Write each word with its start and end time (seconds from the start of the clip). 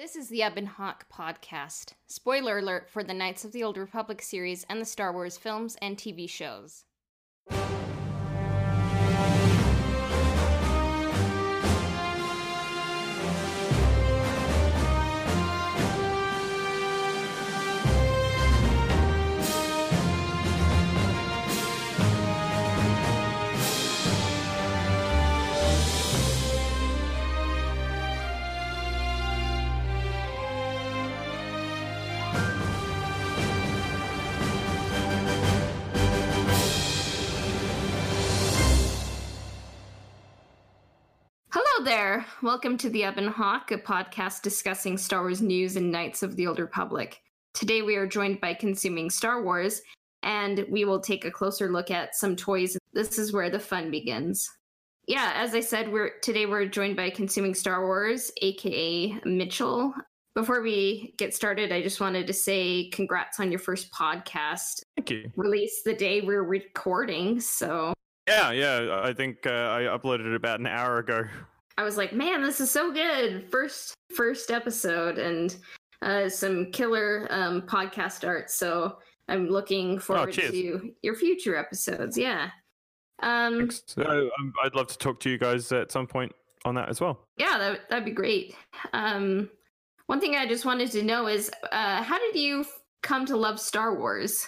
This 0.00 0.16
is 0.16 0.30
the 0.30 0.40
Ebon 0.40 0.64
Hawk 0.64 1.04
podcast. 1.12 1.92
Spoiler 2.06 2.56
alert 2.56 2.88
for 2.88 3.04
the 3.04 3.12
Knights 3.12 3.44
of 3.44 3.52
the 3.52 3.62
Old 3.62 3.76
Republic 3.76 4.22
series 4.22 4.64
and 4.66 4.80
the 4.80 4.86
Star 4.86 5.12
Wars 5.12 5.36
films 5.36 5.76
and 5.82 5.94
TV 5.98 6.26
shows. 6.26 6.86
Hello 41.80 41.92
there. 41.92 42.26
Welcome 42.42 42.76
to 42.76 42.90
the 42.90 43.04
Ebon 43.04 43.28
Hawk, 43.28 43.70
a 43.70 43.78
podcast 43.78 44.42
discussing 44.42 44.98
Star 44.98 45.22
Wars 45.22 45.40
news 45.40 45.76
and 45.76 45.90
Knights 45.90 46.22
of 46.22 46.36
the 46.36 46.46
Old 46.46 46.58
Republic. 46.58 47.22
Today 47.54 47.80
we 47.80 47.96
are 47.96 48.06
joined 48.06 48.38
by 48.38 48.52
Consuming 48.52 49.08
Star 49.08 49.42
Wars, 49.42 49.80
and 50.22 50.66
we 50.68 50.84
will 50.84 51.00
take 51.00 51.24
a 51.24 51.30
closer 51.30 51.72
look 51.72 51.90
at 51.90 52.14
some 52.14 52.36
toys. 52.36 52.76
This 52.92 53.18
is 53.18 53.32
where 53.32 53.48
the 53.48 53.58
fun 53.58 53.90
begins. 53.90 54.46
Yeah, 55.08 55.32
as 55.34 55.54
I 55.54 55.60
said, 55.60 55.90
we're 55.90 56.18
today 56.18 56.44
we're 56.44 56.66
joined 56.66 56.96
by 56.96 57.08
Consuming 57.08 57.54
Star 57.54 57.86
Wars, 57.86 58.30
aka 58.42 59.18
Mitchell. 59.24 59.94
Before 60.34 60.60
we 60.60 61.14
get 61.16 61.32
started, 61.32 61.72
I 61.72 61.80
just 61.80 61.98
wanted 61.98 62.26
to 62.26 62.34
say 62.34 62.90
congrats 62.90 63.40
on 63.40 63.50
your 63.50 63.58
first 63.58 63.90
podcast. 63.90 64.82
Thank 64.98 65.08
you. 65.08 65.32
Released 65.34 65.84
the 65.86 65.94
day 65.94 66.20
we're 66.20 66.44
recording, 66.44 67.40
so 67.40 67.94
Yeah, 68.28 68.50
yeah. 68.50 69.00
I 69.02 69.14
think 69.14 69.46
uh, 69.46 69.48
I 69.50 69.84
uploaded 69.84 70.26
it 70.26 70.34
about 70.34 70.60
an 70.60 70.66
hour 70.66 70.98
ago. 70.98 71.22
I 71.80 71.82
was 71.82 71.96
like, 71.96 72.12
man, 72.12 72.42
this 72.42 72.60
is 72.60 72.70
so 72.70 72.92
good. 72.92 73.50
First 73.50 73.94
first 74.14 74.50
episode 74.50 75.16
and 75.16 75.56
uh, 76.02 76.28
some 76.28 76.70
killer 76.72 77.26
um, 77.30 77.62
podcast 77.62 78.28
art. 78.28 78.50
So 78.50 78.98
I'm 79.28 79.48
looking 79.48 79.98
forward 79.98 80.34
cheers. 80.34 80.50
to 80.50 80.92
your 81.00 81.14
future 81.14 81.56
episodes. 81.56 82.18
Yeah. 82.18 82.50
Um, 83.22 83.70
So, 83.86 84.02
um, 84.38 84.52
I'd 84.62 84.74
love 84.74 84.88
to 84.88 84.98
talk 84.98 85.20
to 85.20 85.30
you 85.30 85.38
guys 85.38 85.72
at 85.72 85.90
some 85.90 86.06
point 86.06 86.32
on 86.66 86.74
that 86.74 86.90
as 86.90 87.00
well. 87.00 87.26
yeah, 87.38 87.56
that, 87.56 87.88
that'd 87.88 88.04
be 88.04 88.10
great. 88.10 88.54
Um, 88.92 89.48
one 90.04 90.20
thing 90.20 90.36
I 90.36 90.46
just 90.46 90.66
wanted 90.66 90.90
to 90.90 91.02
know 91.02 91.28
is 91.28 91.50
uh, 91.72 92.02
how 92.02 92.18
did 92.18 92.36
you 92.38 92.66
come 93.02 93.24
to 93.24 93.38
love 93.38 93.58
Star 93.58 93.94
Wars? 93.94 94.46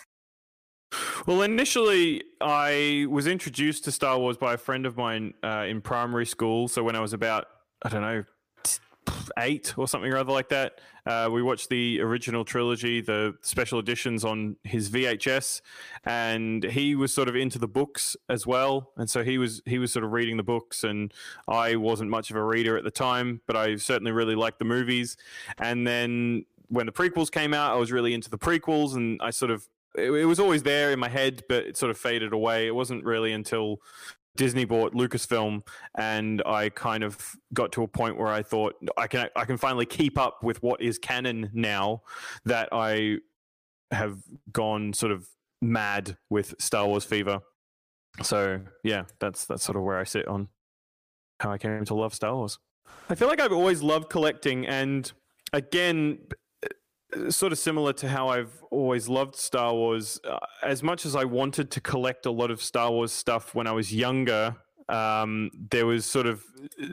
Well, 1.24 1.42
initially, 1.42 2.24
I 2.40 3.06
was 3.08 3.28
introduced 3.28 3.84
to 3.84 3.92
Star 3.92 4.18
Wars 4.18 4.36
by 4.36 4.54
a 4.54 4.56
friend 4.56 4.84
of 4.84 4.96
mine 4.96 5.34
uh, 5.44 5.66
in 5.68 5.80
primary 5.80 6.26
school. 6.26 6.66
So 6.66 6.82
when 6.82 6.96
I 6.96 7.00
was 7.00 7.12
about, 7.12 7.46
I 7.82 7.90
don't 7.90 8.02
know, 8.02 8.24
eight 9.38 9.78
or 9.78 9.86
something 9.86 10.12
or 10.12 10.16
other 10.16 10.32
like 10.32 10.48
that, 10.48 10.80
uh, 11.06 11.28
we 11.30 11.40
watched 11.40 11.68
the 11.68 12.00
original 12.00 12.44
trilogy, 12.44 13.00
the 13.00 13.34
special 13.42 13.78
editions 13.78 14.24
on 14.24 14.56
his 14.64 14.90
VHS, 14.90 15.60
and 16.04 16.64
he 16.64 16.96
was 16.96 17.14
sort 17.14 17.28
of 17.28 17.36
into 17.36 17.60
the 17.60 17.68
books 17.68 18.16
as 18.28 18.44
well. 18.44 18.90
And 18.96 19.08
so 19.08 19.22
he 19.22 19.38
was 19.38 19.62
he 19.64 19.78
was 19.78 19.92
sort 19.92 20.04
of 20.04 20.10
reading 20.10 20.36
the 20.38 20.42
books, 20.42 20.82
and 20.82 21.14
I 21.46 21.76
wasn't 21.76 22.10
much 22.10 22.30
of 22.30 22.36
a 22.36 22.44
reader 22.44 22.76
at 22.76 22.82
the 22.82 22.90
time, 22.90 23.42
but 23.46 23.56
I 23.56 23.76
certainly 23.76 24.10
really 24.10 24.34
liked 24.34 24.58
the 24.58 24.64
movies. 24.64 25.16
And 25.58 25.86
then 25.86 26.46
when 26.66 26.86
the 26.86 26.92
prequels 26.92 27.30
came 27.30 27.54
out, 27.54 27.72
I 27.72 27.76
was 27.76 27.92
really 27.92 28.12
into 28.12 28.28
the 28.28 28.38
prequels, 28.38 28.96
and 28.96 29.20
I 29.22 29.30
sort 29.30 29.52
of 29.52 29.68
it, 29.96 30.10
it 30.10 30.24
was 30.24 30.40
always 30.40 30.62
there 30.62 30.92
in 30.92 30.98
my 30.98 31.08
head, 31.08 31.42
but 31.48 31.64
it 31.64 31.76
sort 31.76 31.90
of 31.90 31.98
faded 31.98 32.32
away. 32.32 32.66
It 32.66 32.74
wasn't 32.74 33.04
really 33.04 33.32
until 33.32 33.80
Disney 34.36 34.64
bought 34.64 34.94
Lucasfilm, 34.94 35.66
and 35.96 36.42
I 36.46 36.70
kind 36.70 37.04
of 37.04 37.36
got 37.52 37.72
to 37.72 37.82
a 37.82 37.88
point 37.88 38.18
where 38.18 38.28
I 38.28 38.42
thought 38.42 38.74
I 38.96 39.06
can 39.06 39.28
I 39.36 39.44
can 39.44 39.58
finally 39.58 39.86
keep 39.86 40.18
up 40.18 40.42
with 40.42 40.62
what 40.62 40.80
is 40.80 40.98
canon 40.98 41.50
now 41.52 42.02
that 42.44 42.68
I 42.72 43.18
have 43.90 44.18
gone 44.50 44.94
sort 44.94 45.12
of 45.12 45.28
mad 45.60 46.16
with 46.30 46.54
Star 46.58 46.86
Wars 46.86 47.04
fever. 47.04 47.40
So 48.22 48.60
yeah, 48.84 49.04
that's 49.20 49.44
that's 49.44 49.62
sort 49.62 49.76
of 49.76 49.82
where 49.82 49.98
I 49.98 50.04
sit 50.04 50.26
on 50.26 50.48
how 51.40 51.52
I 51.52 51.58
came 51.58 51.84
to 51.84 51.94
love 51.94 52.14
Star 52.14 52.34
Wars. 52.34 52.58
I 53.10 53.14
feel 53.14 53.28
like 53.28 53.40
I've 53.40 53.52
always 53.52 53.82
loved 53.82 54.08
collecting, 54.08 54.66
and 54.66 55.10
again, 55.52 56.18
sort 57.28 57.52
of 57.52 57.58
similar 57.58 57.92
to 57.94 58.08
how 58.08 58.28
I've 58.28 58.62
always 58.70 59.08
loved 59.08 59.36
Star 59.36 59.72
Wars. 59.72 60.20
Uh, 60.24 60.38
as 60.62 60.82
much 60.82 61.06
as 61.06 61.14
I 61.14 61.24
wanted 61.24 61.70
to 61.72 61.80
collect 61.80 62.26
a 62.26 62.30
lot 62.30 62.50
of 62.50 62.62
Star 62.62 62.90
Wars 62.90 63.12
stuff 63.12 63.54
when 63.54 63.66
I 63.66 63.72
was 63.72 63.94
younger, 63.94 64.56
um, 64.88 65.50
there 65.70 65.86
was 65.86 66.06
sort 66.06 66.26
of 66.26 66.42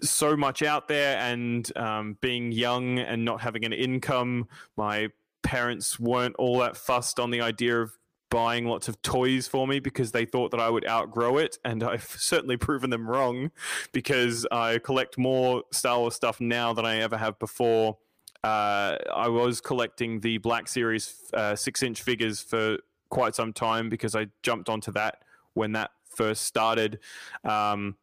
so 0.01 0.35
much 0.35 0.61
out 0.61 0.87
there, 0.87 1.17
and 1.19 1.75
um, 1.77 2.17
being 2.21 2.51
young 2.51 2.99
and 2.99 3.25
not 3.25 3.41
having 3.41 3.65
an 3.65 3.73
income, 3.73 4.47
my 4.77 5.09
parents 5.41 5.99
weren't 5.99 6.35
all 6.35 6.59
that 6.59 6.77
fussed 6.77 7.19
on 7.19 7.31
the 7.31 7.41
idea 7.41 7.81
of 7.81 7.97
buying 8.29 8.65
lots 8.65 8.87
of 8.87 9.01
toys 9.01 9.47
for 9.47 9.67
me 9.67 9.79
because 9.79 10.11
they 10.11 10.23
thought 10.23 10.51
that 10.51 10.59
I 10.59 10.69
would 10.69 10.87
outgrow 10.87 11.37
it, 11.37 11.57
and 11.65 11.83
I've 11.83 12.03
certainly 12.17 12.57
proven 12.57 12.89
them 12.89 13.09
wrong 13.09 13.51
because 13.91 14.45
I 14.51 14.79
collect 14.79 15.17
more 15.17 15.63
Star 15.71 15.99
Wars 15.99 16.15
stuff 16.15 16.39
now 16.39 16.73
than 16.73 16.85
I 16.85 16.97
ever 16.97 17.17
have 17.17 17.39
before 17.39 17.97
uh, 18.43 18.97
I 19.13 19.27
was 19.27 19.61
collecting 19.61 20.19
the 20.19 20.37
Black 20.37 20.67
Series 20.67 21.15
uh, 21.33 21.55
six 21.55 21.83
inch 21.83 22.01
figures 22.01 22.41
for 22.41 22.77
quite 23.09 23.35
some 23.35 23.53
time 23.53 23.89
because 23.89 24.15
I 24.15 24.27
jumped 24.43 24.69
onto 24.69 24.91
that 24.93 25.23
when 25.53 25.73
that 25.73 25.91
first 26.09 26.43
started. 26.43 26.99
Um, 27.43 27.95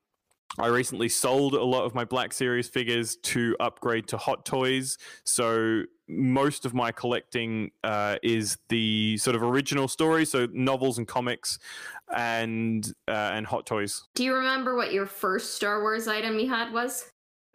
I 0.58 0.68
recently 0.68 1.08
sold 1.08 1.54
a 1.54 1.64
lot 1.64 1.84
of 1.84 1.94
my 1.94 2.04
Black 2.04 2.32
Series 2.32 2.68
figures 2.68 3.16
to 3.16 3.56
upgrade 3.60 4.08
to 4.08 4.16
Hot 4.16 4.44
Toys. 4.44 4.96
So 5.24 5.82
most 6.08 6.64
of 6.64 6.72
my 6.72 6.92
collecting 6.92 7.70
uh, 7.84 8.16
is 8.22 8.56
the 8.68 9.18
sort 9.18 9.36
of 9.36 9.42
original 9.42 9.88
story, 9.88 10.24
so 10.24 10.48
novels 10.52 10.98
and 10.98 11.06
comics, 11.06 11.58
and 12.16 12.86
uh, 13.08 13.32
and 13.34 13.46
Hot 13.46 13.66
Toys. 13.66 14.04
Do 14.14 14.24
you 14.24 14.34
remember 14.34 14.76
what 14.76 14.92
your 14.92 15.06
first 15.06 15.54
Star 15.54 15.80
Wars 15.82 16.08
item 16.08 16.38
you 16.38 16.48
had 16.48 16.72
was? 16.72 17.10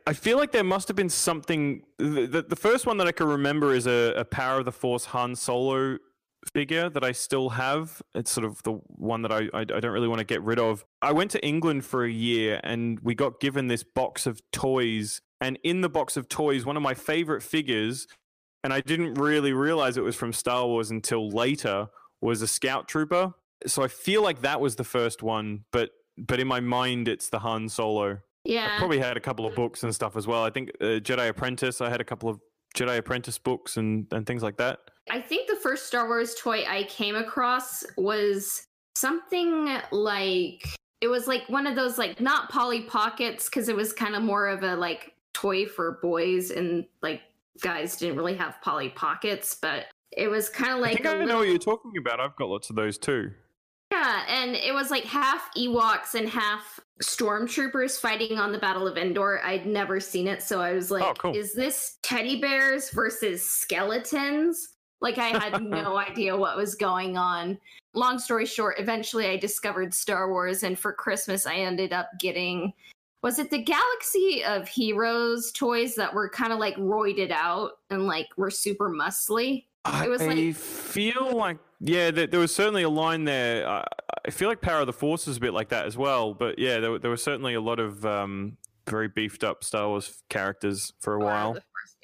I 0.08 0.14
feel 0.14 0.38
like 0.38 0.52
there 0.52 0.64
must 0.64 0.88
have 0.88 0.96
been 0.96 1.10
something. 1.10 1.84
The, 1.98 2.26
the, 2.26 2.42
the 2.44 2.56
first 2.56 2.86
one 2.86 2.98
that 2.98 3.08
I 3.08 3.12
can 3.12 3.28
remember 3.28 3.74
is 3.74 3.88
a, 3.88 4.14
a 4.16 4.26
Power 4.26 4.60
of 4.60 4.66
the 4.66 4.72
Force 4.72 5.06
Han 5.06 5.36
Solo 5.36 5.98
figure 6.54 6.90
that 6.90 7.04
I 7.04 7.12
still 7.12 7.50
have. 7.50 8.02
It's 8.16 8.32
sort 8.32 8.46
of 8.46 8.62
the 8.64 8.74
one 8.88 9.22
that 9.22 9.32
I, 9.32 9.50
I, 9.54 9.62
I 9.62 9.64
don't 9.64 9.92
really 9.92 10.08
want 10.08 10.20
to 10.20 10.26
get 10.26 10.42
rid 10.42 10.60
of. 10.60 10.84
I 11.02 11.12
went 11.12 11.32
to 11.32 11.46
England 11.46 11.86
for 11.86 12.04
a 12.04 12.12
year 12.12 12.60
and 12.64 13.00
we 13.02 13.14
got 13.14 13.40
given 13.40 13.68
this 13.68 13.84
box 13.84 14.26
of 14.26 14.42
toys. 14.52 15.22
And 15.40 15.60
in 15.64 15.82
the 15.82 15.90
box 15.90 16.18
of 16.18 16.30
toys, 16.30 16.66
one 16.66 16.78
of 16.78 16.84
my 16.84 16.94
favorite 16.94 17.44
figures, 17.44 18.08
and 18.64 18.74
I 18.74 18.82
didn't 18.82 19.16
really 19.16 19.54
realize 19.54 19.98
it 19.98 20.04
was 20.04 20.16
from 20.16 20.34
Star 20.34 20.66
Wars 20.68 20.90
until 20.92 21.30
later, 21.30 21.90
was 22.22 22.42
a 22.42 22.48
Scout 22.48 22.88
Trooper. 22.88 23.34
So 23.68 23.84
I 23.84 23.88
feel 23.88 24.24
like 24.24 24.42
that 24.42 24.60
was 24.60 24.76
the 24.76 24.84
first 24.84 25.22
one, 25.22 25.66
but 25.72 25.92
but 26.18 26.40
in 26.40 26.48
my 26.48 26.60
mind, 26.60 27.08
it's 27.08 27.30
the 27.30 27.40
Han 27.40 27.70
Solo. 27.70 28.20
Yeah. 28.44 28.74
I 28.76 28.80
probably 28.80 29.00
had 29.00 29.18
a 29.18 29.20
couple 29.20 29.46
of 29.46 29.56
books 29.56 29.84
and 29.84 29.94
stuff 29.94 30.16
as 30.18 30.28
well. 30.28 30.44
I 30.44 30.50
think 30.50 30.72
uh, 30.82 31.00
Jedi 31.00 31.30
Apprentice. 31.30 31.82
I 31.82 31.90
had 31.90 32.02
a 32.02 32.04
couple 32.04 32.30
of 32.30 32.40
Jedi 32.76 32.98
Apprentice 32.98 33.38
books 33.38 33.78
and 33.78 34.08
and 34.12 34.26
things 34.26 34.42
like 34.44 34.58
that. 34.58 34.80
I 35.10 35.20
think 35.22 35.48
the 35.50 35.56
first 35.58 35.88
Star 35.88 36.08
Wars 36.08 36.36
toy 36.36 36.64
I 36.68 36.84
came 36.84 37.16
across 37.16 37.84
was 37.98 38.66
something 38.96 39.80
like 39.92 40.66
it 41.02 41.08
was 41.08 41.28
like 41.28 41.44
one 41.50 41.68
of 41.68 41.76
those 41.76 41.98
like 41.98 42.20
not 42.22 42.50
Polly 42.50 42.82
Pockets 42.82 43.46
because 43.46 43.70
it 43.70 43.76
was 43.76 43.94
kind 43.94 44.16
of 44.16 44.24
more 44.24 44.48
of 44.48 44.64
a 44.64 44.76
like 44.76 45.14
toy 45.34 45.66
for 45.66 46.00
boys 46.02 46.52
and 46.52 46.86
like 47.02 47.22
guys 47.62 47.98
didn't 47.98 48.18
really 48.18 48.36
have 48.36 48.56
Polly 48.62 48.90
Pockets, 48.90 49.56
but 49.62 49.86
it 50.16 50.28
was 50.28 50.50
kind 50.50 50.74
of 50.74 50.80
like 50.80 50.92
I 50.92 50.96
think 50.96 51.08
I 51.08 51.14
know 51.14 51.20
little- 51.20 51.38
what 51.40 51.48
you're 51.48 51.58
talking 51.58 51.92
about. 52.00 52.20
I've 52.20 52.36
got 52.36 52.50
lots 52.50 52.70
of 52.70 52.76
those 52.76 52.98
too. 52.98 53.32
Yeah, 53.92 54.24
and 54.28 54.56
it 54.56 54.74
was 54.74 54.90
like 54.90 55.04
half 55.04 55.50
Ewoks 55.56 56.16
and 56.16 56.28
half 56.30 56.80
stormtroopers 57.04 58.00
fighting 58.00 58.38
on 58.38 58.52
the 58.52 58.58
Battle 58.58 58.88
of 58.88 58.98
Endor. 58.98 59.42
I'd 59.44 59.66
never 59.66 60.00
seen 60.00 60.28
it, 60.28 60.42
so 60.42 60.62
I 60.62 60.74
was 60.74 60.92
oh, 60.92 60.96
like, 60.96 61.04
Oh, 61.04 61.14
cool. 61.18 61.36
is 61.36 61.54
this 61.54 61.98
teddy 62.02 62.40
bears 62.40 62.90
versus 62.92 63.44
skeletons? 63.44 64.70
Like 65.02 65.18
I 65.18 65.30
had 65.30 65.62
no 65.64 65.98
idea 65.98 66.38
what 66.38 66.56
was 66.58 66.76
going 66.76 67.18
on. 67.18 67.58
Long 67.94 68.20
story 68.20 68.46
short, 68.46 68.80
eventually 68.80 69.28
I 69.28 69.38
discovered 69.38 69.94
Star 69.94 70.30
Wars 70.30 70.64
and 70.64 70.78
for 70.80 70.94
Christmas 70.94 71.46
I 71.46 71.56
ended 71.56 71.92
up 71.92 72.10
getting 72.20 72.74
was 73.24 73.38
it 73.38 73.52
the 73.52 73.62
Galaxy 73.62 74.44
of 74.44 74.68
Heroes 74.68 75.52
toys 75.52 75.94
that 75.94 76.12
were 76.12 76.28
kind 76.28 76.52
of 76.52 76.58
like 76.58 76.76
roided 76.78 77.30
out 77.30 77.74
and 77.92 78.08
like 78.08 78.28
were 78.36 78.50
super 78.50 78.90
muscly? 78.90 79.66
It 80.04 80.10
was 80.10 80.22
I 80.22 80.28
like- 80.28 80.56
feel 80.56 81.36
like 81.36 81.58
yeah, 81.84 82.12
there, 82.12 82.28
there 82.28 82.40
was 82.40 82.54
certainly 82.54 82.84
a 82.84 82.90
line 82.90 83.26
there. 83.26 83.68
I, 83.68 83.86
I 84.26 84.30
feel 84.32 84.48
like 84.50 84.62
Power 84.62 84.82
of 84.82 84.88
the 84.88 84.94
Force 84.94 85.28
is 85.28 85.38
a 85.38 85.40
bit 85.40 85.54
like 85.54 85.70
that 85.70 85.86
as 85.86 85.98
well. 85.98 86.34
But 86.34 86.60
yeah, 86.60 86.80
there, 86.80 86.92
were- 86.92 87.00
there 87.00 87.12
was 87.12 87.24
certainly 87.24 87.54
a 87.56 87.62
lot 87.62 87.80
of 87.80 88.06
um, 88.06 88.58
very 88.88 89.08
beefed 89.08 89.44
up 89.44 89.64
Star 89.64 89.88
Wars 89.90 90.22
characters 90.30 90.94
for 91.00 91.16
a 91.16 91.20
while. 91.20 91.58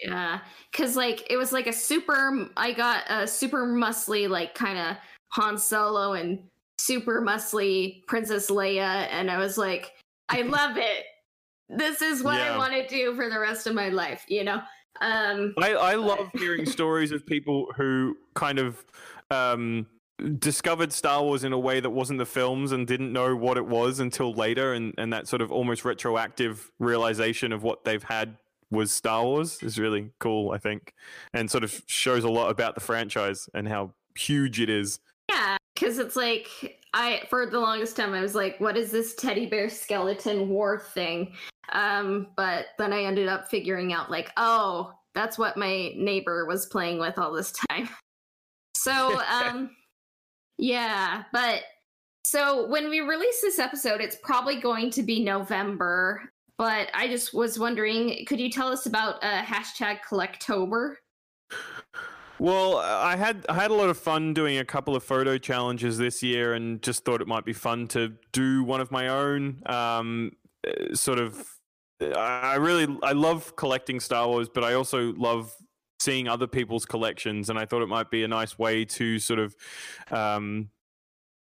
Yeah, 0.04 0.40
because 0.72 0.96
like 0.96 1.26
it 1.30 1.38
was 1.38 1.52
like 1.52 1.68
a 1.68 1.74
super. 1.74 2.50
I 2.58 2.72
got 2.72 3.04
a 3.10 3.26
super 3.28 3.66
muscly 3.66 4.28
like 4.30 4.54
kind 4.56 4.78
of 4.78 4.98
Han 5.30 5.58
Solo 5.58 6.14
and 6.14 6.40
super 6.80 7.22
muscly 7.22 8.06
Princess 8.08 8.50
Leia, 8.52 9.08
and 9.12 9.30
I 9.32 9.38
was 9.38 9.58
like, 9.58 9.94
I 10.30 10.42
love 10.44 10.78
it. 10.78 11.06
This 11.70 12.02
is 12.02 12.24
what 12.24 12.36
Yeah. 12.38 12.54
I 12.54 12.58
want 12.58 12.74
to 12.74 12.88
do 12.88 13.16
for 13.16 13.30
the 13.30 13.40
rest 13.40 13.68
of 13.68 13.74
my 13.76 13.90
life. 13.90 14.24
You 14.28 14.44
know. 14.44 14.62
Um. 15.02 15.54
I, 15.60 15.74
I 15.74 15.96
love 15.96 16.30
hearing 16.34 16.66
stories 16.78 17.12
of 17.12 17.26
people 17.26 17.68
who 17.76 18.16
kind 18.36 18.58
of 18.60 18.84
um, 19.32 19.88
discovered 20.40 20.92
Star 20.92 21.24
Wars 21.24 21.44
in 21.44 21.54
a 21.54 21.60
way 21.60 21.80
that 21.80 21.90
wasn't 21.90 22.20
the 22.20 22.26
films 22.26 22.72
and 22.72 22.88
didn't 22.88 23.14
know 23.14 23.36
what 23.36 23.58
it 23.58 23.66
was 23.66 24.00
until 24.00 24.34
later, 24.34 24.74
and, 24.74 24.94
and 24.98 25.14
that 25.14 25.28
sort 25.28 25.42
of 25.42 25.52
almost 25.52 25.86
retroactive 25.86 26.72
realization 26.80 27.52
of 27.52 27.64
what 27.64 27.84
they've 27.84 28.04
had 28.04 28.38
was 28.70 28.92
Star 28.92 29.24
Wars 29.24 29.62
is 29.62 29.80
really 29.80 30.12
cool, 30.20 30.52
I 30.52 30.58
think, 30.58 30.94
and 31.34 31.50
sort 31.50 31.64
of 31.64 31.82
shows 31.88 32.24
a 32.24 32.30
lot 32.30 32.50
about 32.50 32.76
the 32.76 32.82
franchise 32.82 33.50
and 33.54 33.68
how 33.68 33.94
huge 34.18 34.60
it 34.60 34.70
is. 34.70 35.00
Yeah, 35.30 35.58
because 35.74 36.00
it's 36.00 36.16
like 36.16 36.48
I 36.94 37.24
for 37.30 37.46
the 37.46 37.60
longest 37.60 37.96
time 37.96 38.14
I 38.14 38.22
was 38.22 38.36
like, 38.36 38.60
what 38.60 38.78
is 38.78 38.92
this 38.92 39.16
teddy 39.16 39.46
bear 39.46 39.70
skeleton 39.70 40.50
war 40.50 40.80
thing? 40.80 41.34
Um, 41.72 42.28
but 42.36 42.68
then 42.78 42.94
I 42.94 43.04
ended 43.04 43.28
up 43.28 43.50
figuring 43.50 43.94
out 43.94 44.10
like, 44.10 44.32
oh, 44.38 44.94
that's 45.14 45.38
what 45.38 45.58
my 45.58 45.92
neighbor 45.96 46.46
was 46.46 46.66
playing 46.66 47.00
with 47.00 47.18
all 47.18 47.32
this 47.32 47.54
time. 47.70 47.90
So 48.88 49.22
um 49.22 49.72
yeah, 50.58 51.24
but 51.32 51.64
so 52.24 52.68
when 52.68 52.90
we 52.90 53.00
release 53.00 53.42
this 53.42 53.60
episode, 53.60 54.02
it's 54.02 54.18
probably 54.22 54.60
going 54.60 54.90
to 54.92 55.04
be 55.04 55.24
November. 55.24 56.30
But 56.58 56.90
I 56.94 57.08
just 57.08 57.34
was 57.34 57.60
wondering, 57.60 58.26
could 58.26 58.40
you 58.40 58.50
tell 58.50 58.68
us 58.70 58.88
about 58.88 59.24
uh, 59.24 59.44
hashtag 59.44 60.00
Collectober? 60.10 60.96
Well, 62.40 62.78
I 62.78 63.16
had 63.16 63.46
I 63.48 63.54
had 63.54 63.72
a 63.72 63.74
lot 63.74 63.90
of 63.90 63.98
fun 63.98 64.34
doing 64.34 64.58
a 64.58 64.66
couple 64.66 64.96
of 64.96 65.04
photo 65.04 65.38
challenges 65.38 65.98
this 65.98 66.22
year, 66.22 66.54
and 66.54 66.82
just 66.82 67.06
thought 67.06 67.22
it 67.22 67.28
might 67.28 67.46
be 67.46 67.54
fun 67.54 67.88
to 67.90 68.14
do 68.32 68.64
one 68.64 68.82
of 68.82 68.92
my 68.92 69.08
own. 69.08 69.62
Um, 69.66 70.32
uh, 70.68 70.94
sort 70.94 71.20
of, 71.20 71.48
I 72.02 72.56
really 72.56 72.96
I 73.04 73.14
love 73.14 73.56
collecting 73.56 74.00
Star 74.00 74.28
Wars, 74.28 74.50
but 74.50 74.64
I 74.64 74.74
also 74.74 75.14
love 75.14 75.54
seeing 76.00 76.28
other 76.28 76.48
people's 76.48 76.86
collections, 76.86 77.50
and 77.50 77.58
I 77.58 77.66
thought 77.66 77.82
it 77.82 77.88
might 77.88 78.10
be 78.12 78.24
a 78.24 78.28
nice 78.28 78.58
way 78.58 78.86
to 78.86 79.20
sort 79.20 79.40
of. 79.40 79.56
Um, 80.12 80.70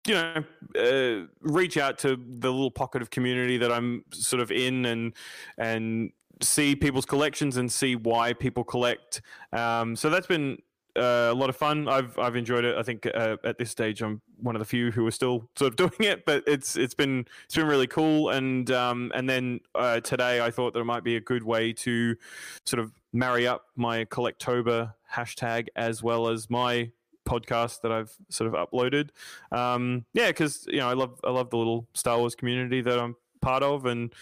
you 0.05 0.13
know, 0.13 0.43
uh, 0.79 1.27
reach 1.41 1.75
out 1.75 1.97
to 1.97 2.15
the 2.15 2.49
little 2.49 2.71
pocket 2.71 3.01
of 3.01 3.09
community 3.09 3.57
that 3.57 3.73
I'm 3.73 4.05
sort 4.13 4.41
of 4.41 4.51
in, 4.51 4.85
and 4.85 5.13
and 5.57 6.11
see 6.41 6.75
people's 6.75 7.05
collections 7.05 7.57
and 7.57 7.71
see 7.71 7.95
why 7.95 8.33
people 8.33 8.63
collect. 8.63 9.21
Um, 9.51 9.95
so 9.95 10.09
that's 10.09 10.27
been 10.27 10.59
uh, 10.97 11.29
a 11.31 11.33
lot 11.33 11.49
of 11.49 11.55
fun. 11.55 11.87
I've 11.87 12.17
I've 12.17 12.35
enjoyed 12.35 12.65
it. 12.65 12.75
I 12.75 12.83
think 12.83 13.05
uh, 13.05 13.37
at 13.43 13.57
this 13.57 13.71
stage 13.71 14.01
I'm 14.01 14.21
one 14.41 14.55
of 14.55 14.59
the 14.59 14.65
few 14.65 14.91
who 14.91 15.05
are 15.05 15.11
still 15.11 15.49
sort 15.55 15.71
of 15.71 15.75
doing 15.99 16.09
it, 16.11 16.25
but 16.25 16.43
it's 16.47 16.75
it's 16.75 16.93
been 16.93 17.25
it's 17.45 17.55
been 17.55 17.67
really 17.67 17.87
cool. 17.87 18.29
And 18.29 18.69
um, 18.71 19.11
and 19.15 19.29
then 19.29 19.59
uh, 19.75 19.99
today 20.01 20.41
I 20.41 20.51
thought 20.51 20.73
that 20.73 20.79
it 20.79 20.85
might 20.85 21.03
be 21.03 21.15
a 21.15 21.21
good 21.21 21.43
way 21.43 21.73
to 21.73 22.15
sort 22.65 22.79
of 22.79 22.91
marry 23.13 23.47
up 23.47 23.65
my 23.75 24.05
Collectober 24.05 24.93
hashtag 25.13 25.67
as 25.75 26.03
well 26.03 26.27
as 26.27 26.49
my 26.49 26.91
podcast 27.27 27.81
that 27.81 27.91
I've 27.91 28.11
sort 28.29 28.53
of 28.53 28.69
uploaded. 28.69 29.09
Um, 29.51 30.05
yeah, 30.13 30.27
because 30.27 30.65
you 30.67 30.77
know 30.77 30.89
I 30.89 30.93
love 30.93 31.19
I 31.23 31.31
love 31.31 31.49
the 31.49 31.57
little 31.57 31.87
Star 31.93 32.17
Wars 32.17 32.35
community 32.35 32.81
that 32.81 32.99
I'm 32.99 33.15
part 33.41 33.63
of, 33.63 33.85
and 33.85 34.13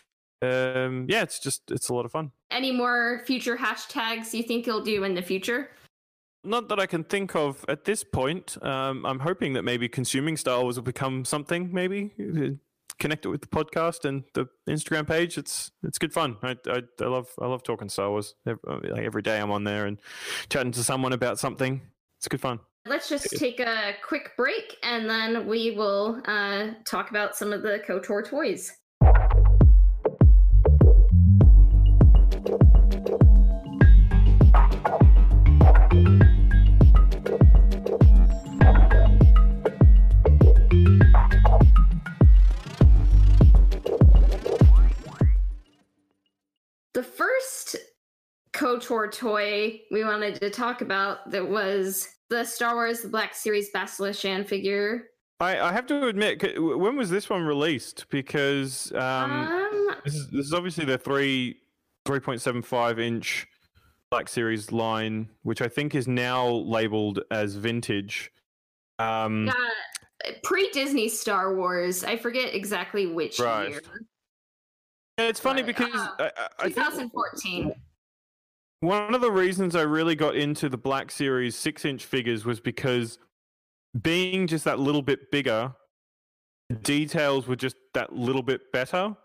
um, 0.42 1.06
yeah, 1.10 1.21
it's 1.21 1.39
just 1.39 1.71
it's 1.71 1.89
a 1.89 1.94
lot 1.94 2.06
of 2.06 2.12
fun. 2.12 2.31
Any 2.51 2.71
more 2.71 3.24
future 3.25 3.57
hashtags 3.57 4.33
you 4.33 4.44
think 4.44 4.66
you'll 4.66 4.83
do 4.83 5.04
in 5.04 5.16
the 5.16 5.21
future? 5.21 5.69
Not 6.45 6.69
that 6.69 6.80
I 6.80 6.86
can 6.86 7.03
think 7.03 7.36
of 7.36 7.65
at 7.68 7.86
this 7.86 8.03
point. 8.03 8.57
Um, 8.62 9.06
I'm 9.06 9.19
hoping 9.19 9.53
that 9.53 9.63
maybe 9.63 9.89
consuming 9.89 10.38
Star 10.38 10.62
Wars 10.62 10.75
will 10.75 10.83
become 10.83 11.25
something. 11.25 11.74
Maybe 11.74 12.12
uh, 12.19 12.56
connect 13.00 13.25
it 13.25 13.30
with 13.30 13.42
the 13.42 13.47
podcast 13.47 14.06
and 14.06 14.24
the 14.33 14.47
Instagram 14.69 15.07
page. 15.07 15.38
It's 15.38 15.71
it's 15.83 15.97
good 15.97 16.13
fun. 16.13 16.38
I 16.44 16.56
I, 16.68 16.81
I 17.01 17.06
love 17.06 17.27
I 17.42 17.47
love 17.47 17.63
talking 17.63 17.89
Star 17.89 18.09
Wars. 18.09 18.36
Every, 18.45 18.89
like 18.89 19.03
every 19.03 19.21
day 19.21 19.39
I'm 19.39 19.51
on 19.51 19.63
there 19.63 19.86
and 19.86 20.00
chatting 20.50 20.71
to 20.74 20.83
someone 20.83 21.13
about 21.13 21.39
something. 21.39 21.81
It's 22.18 22.27
good 22.27 22.42
fun. 22.42 22.59
Let's 22.88 23.09
just 23.09 23.31
take 23.38 23.59
a 23.59 23.95
quick 24.07 24.31
break 24.38 24.77
and 24.83 25.09
then 25.09 25.47
we 25.47 25.71
will 25.71 26.21
uh, 26.25 26.68
talk 26.86 27.09
about 27.09 27.36
some 27.36 27.51
of 27.51 27.63
the 27.63 27.81
KOTOR 27.88 28.24
toys. 28.30 28.71
KOTOR 48.80 49.12
toy 49.12 49.81
we 49.92 50.04
wanted 50.04 50.36
to 50.42 50.50
talk 50.50 50.81
about 50.81 51.30
that 51.31 51.48
was 51.48 52.10
the 52.30 52.44
Star 52.44 52.75
Wars 52.75 53.01
The 53.01 53.07
Black 53.10 53.33
Series 53.36 53.72
Bastila 53.72 54.18
Shan 54.19 54.44
figure. 54.44 55.04
I, 55.39 55.60
I 55.60 55.72
have 55.74 55.86
to 55.88 56.07
admit, 56.07 56.42
when 56.60 56.95
was 56.95 57.10
this 57.10 57.30
one 57.30 57.44
released? 57.44 58.06
Because 58.10 58.92
um, 58.94 59.31
Um, 59.31 59.95
this 60.04 60.16
is 60.16 60.27
this 60.30 60.45
is 60.48 60.54
obviously 60.54 60.86
the 60.86 60.98
three 60.98 61.57
three 62.06 62.19
point 62.19 62.42
seven 62.42 62.62
five 62.62 63.00
inch 63.00 63.48
Black 64.12 64.27
Series 64.30 64.72
line, 64.72 65.30
which 65.44 65.62
I 65.62 65.68
think 65.68 65.94
is 65.95 66.07
now 66.07 66.48
labeled 66.48 67.19
as 67.31 67.56
vintage. 67.56 68.31
Um, 69.00 69.50
uh, 69.50 70.31
pre 70.44 70.69
Disney 70.69 71.10
Star 71.10 71.56
Wars. 71.56 72.04
I 72.04 72.16
forget 72.18 72.54
exactly 72.56 73.07
which 73.07 73.39
Right. 73.39 73.69
year. 73.69 73.81
yeah, 75.18 75.25
it's 75.28 75.39
funny 75.39 75.63
but, 75.63 75.75
because 75.75 75.94
uh, 75.95 76.07
I, 76.19 76.24
I- 76.24 76.48
I 76.60 76.63
think 76.63 76.75
2014. 76.75 77.74
One 78.86 79.16
of 79.16 79.22
the 79.22 79.32
reasons 79.32 79.76
I 79.76 79.82
really 79.82 80.16
got 80.16 80.36
into 80.36 80.70
the 80.70 80.78
Black 80.78 81.12
Series 81.12 81.56
six 81.56 81.86
inch 81.86 82.06
figures 82.06 82.46
was 82.46 82.60
because 82.60 83.18
being 84.02 84.48
just 84.48 84.66
that 84.66 84.80
little 84.80 85.02
bit 85.02 85.32
bigger, 85.32 85.74
the 86.70 86.76
details 86.76 87.48
were 87.48 87.56
just 87.56 87.76
that 87.94 88.14
little 88.14 88.44
bit 88.44 88.72
better. 88.72 89.16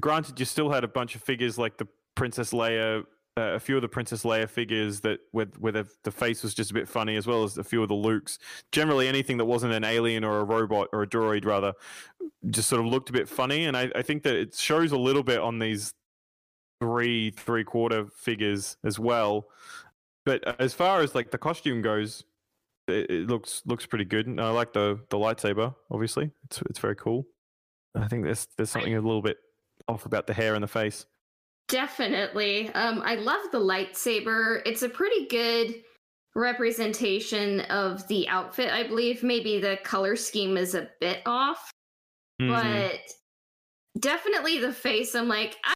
Granted, 0.00 0.38
you 0.38 0.46
still 0.46 0.70
had 0.70 0.84
a 0.84 0.88
bunch 0.88 1.14
of 1.14 1.22
figures 1.22 1.58
like 1.58 1.78
the 1.78 1.86
Princess 2.14 2.52
Leia, 2.52 3.04
uh, 3.38 3.42
a 3.42 3.60
few 3.60 3.76
of 3.76 3.82
the 3.82 3.88
Princess 3.88 4.24
Leia 4.24 4.48
figures 4.48 5.00
that 5.00 5.20
with 5.32 5.56
where 5.58 5.72
the, 5.72 5.86
the 6.04 6.10
face 6.10 6.42
was 6.42 6.54
just 6.54 6.70
a 6.70 6.74
bit 6.74 6.88
funny, 6.88 7.16
as 7.16 7.26
well 7.26 7.44
as 7.44 7.56
a 7.58 7.64
few 7.64 7.82
of 7.82 7.88
the 7.88 7.94
Lukes. 7.94 8.38
Generally, 8.72 9.08
anything 9.08 9.38
that 9.38 9.44
wasn't 9.44 9.72
an 9.72 9.84
alien 9.84 10.24
or 10.24 10.40
a 10.40 10.44
robot 10.44 10.88
or 10.92 11.02
a 11.02 11.06
droid, 11.06 11.44
rather, 11.44 11.72
just 12.50 12.68
sort 12.68 12.80
of 12.80 12.86
looked 12.86 13.10
a 13.10 13.12
bit 13.12 13.28
funny. 13.28 13.64
And 13.64 13.76
I, 13.76 13.90
I 13.94 14.02
think 14.02 14.22
that 14.24 14.34
it 14.34 14.54
shows 14.54 14.92
a 14.92 14.98
little 14.98 15.22
bit 15.22 15.40
on 15.40 15.58
these 15.58 15.94
three 16.82 17.30
three 17.30 17.62
quarter 17.64 18.06
figures 18.16 18.76
as 18.84 18.98
well. 18.98 19.46
But 20.24 20.60
as 20.60 20.74
far 20.74 21.00
as 21.00 21.14
like 21.14 21.30
the 21.30 21.38
costume 21.38 21.80
goes, 21.82 22.24
it, 22.88 23.10
it 23.10 23.26
looks 23.28 23.62
looks 23.66 23.86
pretty 23.86 24.04
good. 24.04 24.26
And 24.26 24.40
I 24.40 24.50
like 24.50 24.72
the 24.72 24.98
the 25.10 25.16
lightsaber. 25.16 25.74
Obviously, 25.90 26.30
it's 26.44 26.60
it's 26.68 26.78
very 26.80 26.96
cool. 26.96 27.26
I 27.94 28.08
think 28.08 28.24
there's 28.24 28.48
there's 28.56 28.70
something 28.70 28.94
a 28.96 29.00
little 29.00 29.22
bit 29.22 29.38
off 29.86 30.06
about 30.06 30.26
the 30.26 30.32
hair 30.34 30.54
and 30.54 30.62
the 30.62 30.68
face. 30.68 31.06
Definitely. 31.68 32.68
Um, 32.74 33.00
I 33.04 33.14
love 33.14 33.40
the 33.52 33.58
lightsaber. 33.60 34.62
It's 34.66 34.82
a 34.82 34.88
pretty 34.88 35.26
good 35.26 35.82
representation 36.34 37.60
of 37.62 38.06
the 38.08 38.28
outfit, 38.28 38.72
I 38.72 38.82
believe. 38.86 39.22
Maybe 39.22 39.60
the 39.60 39.78
color 39.84 40.16
scheme 40.16 40.56
is 40.56 40.74
a 40.74 40.88
bit 41.00 41.20
off, 41.26 41.70
Mhm. 42.40 42.48
but 42.50 43.00
definitely 44.00 44.58
the 44.58 44.72
face. 44.72 45.14
I'm 45.14 45.28
like, 45.28 45.56
I 45.64 45.74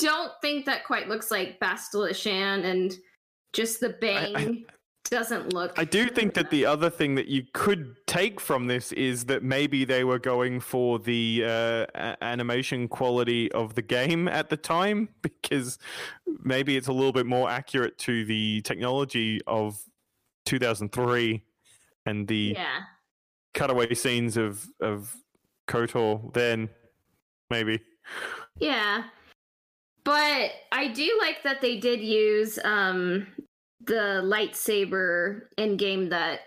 don't 0.00 0.32
think 0.40 0.66
that 0.66 0.84
quite 0.84 1.08
looks 1.08 1.30
like 1.30 1.60
Bastila 1.60 2.14
Shan, 2.14 2.64
and 2.64 2.96
just 3.52 3.80
the 3.80 3.90
bang 4.00 4.64
doesn't 5.10 5.52
look. 5.52 5.72
I 5.76 5.84
do 5.84 6.08
think 6.08 6.34
that 6.34 6.50
the 6.50 6.64
other 6.64 6.88
thing 6.88 7.16
that 7.16 7.26
you 7.26 7.44
could 7.52 7.96
take 8.06 8.40
from 8.40 8.66
this 8.66 8.92
is 8.92 9.24
that 9.26 9.42
maybe 9.42 9.84
they 9.84 10.04
were 10.04 10.18
going 10.18 10.60
for 10.60 10.98
the 10.98 11.44
uh, 11.44 12.14
animation 12.22 12.86
quality 12.88 13.50
of 13.52 13.74
the 13.74 13.82
game 13.82 14.28
at 14.28 14.48
the 14.48 14.56
time 14.56 15.08
because 15.22 15.78
maybe 16.42 16.76
it's 16.76 16.88
a 16.88 16.92
little 16.92 17.12
bit 17.12 17.26
more 17.26 17.50
accurate 17.50 17.98
to 17.98 18.24
the 18.24 18.60
technology 18.62 19.40
of 19.46 19.82
2003 20.46 21.44
and 22.06 22.28
the 22.28 22.54
yeah. 22.56 22.78
cutaway 23.52 23.92
scenes 23.94 24.36
of 24.36 24.66
of 24.80 25.16
Kotor 25.66 26.32
then 26.32 26.70
maybe. 27.50 27.80
Yeah. 28.58 29.04
But 30.10 30.50
I 30.72 30.88
do 30.88 31.08
like 31.20 31.44
that 31.44 31.60
they 31.60 31.76
did 31.76 32.00
use 32.00 32.58
um 32.64 33.28
the 33.86 34.20
lightsaber 34.24 35.42
in 35.56 35.76
game 35.76 36.08
that 36.08 36.40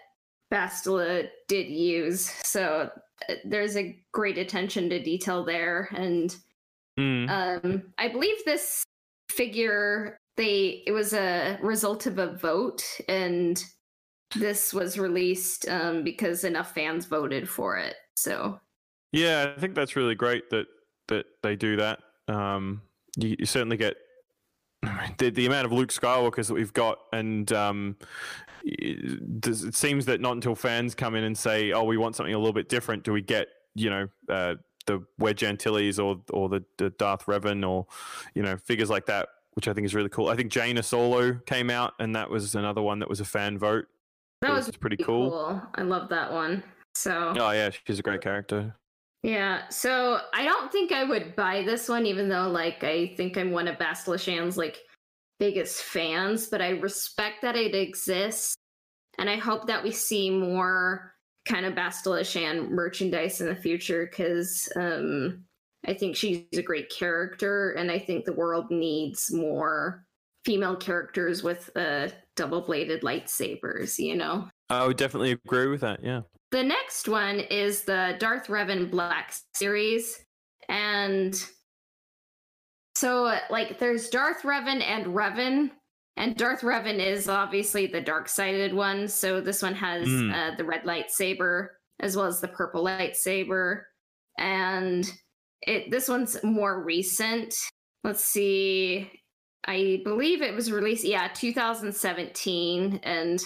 Bastila 0.53 1.29
did 1.47 1.67
use. 1.67 2.29
So 2.43 2.89
uh, 3.29 3.33
there's 3.45 3.77
a 3.77 3.97
great 4.11 4.37
attention 4.37 4.89
to 4.89 5.01
detail 5.01 5.45
there 5.45 5.89
and 5.95 6.35
Mm. 6.99 7.27
um 7.27 7.93
I 7.97 8.07
believe 8.09 8.37
this 8.45 8.83
figure 9.31 10.17
they 10.37 10.83
it 10.85 10.91
was 10.91 11.13
a 11.13 11.57
result 11.61 12.05
of 12.05 12.19
a 12.19 12.35
vote 12.35 12.83
and 13.07 13.63
this 14.35 14.73
was 14.73 14.99
released 14.99 15.67
um, 15.69 16.03
because 16.03 16.43
enough 16.43 16.75
fans 16.75 17.05
voted 17.05 17.49
for 17.49 17.77
it. 17.77 17.95
So 18.15 18.59
yeah, 19.11 19.53
I 19.55 19.59
think 19.59 19.73
that's 19.73 19.95
really 19.95 20.15
great 20.15 20.49
that 20.51 20.67
that 21.07 21.25
they 21.41 21.55
do 21.55 21.77
that. 21.77 21.99
Um, 22.27 22.81
you, 23.17 23.35
you 23.39 23.45
certainly 23.45 23.77
get 23.77 23.95
the, 25.17 25.29
the 25.29 25.45
amount 25.45 25.65
of 25.65 25.71
Luke 25.71 25.89
Skywalkers 25.89 26.47
that 26.47 26.53
we've 26.53 26.73
got, 26.73 26.99
and 27.11 27.51
um, 27.53 27.95
it, 28.63 29.45
it 29.45 29.75
seems 29.75 30.05
that 30.05 30.21
not 30.21 30.33
until 30.33 30.55
fans 30.55 30.95
come 30.95 31.15
in 31.15 31.23
and 31.23 31.37
say, 31.37 31.71
"Oh, 31.71 31.83
we 31.83 31.97
want 31.97 32.15
something 32.15 32.33
a 32.33 32.37
little 32.37 32.53
bit 32.53 32.69
different," 32.69 33.03
do 33.03 33.13
we 33.13 33.21
get 33.21 33.47
you 33.75 33.89
know 33.89 34.07
uh, 34.29 34.55
the 34.85 35.03
Wedge 35.19 35.43
Antilles 35.43 35.99
or 35.99 36.21
or 36.31 36.49
the, 36.49 36.63
the 36.77 36.89
Darth 36.91 37.25
Revan 37.25 37.67
or 37.67 37.87
you 38.33 38.43
know 38.43 38.57
figures 38.57 38.89
like 38.89 39.05
that, 39.07 39.29
which 39.53 39.67
I 39.67 39.73
think 39.73 39.85
is 39.85 39.95
really 39.95 40.09
cool. 40.09 40.29
I 40.29 40.35
think 40.35 40.51
Jaina 40.51 40.83
Solo 40.83 41.33
came 41.45 41.69
out, 41.69 41.93
and 41.99 42.15
that 42.15 42.29
was 42.29 42.55
another 42.55 42.81
one 42.81 42.99
that 42.99 43.09
was 43.09 43.19
a 43.19 43.25
fan 43.25 43.57
vote. 43.57 43.85
That 44.41 44.51
was, 44.51 44.67
was 44.67 44.77
pretty 44.77 44.97
cool. 44.97 45.29
cool. 45.29 45.61
I 45.75 45.83
love 45.83 46.09
that 46.09 46.31
one. 46.31 46.63
So. 46.95 47.33
Oh 47.37 47.51
yeah, 47.51 47.69
she's 47.85 47.99
a 47.99 48.03
great 48.03 48.21
character. 48.21 48.75
Yeah, 49.23 49.69
so 49.69 50.19
I 50.33 50.43
don't 50.43 50.69
think 50.69 50.91
I 50.91 51.05
would 51.05 51.35
buy 51.37 51.63
this 51.63 51.87
one, 51.87 52.05
even 52.05 52.27
though 52.27 52.49
like 52.49 52.83
I 52.83 53.13
think 53.15 53.37
I'm 53.37 53.51
one 53.51 53.69
of 53.69 53.77
Bastila 53.77 54.19
Shan's 54.19 54.57
like 54.57 54.79
biggest 55.39 55.81
fans, 55.81 56.47
but 56.47 56.61
I 56.61 56.71
respect 56.71 57.41
that 57.41 57.55
it 57.55 57.73
exists, 57.73 58.55
and 59.17 59.29
I 59.29 59.37
hope 59.37 59.67
that 59.67 59.81
we 59.81 59.91
see 59.91 60.29
more 60.29 61.13
kind 61.47 61.65
of 61.65 61.73
Bastila 61.73 62.25
Shan 62.25 62.73
merchandise 62.73 63.39
in 63.39 63.47
the 63.47 63.55
future 63.55 64.07
because 64.09 64.69
um, 64.75 65.45
I 65.87 65.93
think 65.93 66.17
she's 66.17 66.43
a 66.53 66.61
great 66.61 66.89
character, 66.89 67.71
and 67.71 67.89
I 67.89 67.99
think 67.99 68.25
the 68.25 68.33
world 68.33 68.71
needs 68.71 69.31
more 69.31 70.05
female 70.43 70.75
characters 70.75 71.43
with 71.43 71.69
uh, 71.77 72.09
double 72.35 72.59
bladed 72.59 73.03
lightsabers. 73.03 73.99
You 73.99 74.17
know, 74.17 74.49
I 74.69 74.85
would 74.85 74.97
definitely 74.97 75.31
agree 75.31 75.67
with 75.67 75.81
that. 75.81 76.03
Yeah. 76.03 76.21
The 76.53 76.61
next 76.61 77.09
one 77.09 77.39
is 77.39 77.81
the 77.81 78.15
Darth 78.19 78.45
Revan 78.45 78.91
Black 78.91 79.33
series. 79.55 80.23
And 80.69 81.33
so, 82.95 83.35
like, 83.49 83.79
there's 83.79 84.09
Darth 84.09 84.43
Revan 84.43 84.83
and 84.83 85.07
Revan. 85.07 85.71
And 86.15 86.37
Darth 86.37 86.61
Revan 86.61 87.03
is 87.03 87.27
obviously 87.27 87.87
the 87.87 88.01
dark 88.01 88.29
sided 88.29 88.71
one. 88.71 89.07
So 89.07 89.41
this 89.41 89.63
one 89.63 89.73
has 89.73 90.07
mm. 90.07 90.31
uh, 90.31 90.55
the 90.55 90.63
red 90.63 90.83
lightsaber 90.83 91.69
as 91.99 92.15
well 92.15 92.27
as 92.27 92.39
the 92.39 92.49
purple 92.49 92.83
lightsaber. 92.83 93.81
And 94.37 95.11
it 95.63 95.89
this 95.89 96.07
one's 96.07 96.37
more 96.43 96.83
recent. 96.83 97.55
Let's 98.03 98.23
see. 98.23 99.09
I 99.65 100.01
believe 100.03 100.43
it 100.43 100.53
was 100.53 100.71
released, 100.71 101.03
yeah, 101.03 101.29
2017. 101.33 102.99
And 103.01 103.43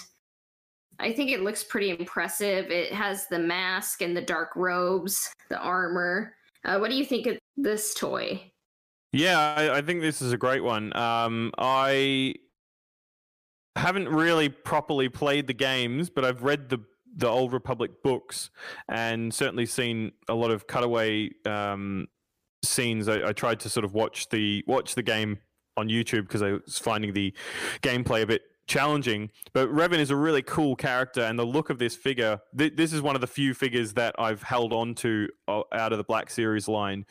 I 1.00 1.12
think 1.12 1.30
it 1.30 1.42
looks 1.42 1.62
pretty 1.62 1.90
impressive. 1.90 2.70
It 2.70 2.92
has 2.92 3.26
the 3.28 3.38
mask 3.38 4.02
and 4.02 4.16
the 4.16 4.22
dark 4.22 4.50
robes, 4.56 5.30
the 5.48 5.58
armor. 5.58 6.34
Uh, 6.64 6.78
what 6.78 6.90
do 6.90 6.96
you 6.96 7.04
think 7.04 7.26
of 7.26 7.38
this 7.56 7.94
toy? 7.94 8.42
Yeah, 9.12 9.54
I, 9.56 9.78
I 9.78 9.82
think 9.82 10.00
this 10.00 10.20
is 10.20 10.32
a 10.32 10.36
great 10.36 10.62
one. 10.62 10.94
Um, 10.96 11.52
I 11.56 12.34
haven't 13.76 14.08
really 14.08 14.48
properly 14.48 15.08
played 15.08 15.46
the 15.46 15.54
games, 15.54 16.10
but 16.10 16.24
I've 16.24 16.42
read 16.42 16.68
the 16.68 16.80
the 17.16 17.26
old 17.26 17.52
Republic 17.52 18.02
books 18.02 18.50
and 18.88 19.32
certainly 19.34 19.66
seen 19.66 20.12
a 20.28 20.34
lot 20.34 20.50
of 20.52 20.66
cutaway 20.68 21.30
um, 21.46 22.06
scenes. 22.64 23.08
I, 23.08 23.28
I, 23.28 23.32
tried 23.32 23.58
to 23.60 23.68
sort 23.68 23.84
of 23.84 23.92
watch 23.92 24.28
the 24.28 24.62
watch 24.68 24.94
the 24.94 25.02
game 25.02 25.38
on 25.76 25.88
YouTube 25.88 26.22
because 26.22 26.42
I 26.42 26.52
was 26.52 26.78
finding 26.78 27.12
the 27.12 27.34
gameplay 27.82 28.22
a 28.22 28.26
bit 28.26 28.42
challenging. 28.68 29.30
But 29.52 29.68
Revan 29.70 29.98
is 29.98 30.10
a 30.10 30.16
really 30.16 30.42
cool 30.42 30.76
character, 30.76 31.22
and 31.22 31.38
the 31.38 31.46
look 31.46 31.70
of 31.70 31.78
this 31.78 31.96
figure. 31.96 32.38
Th- 32.56 32.76
this 32.76 32.92
is 32.92 33.02
one 33.02 33.14
of 33.14 33.20
the 33.20 33.26
few 33.26 33.54
figures 33.54 33.94
that 33.94 34.14
I've 34.18 34.42
held 34.42 34.72
on 34.72 34.94
to 34.96 35.28
uh, 35.48 35.62
out 35.72 35.92
of 35.92 35.98
the 35.98 36.04
Black 36.04 36.30
Series 36.30 36.68
line. 36.68 37.04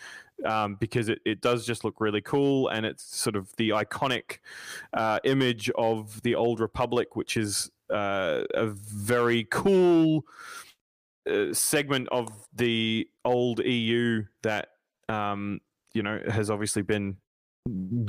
Um, 0.46 0.76
because 0.76 1.10
it, 1.10 1.20
it 1.26 1.42
does 1.42 1.66
just 1.66 1.84
look 1.84 2.00
really 2.00 2.22
cool 2.22 2.68
and 2.68 2.86
it's 2.86 3.04
sort 3.04 3.36
of 3.36 3.52
the 3.58 3.70
iconic 3.70 4.38
uh, 4.94 5.18
image 5.24 5.72
of 5.72 6.22
the 6.22 6.36
old 6.36 6.60
republic 6.60 7.16
which 7.16 7.38
is 7.38 7.72
uh, 7.92 8.44
a 8.54 8.68
very 8.68 9.48
cool 9.50 10.26
uh, 11.28 11.52
segment 11.54 12.08
of 12.10 12.30
the 12.54 13.10
old 13.26 13.62
eu 13.66 14.26
that 14.44 14.68
um, 15.10 15.60
you 15.96 16.04
know 16.04 16.22
has 16.30 16.52
obviously 16.52 16.84
been 16.84 17.18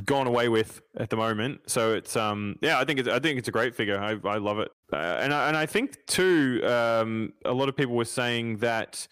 gone 0.05 0.27
away 0.27 0.49
with 0.49 0.81
at 0.97 1.11
the 1.11 1.17
moment. 1.17 1.61
So 1.67 1.95
it's 1.95 2.17
um 2.17 2.57
yeah, 2.63 2.79
I 2.79 2.85
think 2.85 3.01
it's 3.01 3.09
I 3.09 3.19
think 3.19 3.39
it's 3.39 3.49
a 3.49 3.53
great 3.53 3.75
figure. 3.75 3.99
I 3.99 4.17
I 4.29 4.39
love 4.39 4.59
it, 4.59 4.71
uh, 4.93 4.97
and 4.97 5.33
I, 5.33 5.49
and 5.49 5.57
I 5.57 5.67
think 5.67 5.97
too 6.07 6.61
um 6.65 7.33
a 7.45 7.53
lot 7.53 7.69
of 7.69 7.77
people 7.77 7.95
were 7.95 8.05
saying 8.05 8.59
that 8.59 9.07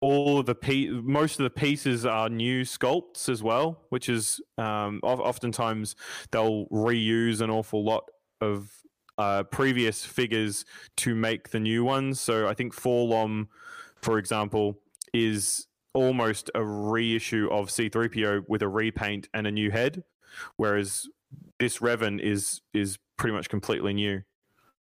all 0.00 0.38
of 0.38 0.46
the 0.46 0.54
pe- 0.54 0.88
most 0.88 1.40
of 1.40 1.44
the 1.44 1.50
pieces 1.50 2.04
are 2.04 2.28
new 2.28 2.62
sculpts 2.62 3.28
as 3.28 3.42
well, 3.42 3.82
which 3.90 4.08
is 4.08 4.40
um 4.58 5.00
oftentimes 5.02 5.96
they'll 6.30 6.66
reuse 6.66 7.40
an 7.40 7.50
awful 7.50 7.84
lot 7.84 8.04
of 8.40 8.70
uh, 9.18 9.42
previous 9.44 10.04
figures 10.04 10.64
to 10.98 11.14
make 11.14 11.50
the 11.50 11.60
new 11.60 11.82
ones. 11.82 12.20
So 12.20 12.46
I 12.46 12.52
think 12.52 12.74
4-LOM, 12.74 13.48
for 14.02 14.18
example, 14.18 14.78
is 15.14 15.66
almost 15.96 16.50
a 16.54 16.62
reissue 16.62 17.48
of 17.50 17.68
C3PO 17.68 18.44
with 18.48 18.60
a 18.60 18.68
repaint 18.68 19.28
and 19.32 19.46
a 19.46 19.50
new 19.50 19.70
head, 19.70 20.04
whereas 20.56 21.08
this 21.58 21.78
Revan 21.78 22.20
is 22.20 22.60
is 22.74 22.98
pretty 23.16 23.34
much 23.34 23.48
completely 23.48 23.94
new, 23.94 24.22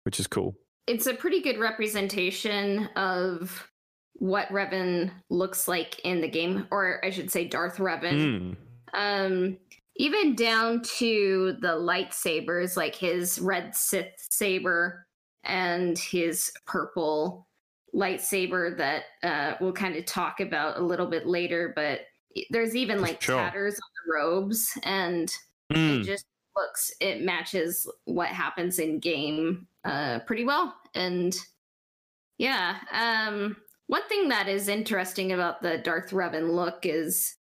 which 0.03 0.19
is 0.19 0.27
cool. 0.27 0.55
It's 0.85 1.07
a 1.07 1.13
pretty 1.15 1.41
good 1.41 1.57
representation 1.57 2.85
of 2.95 3.67
what 4.13 4.49
Revan 4.49 5.11
looks 5.29 5.67
like 5.67 5.99
in 6.01 6.21
the 6.21 6.27
game, 6.27 6.67
or 6.71 7.03
I 7.03 7.09
should 7.09 7.31
say 7.31 7.45
Darth 7.45 7.77
Revan. 7.77 8.55
Mm. 8.55 8.57
Um, 8.93 9.57
even 9.95 10.35
down 10.35 10.81
to 10.97 11.57
the 11.59 11.69
lightsabers, 11.69 12.77
like 12.77 12.95
his 12.95 13.39
red 13.39 13.75
Sith 13.75 14.13
saber 14.29 15.07
and 15.43 15.97
his 15.97 16.51
purple 16.65 17.47
lightsaber 17.93 18.77
that 18.77 19.03
uh, 19.23 19.55
we'll 19.59 19.73
kind 19.73 19.95
of 19.95 20.05
talk 20.05 20.39
about 20.39 20.77
a 20.77 20.83
little 20.83 21.07
bit 21.07 21.27
later. 21.27 21.73
But 21.75 22.01
there's 22.49 22.75
even 22.75 23.01
like 23.01 23.21
sure. 23.21 23.37
tatters 23.37 23.75
on 23.75 23.89
the 24.05 24.13
robes, 24.13 24.77
and 24.83 25.31
mm. 25.71 25.99
it 25.99 26.03
just 26.03 26.25
looks 26.55 26.91
it 26.99 27.21
matches 27.21 27.89
what 28.05 28.29
happens 28.29 28.79
in 28.79 28.99
game 28.99 29.67
uh, 29.85 30.19
pretty 30.25 30.45
well. 30.45 30.75
And 30.95 31.35
yeah, 32.37 32.77
um, 32.91 33.57
one 33.87 34.07
thing 34.07 34.29
that 34.29 34.47
is 34.47 34.67
interesting 34.67 35.31
about 35.31 35.61
the 35.61 35.79
Darth 35.79 36.11
Revan 36.11 36.53
look 36.53 36.85
is 36.85 37.35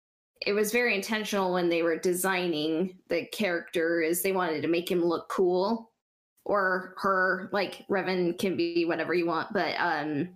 it 0.45 0.53
was 0.53 0.73
very 0.73 0.95
intentional 0.95 1.53
when 1.53 1.69
they 1.69 1.83
were 1.83 1.99
designing 1.99 2.99
the 3.09 3.27
character 3.27 4.01
is 4.01 4.23
they 4.23 4.33
wanted 4.33 4.63
to 4.63 4.69
make 4.69 4.91
him 4.91 5.03
look 5.03 5.29
cool 5.29 5.91
or 6.47 6.95
her 6.99 7.51
like 7.53 7.85
Revan 7.91 8.39
can 8.39 8.57
be 8.57 8.85
whatever 8.85 9.13
you 9.13 9.27
want, 9.27 9.53
but 9.53 9.75
um 9.79 10.29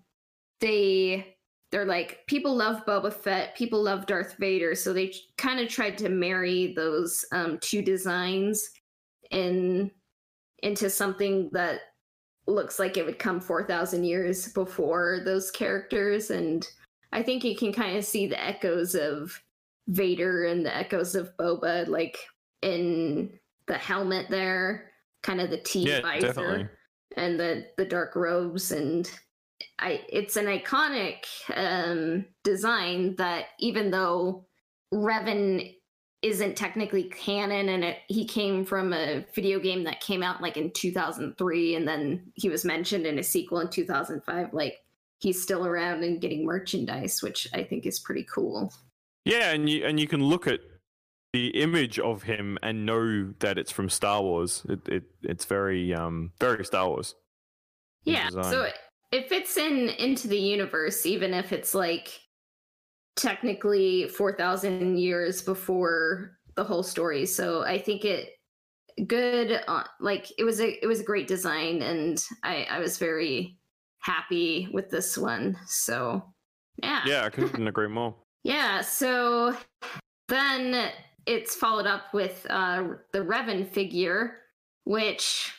they 0.61 1.37
they're 1.71 1.85
like 1.85 2.27
people 2.27 2.55
love 2.55 2.85
Boba 2.85 3.13
Fett, 3.13 3.57
people 3.57 3.81
love 3.81 4.07
Darth 4.07 4.37
Vader, 4.39 4.75
so 4.75 4.93
they 4.93 5.15
kind 5.39 5.61
of 5.61 5.69
tried 5.69 5.97
to 5.99 6.09
marry 6.09 6.75
those 6.75 7.25
um 7.33 7.59
two 7.63 7.81
designs 7.81 8.71
in 9.31 9.91
into 10.65 10.91
something 10.91 11.49
that 11.53 11.81
looks 12.49 12.81
like 12.81 12.97
it 12.97 13.07
would 13.07 13.21
come 13.21 13.41
4000 13.41 14.03
years 14.03 14.49
before 14.53 15.21
those 15.25 15.53
characters 15.53 16.31
and 16.31 16.67
I 17.13 17.23
think 17.23 17.45
you 17.45 17.57
can 17.57 17.73
kind 17.73 17.97
of 17.97 18.05
see 18.05 18.27
the 18.27 18.43
echoes 18.43 18.95
of 18.97 19.41
Vader 19.87 20.45
and 20.47 20.67
the 20.67 20.77
echoes 20.77 21.15
of 21.15 21.37
Boba 21.37 21.87
like 21.87 22.19
in 22.63 23.39
the 23.67 23.79
helmet 23.79 24.27
there 24.29 24.90
kind 25.23 25.41
of 25.41 25.51
the 25.51 25.59
T 25.59 25.81
yeah, 25.81 26.01
visor 26.01 26.27
definitely. 26.27 26.69
and 27.17 27.39
the 27.39 27.67
the 27.77 27.85
dark 27.85 28.17
robes 28.17 28.73
and 28.73 29.11
I 29.79 30.03
it's 30.09 30.37
an 30.37 30.47
iconic 30.47 31.25
um, 31.55 32.25
design 32.45 33.17
that 33.17 33.47
even 33.59 33.91
though 33.91 34.47
Revan 34.93 35.75
isn't 36.23 36.57
technically 36.57 37.05
canon 37.05 37.71
and 37.71 37.83
it, 37.83 37.99
he 38.09 38.27
came 38.27 38.65
from 38.65 38.93
a 38.93 39.25
video 39.35 39.59
game 39.59 39.85
that 39.85 40.01
came 40.01 40.23
out 40.23 40.43
like 40.43 40.59
in 40.59 40.71
2003 40.71 41.77
and 41.77 41.89
then 41.89 42.31
he 42.35 42.51
was 42.51 42.65
mentioned 42.65 43.07
in 43.07 43.19
a 43.19 43.23
sequel 43.23 43.61
in 43.61 43.69
2005 43.69 44.53
like 44.53 44.75
he's 45.19 45.43
still 45.43 45.65
around 45.65 46.05
and 46.05 46.21
getting 46.21 46.45
merchandise 46.45 47.23
which 47.23 47.49
I 47.55 47.63
think 47.63 47.87
is 47.87 47.99
pretty 47.99 48.25
cool. 48.25 48.73
Yeah, 49.25 49.53
and 49.53 49.69
you 49.69 49.85
and 49.85 50.01
you 50.01 50.07
can 50.07 50.23
look 50.25 50.47
at 50.47 50.61
the 51.33 51.49
image 51.49 51.99
of 51.99 52.25
him 52.25 52.59
and 52.63 52.85
know 52.85 53.33
that 53.39 53.59
it's 53.59 53.71
from 53.71 53.89
Star 53.89 54.23
Wars. 54.23 54.67
It, 54.69 54.89
it 54.89 55.03
it's 55.23 55.45
very 55.45 55.95
um 55.95 56.33
very 56.41 56.65
Star 56.65 56.89
Wars. 56.89 57.15
Yeah, 58.05 58.31
so 58.31 58.63
it, 58.63 58.75
it 59.13 59.29
fits 59.29 59.57
in 59.57 59.91
into 59.91 60.29
the 60.29 60.39
universe, 60.39 61.07
even 61.07 61.35
if 61.35 61.53
it's 61.53 61.75
like 61.75 62.21
technically 63.17 64.09
four 64.09 64.33
thousand 64.37 64.99
years 64.99 65.43
before 65.43 66.39
the 66.57 66.65
whole 66.65 66.83
story. 66.83 67.27
So 67.27 67.63
I 67.63 67.79
think 67.79 68.05
it 68.05 68.31
good. 69.07 69.61
Uh, 69.69 69.85
like 70.01 70.27
it 70.39 70.45
was 70.45 70.61
a 70.61 70.83
it 70.83 70.87
was 70.87 71.01
a 71.01 71.05
great 71.05 71.29
design, 71.29 71.83
and 71.83 72.23
I 72.43 72.67
I 72.71 72.79
was 72.81 72.99
very 72.99 73.57
happy 74.01 74.69
with 74.73 74.91
this 74.91 75.17
one. 75.17 75.57
So 75.67 76.23
yeah, 76.83 77.03
Yeah, 77.07 77.25
I 77.25 77.31
couldn't 77.31 77.69
agree 77.69 77.89
more. 77.89 78.17
yeah. 78.45 78.81
So 78.81 79.55
then 80.29 80.91
it's 81.31 81.55
followed 81.55 81.87
up 81.87 82.13
with 82.13 82.45
uh, 82.51 82.83
the 83.13 83.21
Revan 83.21 83.67
figure, 83.67 84.39
which 84.85 85.53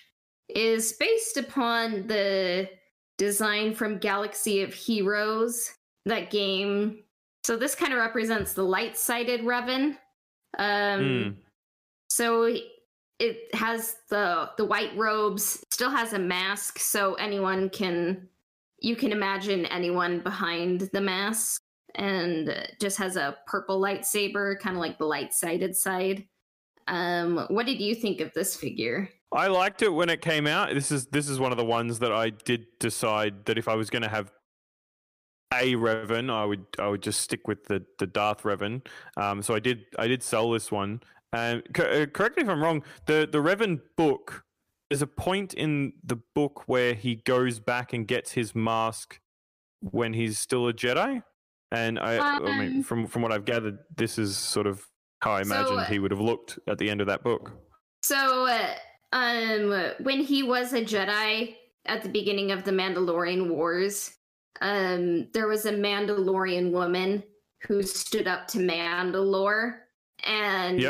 is 0.49 0.93
based 0.93 1.37
upon 1.37 2.07
the 2.07 2.69
design 3.17 3.73
from 3.73 3.97
Galaxy 3.97 4.63
of 4.63 4.73
Heroes, 4.73 5.71
that 6.05 6.29
game. 6.29 7.03
So 7.45 7.55
this 7.55 7.73
kind 7.73 7.93
of 7.93 7.99
represents 7.99 8.53
the 8.53 8.63
light-sided 8.63 9.41
Revan. 9.41 9.97
Um, 10.57 10.99
Mm. 11.01 11.35
so 12.09 12.43
it 13.19 13.55
has 13.55 13.95
the 14.09 14.49
the 14.57 14.65
white 14.65 14.95
robes, 14.97 15.63
still 15.71 15.89
has 15.91 16.11
a 16.13 16.19
mask, 16.19 16.79
so 16.79 17.13
anyone 17.13 17.69
can 17.69 18.27
you 18.79 18.95
can 18.97 19.11
imagine 19.11 19.65
anyone 19.67 20.19
behind 20.19 20.89
the 20.91 20.99
mask, 21.01 21.61
and 21.95 22.67
just 22.79 22.97
has 22.97 23.15
a 23.15 23.37
purple 23.47 23.79
lightsaber, 23.79 24.59
kind 24.59 24.75
of 24.75 24.81
like 24.81 24.97
the 24.97 25.05
light-sided 25.05 25.75
side. 25.75 26.25
Um, 26.87 27.45
what 27.49 27.65
did 27.65 27.79
you 27.79 27.95
think 27.95 28.21
of 28.21 28.33
this 28.33 28.55
figure? 28.55 29.09
I 29.31 29.47
liked 29.47 29.81
it 29.81 29.89
when 29.89 30.09
it 30.09 30.21
came 30.21 30.45
out. 30.45 30.73
This 30.73 30.91
is 30.91 31.05
this 31.07 31.29
is 31.29 31.39
one 31.39 31.51
of 31.51 31.57
the 31.57 31.65
ones 31.65 31.99
that 31.99 32.11
I 32.11 32.31
did 32.31 32.65
decide 32.79 33.45
that 33.45 33.57
if 33.57 33.67
I 33.67 33.75
was 33.75 33.89
going 33.89 34.01
to 34.01 34.09
have 34.09 34.31
a 35.53 35.75
Revan, 35.75 36.29
I 36.29 36.45
would 36.45 36.65
I 36.79 36.87
would 36.87 37.01
just 37.01 37.21
stick 37.21 37.47
with 37.47 37.65
the 37.65 37.85
the 37.99 38.07
Darth 38.07 38.43
Revan. 38.43 38.85
Um, 39.15 39.41
so 39.41 39.53
I 39.55 39.59
did 39.59 39.85
I 39.97 40.07
did 40.07 40.21
sell 40.21 40.51
this 40.51 40.71
one. 40.71 41.01
Co- 41.33 41.61
uh, 41.77 42.05
correct 42.07 42.37
me 42.37 42.43
if 42.43 42.49
I'm 42.49 42.61
wrong. 42.61 42.83
The 43.05 43.27
the 43.31 43.39
Revan 43.39 43.79
book. 43.95 44.43
There's 44.89 45.01
a 45.01 45.07
point 45.07 45.53
in 45.53 45.93
the 46.03 46.17
book 46.35 46.67
where 46.67 46.93
he 46.93 47.15
goes 47.15 47.61
back 47.61 47.93
and 47.93 48.05
gets 48.05 48.33
his 48.33 48.53
mask 48.53 49.21
when 49.79 50.13
he's 50.13 50.37
still 50.37 50.67
a 50.67 50.73
Jedi. 50.73 51.23
And 51.71 51.99
I, 51.99 52.17
I 52.17 52.39
mean, 52.39 52.77
Um, 52.77 52.83
from 52.83 53.07
from 53.07 53.21
what 53.21 53.31
I've 53.31 53.45
gathered, 53.45 53.79
this 53.95 54.17
is 54.17 54.37
sort 54.37 54.67
of 54.67 54.85
how 55.21 55.31
I 55.31 55.41
imagined 55.41 55.79
uh, 55.79 55.85
he 55.85 55.99
would 55.99 56.11
have 56.11 56.19
looked 56.19 56.59
at 56.67 56.77
the 56.77 56.89
end 56.89 56.99
of 56.99 57.07
that 57.07 57.23
book. 57.23 57.51
So, 58.03 58.47
uh, 58.47 58.75
um, 59.13 59.93
when 60.03 60.19
he 60.19 60.43
was 60.43 60.73
a 60.73 60.81
Jedi 60.81 61.55
at 61.85 62.01
the 62.01 62.09
beginning 62.09 62.51
of 62.51 62.63
the 62.63 62.71
Mandalorian 62.71 63.49
Wars, 63.49 64.17
um, 64.61 65.27
there 65.33 65.47
was 65.47 65.65
a 65.65 65.71
Mandalorian 65.73 66.71
woman 66.71 67.23
who 67.67 67.83
stood 67.83 68.27
up 68.27 68.47
to 68.47 68.57
Mandalore 68.57 69.77
and 70.25 70.81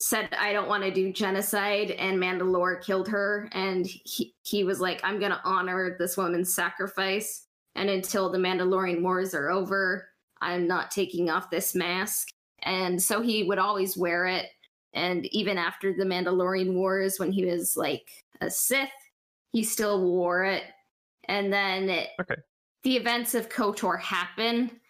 said, 0.00 0.34
"I 0.38 0.52
don't 0.52 0.68
want 0.68 0.82
to 0.84 0.90
do 0.90 1.12
genocide," 1.12 1.92
and 1.92 2.18
Mandalore 2.18 2.82
killed 2.82 3.08
her, 3.08 3.48
and 3.52 3.86
he 3.86 4.34
he 4.42 4.64
was 4.64 4.80
like, 4.80 5.00
"I'm 5.04 5.18
going 5.18 5.32
to 5.32 5.40
honor 5.44 5.96
this 5.98 6.16
woman's 6.16 6.54
sacrifice, 6.54 7.47
and 7.78 7.88
until 7.88 8.30
the 8.30 8.38
Mandalorian 8.38 9.02
Wars 9.02 9.34
are 9.34 9.50
over, 9.50 10.08
I'm 10.40 10.66
not 10.66 10.90
taking 10.90 11.30
off 11.30 11.50
this 11.50 11.74
mask." 11.74 12.28
And 12.62 13.00
so 13.02 13.22
he 13.22 13.44
would 13.44 13.58
always 13.58 13.96
wear 13.96 14.26
it 14.26 14.50
and 14.94 15.26
even 15.26 15.58
after 15.58 15.92
the 15.92 16.04
Mandalorian 16.04 16.74
Wars, 16.74 17.18
when 17.18 17.32
he 17.32 17.44
was 17.44 17.76
like 17.76 18.08
a 18.40 18.50
Sith, 18.50 18.90
he 19.52 19.62
still 19.62 20.02
wore 20.02 20.44
it. 20.44 20.64
And 21.24 21.52
then 21.52 21.90
it- 21.90 22.10
Okay. 22.20 22.36
the 22.82 22.96
events 22.96 23.34
of 23.34 23.48
KOTOR 23.48 24.00
happen. 24.00 24.80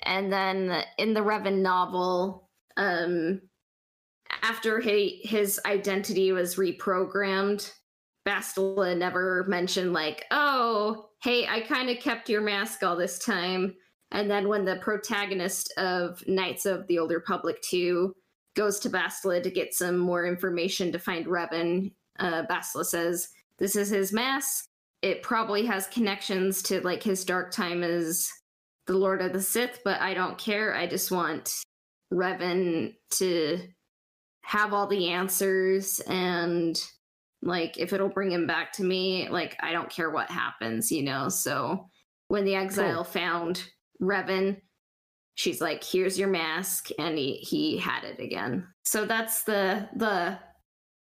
And 0.00 0.32
then 0.32 0.84
in 0.98 1.14
the 1.14 1.20
Revan 1.20 1.62
novel, 1.62 2.50
um, 2.76 3.40
after 4.42 4.78
he, 4.80 5.20
his 5.24 5.58
identity 5.64 6.32
was 6.32 6.56
reprogrammed, 6.56 7.72
Bastila 8.26 8.96
never 8.96 9.44
mentioned, 9.48 9.92
like, 9.92 10.24
oh, 10.30 11.10
hey, 11.22 11.46
I 11.46 11.60
kind 11.60 11.88
of 11.88 11.98
kept 11.98 12.28
your 12.28 12.40
mask 12.40 12.82
all 12.82 12.96
this 12.96 13.18
time. 13.18 13.74
And 14.10 14.30
then 14.30 14.48
when 14.48 14.64
the 14.64 14.76
protagonist 14.76 15.72
of 15.76 16.26
Knights 16.26 16.66
of 16.66 16.86
the 16.86 16.98
Old 16.98 17.12
Republic 17.12 17.60
2 17.62 18.12
goes 18.54 18.80
to 18.80 18.90
Bastila 18.90 19.42
to 19.42 19.50
get 19.50 19.74
some 19.74 19.98
more 19.98 20.26
information 20.26 20.90
to 20.92 20.98
find 20.98 21.26
Revan. 21.26 21.92
Uh, 22.18 22.44
Bastila 22.50 22.84
says, 22.84 23.28
This 23.58 23.76
is 23.76 23.90
his 23.90 24.12
mask. 24.12 24.66
It 25.02 25.22
probably 25.22 25.66
has 25.66 25.86
connections 25.88 26.62
to 26.62 26.80
like 26.80 27.02
his 27.02 27.24
dark 27.24 27.52
time 27.52 27.84
as 27.84 28.30
the 28.86 28.96
Lord 28.96 29.20
of 29.20 29.32
the 29.32 29.42
Sith, 29.42 29.80
but 29.84 30.00
I 30.00 30.14
don't 30.14 30.38
care. 30.38 30.74
I 30.74 30.86
just 30.86 31.10
want 31.10 31.52
Revan 32.12 32.94
to 33.10 33.60
have 34.42 34.72
all 34.72 34.86
the 34.86 35.08
answers 35.08 36.00
and 36.00 36.80
like 37.42 37.78
if 37.78 37.92
it'll 37.92 38.08
bring 38.08 38.32
him 38.32 38.46
back 38.46 38.72
to 38.72 38.84
me, 38.84 39.28
like 39.28 39.56
I 39.60 39.72
don't 39.72 39.90
care 39.90 40.10
what 40.10 40.30
happens, 40.30 40.90
you 40.90 41.02
know? 41.02 41.28
So 41.28 41.88
when 42.28 42.44
the 42.44 42.54
exile 42.54 43.04
found 43.04 43.62
Revan, 44.02 44.60
she's 45.36 45.60
like 45.60 45.84
here's 45.84 46.18
your 46.18 46.28
mask 46.28 46.88
and 46.98 47.16
he 47.16 47.34
he 47.34 47.76
had 47.78 48.02
it 48.04 48.18
again 48.18 48.66
so 48.84 49.04
that's 49.04 49.44
the 49.44 49.86
the 49.96 50.36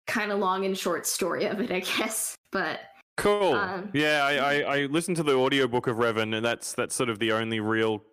kind 0.07 0.31
of 0.31 0.39
long 0.39 0.65
and 0.65 0.77
short 0.77 1.05
story 1.05 1.45
of 1.45 1.61
it 1.61 1.71
i 1.71 1.79
guess 1.97 2.35
but 2.51 2.79
Cool. 3.17 3.53
Um, 3.53 3.89
yeah, 3.93 4.23
I, 4.23 4.35
I, 4.35 4.75
I 4.75 4.85
listened 4.85 5.17
to 5.17 5.23
the 5.23 5.33
audiobook 5.33 5.87
of 5.87 5.97
Revan, 5.97 6.35
and 6.35 6.45
that's 6.45 6.73
that's 6.73 6.95
sort 6.95 7.09
of 7.09 7.17
the 7.17 7.31
only 7.31 7.59
real 7.59 8.03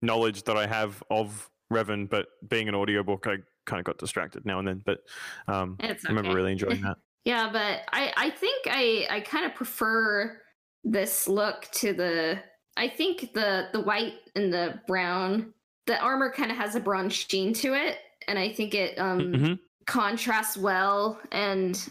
knowledge 0.00 0.44
that 0.44 0.56
I 0.56 0.66
have 0.66 1.02
of 1.10 1.50
Revan. 1.72 2.08
But 2.08 2.28
being 2.48 2.68
an 2.68 2.74
audiobook, 2.76 3.26
I 3.26 3.38
kind 3.66 3.80
of 3.80 3.84
got 3.84 3.98
distracted 3.98 4.46
now 4.46 4.60
and 4.60 4.68
then. 4.68 4.80
But 4.86 5.00
um, 5.48 5.76
it's 5.80 6.06
I 6.06 6.10
remember 6.10 6.32
really 6.32 6.52
enjoying 6.52 6.80
that. 6.82 6.98
Yeah 7.24 7.48
but 7.50 7.80
i 7.92 8.12
i 8.16 8.30
think 8.30 8.66
i 8.70 9.06
i 9.10 9.20
kind 9.20 9.44
of 9.44 9.54
prefer 9.54 10.40
this 10.84 11.26
look 11.28 11.68
to 11.72 11.92
the 11.92 12.38
i 12.76 12.88
think 12.88 13.32
the 13.34 13.68
the 13.72 13.80
white 13.80 14.14
and 14.36 14.52
the 14.52 14.80
brown 14.86 15.52
the 15.86 15.98
armor 16.00 16.30
kind 16.30 16.50
of 16.50 16.56
has 16.56 16.74
a 16.74 16.80
bronze 16.80 17.14
sheen 17.14 17.52
to 17.52 17.74
it 17.74 17.98
and 18.28 18.38
i 18.38 18.48
think 18.52 18.74
it 18.74 18.98
um 18.98 19.32
Mhm. 19.32 19.58
contrasts 19.86 20.56
well 20.56 21.18
and 21.32 21.90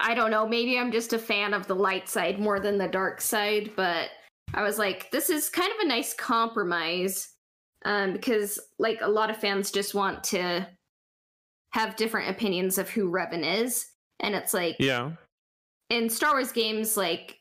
i 0.00 0.14
don't 0.14 0.30
know 0.30 0.46
maybe 0.46 0.78
i'm 0.78 0.92
just 0.92 1.12
a 1.12 1.18
fan 1.18 1.54
of 1.54 1.66
the 1.66 1.74
light 1.74 2.08
side 2.08 2.38
more 2.38 2.60
than 2.60 2.78
the 2.78 2.88
dark 2.88 3.20
side 3.20 3.70
but 3.76 4.10
i 4.54 4.62
was 4.62 4.78
like 4.78 5.10
this 5.10 5.30
is 5.30 5.48
kind 5.48 5.70
of 5.72 5.78
a 5.84 5.88
nice 5.88 6.14
compromise 6.14 7.30
um, 7.86 8.14
because 8.14 8.58
like 8.78 9.00
a 9.02 9.08
lot 9.08 9.28
of 9.30 9.36
fans 9.36 9.70
just 9.70 9.94
want 9.94 10.24
to 10.24 10.66
have 11.72 11.96
different 11.96 12.30
opinions 12.30 12.78
of 12.78 12.88
who 12.88 13.10
revan 13.10 13.44
is 13.62 13.86
and 14.24 14.34
it's 14.34 14.54
like 14.54 14.76
Yeah. 14.78 15.12
in 15.90 16.08
star 16.08 16.32
wars 16.32 16.52
games 16.52 16.96
like 16.96 17.38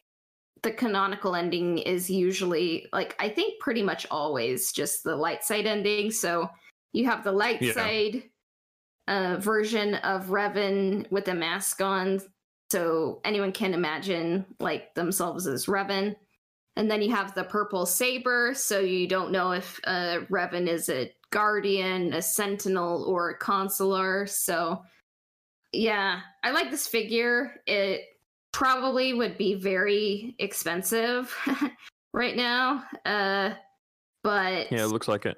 the 0.62 0.72
canonical 0.72 1.36
ending 1.36 1.78
is 1.80 2.10
usually 2.10 2.88
like 2.94 3.16
i 3.20 3.28
think 3.28 3.60
pretty 3.60 3.82
much 3.84 4.06
always 4.12 4.72
just 4.72 5.04
the 5.04 5.16
light 5.16 5.44
side 5.44 5.66
ending. 5.66 6.12
So 6.12 6.50
you 6.94 7.06
have 7.06 7.24
the 7.24 7.32
light 7.32 7.62
Yeah. 7.62 7.74
side 7.74 8.24
uh, 9.08 9.38
version 9.38 9.96
of 9.96 10.28
revan 10.28 11.12
with 11.12 11.28
a 11.28 11.34
mask 11.34 11.82
on. 11.82 12.22
So 12.72 13.20
anyone 13.26 13.52
can 13.52 13.74
imagine 13.74 14.46
like 14.60 14.94
themselves 14.96 15.46
as 15.48 15.66
revan. 15.66 16.16
And 16.78 16.90
then 16.90 17.02
you 17.02 17.12
have 17.12 17.36
the 17.36 17.44
purple 17.44 17.86
saber. 17.86 18.54
So 18.56 18.80
you 18.80 19.08
don't 19.08 19.32
know 19.32 19.52
if 19.52 19.80
uh, 19.84 20.20
revan 20.32 20.68
is 20.68 20.88
a 20.90 21.12
guardian 21.32 22.14
a 22.14 22.22
sentinel 22.22 23.04
or 23.04 23.32
a 23.32 23.38
consular. 23.38 24.26
So 24.28 24.82
yeah 25.74 26.22
i 26.44 26.52
like 26.52 26.70
this 26.72 26.88
figure 26.88 27.56
it 27.68 28.02
probably 28.52 29.14
would 29.14 29.38
be 29.38 29.56
very 29.56 30.36
expensive 30.38 31.36
right 32.14 32.36
now. 32.36 32.84
Uh, 33.04 33.56
but 34.24 34.72
Yeah, 34.72 34.84
it 34.84 34.90
looks 34.90 35.08
like 35.08 35.26
it. 35.26 35.38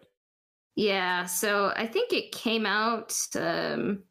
yeah, 0.75 1.23
so 1.25 1.71
I 1.77 1.87
think 1.87 2.11
it 2.11 2.33
came 2.33 2.65
out. 2.65 3.17
Um, 3.39 4.03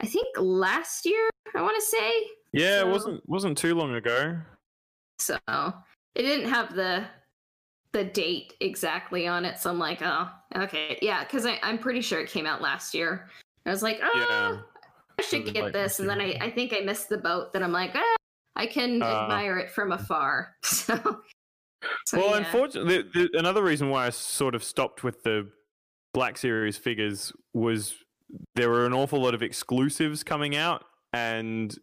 I 0.00 0.06
think 0.06 0.28
last 0.38 1.04
year. 1.04 1.28
I 1.54 1.60
want 1.60 1.76
to 1.76 1.82
say 1.86 2.12
Yeah, 2.52 2.80
So- 2.80 2.88
it 2.88 2.90
wasn't 2.90 3.28
wasn't 3.28 3.58
too 3.58 3.74
long 3.74 3.94
ago. 3.94 4.38
so. 5.18 5.36
It 6.14 6.22
didn't 6.22 6.48
have 6.48 6.74
the 6.74 7.04
the 7.92 8.04
date 8.04 8.54
exactly 8.60 9.26
on 9.26 9.44
it, 9.44 9.58
so 9.58 9.68
I'm 9.68 9.78
like, 9.78 10.00
oh, 10.00 10.30
okay, 10.56 10.98
yeah, 11.02 11.22
because 11.24 11.46
I'm 11.62 11.76
pretty 11.76 12.00
sure 12.00 12.18
it 12.20 12.30
came 12.30 12.46
out 12.46 12.62
last 12.62 12.94
year. 12.94 13.28
I 13.66 13.70
was 13.70 13.82
like, 13.82 14.00
oh, 14.02 14.10
Yeah. 14.14 14.60
I 15.20 15.22
should 15.22 15.52
get 15.54 15.64
like 15.64 15.72
this, 15.72 16.00
and 16.00 16.08
then 16.08 16.20
I. 16.20 16.36
I 16.40 16.50
think 16.50 16.72
I 16.72 16.80
missed 16.80 17.08
the 17.08 17.18
boat. 17.18 17.52
That 17.52 17.62
I'm 17.62 17.72
like, 17.72 17.92
ah, 17.94 18.16
I 18.56 18.66
can 18.66 19.02
Uh. 19.02 19.06
admire 19.06 19.58
it 19.58 19.70
from 19.70 19.92
afar. 19.92 20.54
So, 20.64 20.96
so 22.06 22.18
well, 22.18 22.30
yeah. 22.30 22.38
unfortunately, 22.38 23.02
the, 23.02 23.28
the, 23.32 23.38
another 23.38 23.62
reason 23.62 23.88
why 23.88 24.06
I 24.06 24.10
sort 24.10 24.54
of 24.54 24.62
stopped 24.62 25.02
with 25.02 25.22
the 25.22 25.48
Black 26.12 26.36
Series 26.36 26.76
figures 26.76 27.32
was 27.54 27.94
there 28.54 28.68
were 28.68 28.84
an 28.86 28.92
awful 28.92 29.22
lot 29.22 29.34
of 29.34 29.42
exclusives 29.42 30.22
coming 30.22 30.56
out, 30.56 30.84
and 31.12 31.74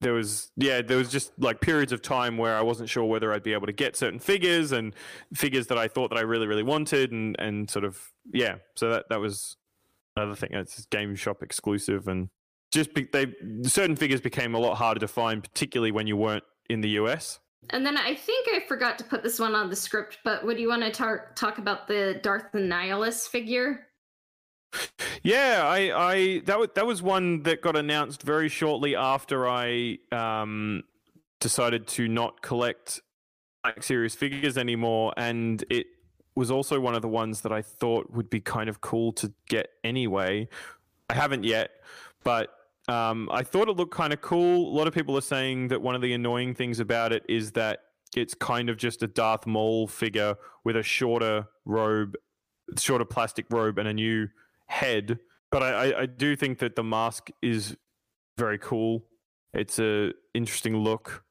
there 0.00 0.14
was 0.14 0.50
yeah, 0.56 0.80
there 0.82 0.96
was 0.96 1.10
just 1.10 1.32
like 1.38 1.60
periods 1.60 1.92
of 1.92 2.00
time 2.02 2.38
where 2.38 2.56
I 2.56 2.62
wasn't 2.62 2.88
sure 2.88 3.04
whether 3.04 3.32
I'd 3.32 3.42
be 3.42 3.52
able 3.52 3.66
to 3.66 3.72
get 3.72 3.94
certain 3.96 4.18
figures 4.18 4.72
and 4.72 4.94
figures 5.34 5.66
that 5.68 5.78
I 5.78 5.86
thought 5.88 6.10
that 6.10 6.18
I 6.18 6.22
really 6.22 6.46
really 6.46 6.62
wanted, 6.62 7.12
and 7.12 7.36
and 7.38 7.68
sort 7.70 7.84
of 7.84 8.00
yeah, 8.32 8.56
so 8.76 8.88
that 8.90 9.06
that 9.10 9.20
was 9.20 9.56
another 10.16 10.34
thing. 10.34 10.50
It's 10.52 10.86
game 10.86 11.14
shop 11.14 11.42
exclusive, 11.42 12.08
and 12.08 12.28
just 12.72 12.94
be, 12.94 13.08
they 13.12 13.32
certain 13.64 13.94
figures 13.94 14.20
became 14.20 14.54
a 14.54 14.58
lot 14.58 14.74
harder 14.74 15.00
to 15.00 15.08
find, 15.08 15.42
particularly 15.42 15.92
when 15.92 16.06
you 16.06 16.16
weren't 16.16 16.44
in 16.68 16.80
the 16.80 16.88
US. 16.90 17.38
And 17.70 17.86
then 17.86 17.96
I 17.96 18.14
think 18.14 18.48
I 18.52 18.66
forgot 18.66 18.98
to 18.98 19.04
put 19.04 19.22
this 19.22 19.38
one 19.38 19.54
on 19.54 19.70
the 19.70 19.76
script, 19.76 20.18
but 20.24 20.44
would 20.44 20.58
you 20.58 20.68
want 20.68 20.82
to 20.82 20.90
tar- 20.90 21.30
talk 21.36 21.58
about 21.58 21.86
the 21.86 22.18
Darth 22.22 22.52
Nihilus 22.52 23.28
figure? 23.28 23.86
Yeah, 25.24 25.62
I, 25.64 26.12
I 26.12 26.38
that 26.46 26.58
was 26.58 26.70
that 26.74 26.84
was 26.84 27.00
one 27.00 27.44
that 27.44 27.62
got 27.62 27.76
announced 27.76 28.24
very 28.24 28.48
shortly 28.48 28.96
after 28.96 29.48
I 29.48 29.98
um, 30.10 30.82
decided 31.38 31.86
to 31.88 32.08
not 32.08 32.42
collect 32.42 33.00
like 33.64 33.84
serious 33.84 34.16
figures 34.16 34.58
anymore, 34.58 35.12
and 35.16 35.64
it 35.70 35.86
was 36.34 36.50
also 36.50 36.80
one 36.80 36.96
of 36.96 37.02
the 37.02 37.08
ones 37.08 37.42
that 37.42 37.52
I 37.52 37.62
thought 37.62 38.10
would 38.10 38.30
be 38.30 38.40
kind 38.40 38.68
of 38.68 38.80
cool 38.80 39.12
to 39.12 39.32
get 39.48 39.68
anyway. 39.84 40.48
I 41.08 41.14
haven't 41.14 41.44
yet, 41.44 41.70
but 42.24 42.50
um, 42.88 43.28
I 43.32 43.42
thought 43.42 43.68
it 43.68 43.76
looked 43.76 43.94
kind 43.94 44.12
of 44.12 44.20
cool. 44.20 44.68
A 44.68 44.74
lot 44.76 44.88
of 44.88 44.94
people 44.94 45.16
are 45.16 45.22
saying 45.22 45.68
that 45.68 45.80
one 45.82 45.94
of 45.94 46.02
the 46.02 46.12
annoying 46.12 46.54
things 46.54 46.80
about 46.80 47.12
it 47.12 47.24
is 47.28 47.52
that 47.52 47.80
it's 48.16 48.34
kind 48.34 48.68
of 48.68 48.76
just 48.76 49.02
a 49.02 49.06
Darth 49.06 49.46
Maul 49.46 49.86
figure 49.86 50.36
with 50.64 50.76
a 50.76 50.82
shorter 50.82 51.46
robe, 51.64 52.16
shorter 52.78 53.04
plastic 53.04 53.46
robe, 53.50 53.78
and 53.78 53.88
a 53.88 53.94
new 53.94 54.28
head. 54.66 55.18
But 55.50 55.62
I, 55.62 56.00
I, 56.00 56.06
do 56.06 56.34
think 56.34 56.58
that 56.58 56.76
the 56.76 56.82
mask 56.82 57.30
is 57.42 57.76
very 58.38 58.58
cool. 58.58 59.04
It's 59.52 59.78
a 59.78 60.12
interesting 60.34 60.78
look, 60.78 61.24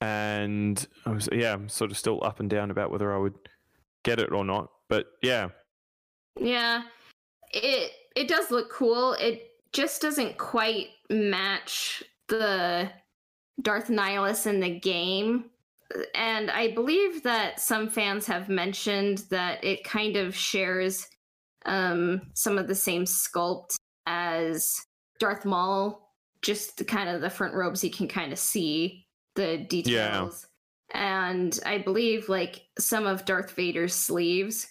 and 0.00 0.84
I 1.04 1.10
was 1.10 1.28
yeah, 1.32 1.54
I'm 1.54 1.68
sort 1.68 1.90
of 1.90 1.98
still 1.98 2.20
up 2.22 2.40
and 2.40 2.48
down 2.48 2.70
about 2.70 2.90
whether 2.90 3.12
I 3.12 3.18
would 3.18 3.34
get 4.04 4.20
it 4.20 4.32
or 4.32 4.44
not. 4.44 4.70
But 4.88 5.06
yeah, 5.20 5.48
Yeah, 6.40 6.82
it 7.52 7.92
it 8.16 8.28
does 8.28 8.50
look 8.50 8.70
cool. 8.70 9.14
It 9.14 9.49
just 9.72 10.02
doesn't 10.02 10.38
quite 10.38 10.88
match 11.08 12.02
the 12.28 12.90
Darth 13.62 13.88
Nihilus 13.88 14.46
in 14.46 14.60
the 14.60 14.78
game. 14.78 15.50
And 16.14 16.50
I 16.50 16.72
believe 16.72 17.22
that 17.24 17.60
some 17.60 17.88
fans 17.88 18.26
have 18.26 18.48
mentioned 18.48 19.24
that 19.30 19.62
it 19.64 19.84
kind 19.84 20.16
of 20.16 20.36
shares 20.36 21.06
um, 21.66 22.22
some 22.34 22.58
of 22.58 22.68
the 22.68 22.74
same 22.74 23.04
sculpt 23.04 23.74
as 24.06 24.86
Darth 25.18 25.44
Maul, 25.44 26.14
just 26.42 26.78
the 26.78 26.84
kind 26.84 27.08
of 27.08 27.20
the 27.20 27.30
front 27.30 27.54
robes 27.54 27.84
you 27.84 27.90
can 27.90 28.08
kind 28.08 28.32
of 28.32 28.38
see 28.38 29.06
the 29.34 29.58
details. 29.58 30.46
And 30.92 31.58
I 31.66 31.78
believe 31.78 32.28
like 32.28 32.62
some 32.78 33.06
of 33.06 33.24
Darth 33.24 33.52
Vader's 33.52 33.94
sleeves. 33.94 34.66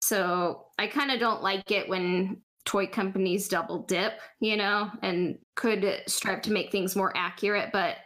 So 0.00 0.66
I 0.78 0.86
kind 0.86 1.10
of 1.10 1.20
don't 1.20 1.42
like 1.42 1.70
it 1.70 1.88
when 1.88 2.42
toy 2.64 2.86
companies 2.86 3.48
double 3.48 3.80
dip, 3.82 4.20
you 4.40 4.56
know, 4.56 4.90
and 5.02 5.38
could 5.56 6.02
strive 6.06 6.42
to 6.42 6.52
make 6.52 6.70
things 6.70 6.94
more 6.94 7.12
accurate, 7.16 7.70
but 7.72 7.96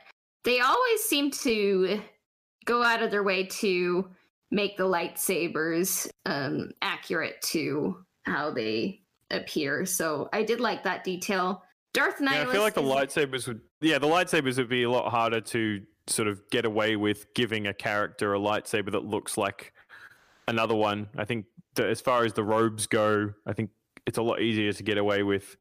they 0.44 0.60
always 0.60 1.02
seem 1.02 1.30
to 1.30 2.00
go 2.64 2.82
out 2.82 3.02
of 3.02 3.10
their 3.10 3.22
way 3.22 3.44
to 3.44 4.08
make 4.50 4.76
the 4.76 4.84
lightsabers 4.84 6.08
um, 6.24 6.70
accurate 6.82 7.40
to 7.42 8.04
how 8.24 8.50
they 8.50 9.00
appear. 9.30 9.84
So 9.84 10.28
I 10.32 10.42
did 10.42 10.60
like 10.60 10.84
that 10.84 11.04
detail. 11.04 11.62
Darth 11.92 12.18
Nihilus. 12.18 12.32
yeah. 12.32 12.42
I 12.48 12.52
feel 12.52 12.62
like 12.62 12.74
the 12.74 12.82
lightsabers 12.82 13.46
would 13.46 13.60
yeah 13.80 13.98
the 13.98 14.06
lightsabers 14.06 14.56
would 14.58 14.68
be 14.68 14.82
a 14.82 14.90
lot 14.90 15.10
harder 15.10 15.40
to 15.40 15.82
sort 16.08 16.28
of 16.28 16.40
get 16.50 16.64
away 16.64 16.96
with 16.96 17.32
giving 17.34 17.66
a 17.66 17.74
character 17.74 18.34
a 18.34 18.38
lightsaber 18.38 18.92
that 18.92 19.04
looks 19.04 19.36
like 19.36 19.72
another 20.46 20.74
one. 20.74 21.08
I 21.16 21.24
think 21.24 21.46
as 21.78 22.00
far 22.00 22.24
as 22.24 22.32
the 22.32 22.44
robes 22.44 22.86
go, 22.86 23.32
I 23.46 23.52
think 23.52 23.70
it's 24.06 24.18
a 24.18 24.22
lot 24.22 24.40
easier 24.40 24.72
to 24.72 24.82
get 24.82 24.98
away 24.98 25.22
with 25.22 25.56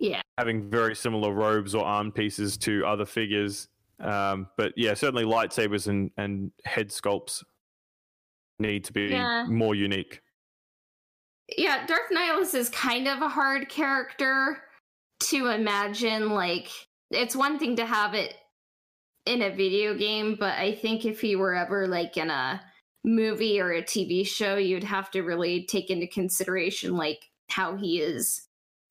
Yeah, 0.00 0.20
having 0.38 0.70
very 0.70 0.94
similar 0.94 1.32
robes 1.32 1.74
or 1.74 1.84
arm 1.84 2.12
pieces 2.12 2.56
to 2.58 2.84
other 2.86 3.04
figures. 3.06 3.68
Um, 4.00 4.48
but 4.56 4.72
yeah, 4.76 4.94
certainly 4.94 5.24
lightsabers 5.24 5.86
and, 5.86 6.10
and 6.16 6.50
head 6.64 6.88
sculpts 6.88 7.42
need 8.58 8.84
to 8.84 8.92
be 8.92 9.08
Yeah. 9.08 9.46
more 9.48 9.74
unique. 9.74 10.20
yeah. 11.56 11.86
Darth 11.86 12.10
Nihilus 12.10 12.54
is 12.54 12.68
kind 12.70 13.06
of 13.08 13.20
a 13.22 13.28
hard 13.28 13.68
character 13.68 14.62
to 15.20 15.48
imagine. 15.48 16.30
Like, 16.30 16.68
it's 17.10 17.36
one 17.36 17.58
thing 17.58 17.76
to 17.76 17.86
have 17.86 18.14
it 18.14 18.34
in 19.26 19.42
a 19.42 19.54
video 19.54 19.94
game, 19.94 20.36
but 20.38 20.58
I 20.58 20.74
think 20.74 21.04
if 21.04 21.20
he 21.20 21.36
were 21.36 21.54
ever 21.54 21.86
like 21.86 22.16
in 22.16 22.30
a 22.30 22.60
movie 23.04 23.60
or 23.60 23.72
a 23.72 23.82
TV 23.82 24.26
show, 24.26 24.56
you'd 24.56 24.84
have 24.84 25.10
to 25.12 25.22
really 25.22 25.64
take 25.64 25.90
into 25.90 26.06
consideration 26.06 26.96
like 26.96 27.30
how 27.52 27.76
he 27.76 28.00
is 28.00 28.48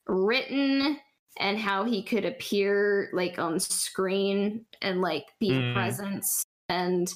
written 0.07 0.97
and 1.39 1.57
how 1.57 1.83
he 1.83 2.03
could 2.03 2.25
appear 2.25 3.09
like 3.13 3.39
on 3.39 3.59
screen 3.59 4.65
and 4.81 5.01
like 5.01 5.25
be 5.39 5.51
a 5.51 5.61
Mm. 5.61 5.73
presence 5.73 6.43
and 6.69 7.13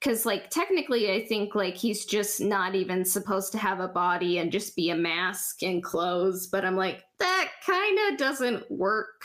because 0.00 0.24
like 0.26 0.50
technically 0.50 1.10
i 1.10 1.26
think 1.26 1.54
like 1.54 1.74
he's 1.74 2.04
just 2.04 2.40
not 2.40 2.74
even 2.74 3.04
supposed 3.04 3.52
to 3.52 3.58
have 3.58 3.80
a 3.80 3.88
body 3.88 4.38
and 4.38 4.52
just 4.52 4.76
be 4.76 4.90
a 4.90 4.96
mask 4.96 5.62
and 5.62 5.82
clothes 5.82 6.46
but 6.46 6.64
i'm 6.64 6.76
like 6.76 7.02
that 7.18 7.50
kind 7.64 7.98
of 8.08 8.18
doesn't 8.18 8.70
work 8.70 9.24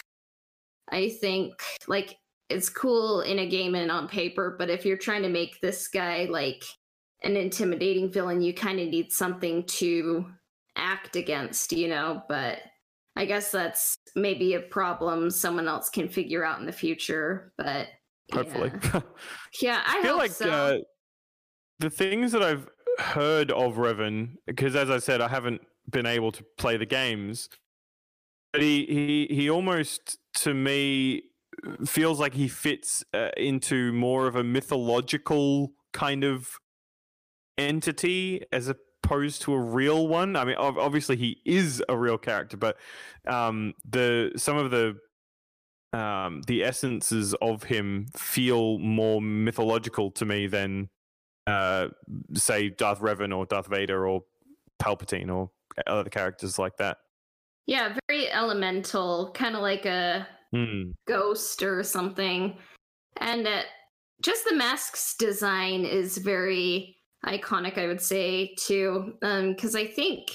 i 0.91 1.09
think 1.21 1.53
like 1.87 2.17
it's 2.49 2.69
cool 2.69 3.21
in 3.21 3.39
a 3.39 3.47
game 3.47 3.75
and 3.75 3.91
on 3.91 4.07
paper 4.07 4.55
but 4.57 4.69
if 4.69 4.85
you're 4.85 4.97
trying 4.97 5.21
to 5.21 5.29
make 5.29 5.59
this 5.61 5.87
guy 5.87 6.25
like 6.29 6.63
an 7.23 7.37
intimidating 7.37 8.11
villain 8.11 8.41
you 8.41 8.53
kind 8.53 8.79
of 8.79 8.87
need 8.87 9.11
something 9.11 9.63
to 9.65 10.25
act 10.75 11.15
against 11.15 11.71
you 11.73 11.87
know 11.87 12.23
but 12.29 12.59
i 13.15 13.25
guess 13.25 13.51
that's 13.51 13.97
maybe 14.15 14.53
a 14.53 14.59
problem 14.59 15.29
someone 15.29 15.67
else 15.67 15.89
can 15.89 16.07
figure 16.07 16.43
out 16.43 16.59
in 16.59 16.65
the 16.65 16.71
future 16.71 17.53
but 17.57 17.87
Hopefully, 18.33 18.71
yeah, 18.81 19.01
yeah 19.61 19.81
i, 19.85 19.99
I 19.99 20.03
feel 20.03 20.17
like 20.17 20.31
so. 20.31 20.49
uh, 20.49 20.77
the 21.81 21.89
things 21.89 22.31
that 22.31 22.41
I've 22.41 22.69
heard 22.99 23.51
of 23.51 23.75
Revan, 23.75 24.35
because 24.45 24.75
as 24.75 24.89
I 24.89 24.99
said, 24.99 25.19
I 25.19 25.27
haven't 25.27 25.61
been 25.89 26.05
able 26.05 26.31
to 26.31 26.45
play 26.57 26.77
the 26.77 26.85
games, 26.85 27.49
but 28.53 28.61
he 28.61 28.85
he 28.85 29.35
he 29.35 29.49
almost 29.49 30.19
to 30.35 30.53
me 30.53 31.23
feels 31.85 32.19
like 32.19 32.33
he 32.33 32.47
fits 32.47 33.03
uh, 33.13 33.29
into 33.35 33.91
more 33.91 34.27
of 34.27 34.35
a 34.35 34.43
mythological 34.43 35.73
kind 35.91 36.23
of 36.23 36.47
entity 37.57 38.43
as 38.51 38.69
opposed 39.11 39.41
to 39.43 39.53
a 39.53 39.59
real 39.59 40.07
one. 40.07 40.35
I 40.35 40.45
mean, 40.45 40.55
obviously 40.57 41.15
he 41.15 41.41
is 41.45 41.83
a 41.89 41.97
real 41.97 42.17
character, 42.17 42.57
but 42.57 42.77
um, 43.27 43.73
the 43.89 44.31
some 44.37 44.57
of 44.57 44.71
the 44.71 44.97
um, 45.93 46.41
the 46.47 46.63
essences 46.63 47.33
of 47.41 47.63
him 47.63 48.07
feel 48.15 48.79
more 48.79 49.21
mythological 49.21 50.09
to 50.11 50.25
me 50.25 50.47
than, 50.47 50.89
uh, 51.47 51.89
say, 52.33 52.69
Darth 52.69 52.99
Revan 52.99 53.35
or 53.35 53.45
Darth 53.45 53.67
Vader 53.67 54.07
or 54.07 54.23
Palpatine 54.81 55.29
or 55.29 55.51
other 55.85 56.09
characters 56.09 56.57
like 56.57 56.77
that. 56.77 56.97
yeah 57.67 57.95
very 58.07 58.29
elemental 58.29 59.31
kind 59.33 59.55
of 59.55 59.61
like 59.61 59.85
a 59.85 60.27
Hmm. 60.53 60.91
ghost 61.07 61.63
or 61.63 61.81
something. 61.81 62.57
And 63.17 63.47
uh, 63.47 63.61
just 64.21 64.43
the 64.43 64.55
mask's 64.55 65.15
design 65.15 65.85
is 65.85 66.17
very 66.17 66.97
iconic, 67.25 67.77
I 67.77 67.87
would 67.87 68.01
say, 68.01 68.55
too. 68.59 69.13
Because 69.21 69.75
I 69.75 69.85
think 69.87 70.31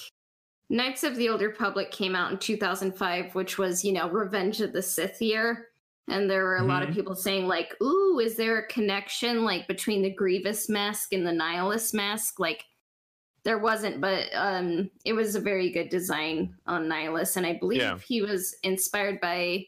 Knights 0.70 1.04
of 1.04 1.16
the 1.16 1.28
Old 1.28 1.42
Republic 1.42 1.90
came 1.90 2.14
out 2.16 2.32
in 2.32 2.38
2005, 2.38 3.34
which 3.34 3.58
was, 3.58 3.84
you 3.84 3.92
know, 3.92 4.08
Revenge 4.08 4.60
of 4.60 4.72
the 4.72 4.82
Sith 4.82 5.20
year. 5.22 5.68
And 6.08 6.30
there 6.30 6.44
were 6.44 6.58
a 6.58 6.62
lot 6.64 6.82
of 6.84 6.90
Mhm. 6.90 6.94
people 6.94 7.14
saying, 7.16 7.46
like, 7.48 7.74
ooh, 7.82 8.20
is 8.20 8.36
there 8.36 8.58
a 8.58 8.66
connection, 8.68 9.44
like, 9.44 9.66
between 9.66 10.02
the 10.02 10.10
Grievous 10.14 10.68
mask 10.68 11.12
and 11.12 11.26
the 11.26 11.32
Nihilus 11.32 11.92
mask? 11.92 12.38
Like, 12.38 12.64
there 13.42 13.58
wasn't, 13.58 14.00
but 14.00 14.28
um, 14.34 14.90
it 15.04 15.12
was 15.12 15.34
a 15.34 15.40
very 15.40 15.70
good 15.70 15.88
design 15.88 16.56
on 16.66 16.88
Nihilus. 16.88 17.36
And 17.36 17.44
I 17.46 17.54
believe 17.54 17.80
Yeah. 17.80 17.98
he 17.98 18.22
was 18.22 18.56
inspired 18.62 19.20
by 19.20 19.66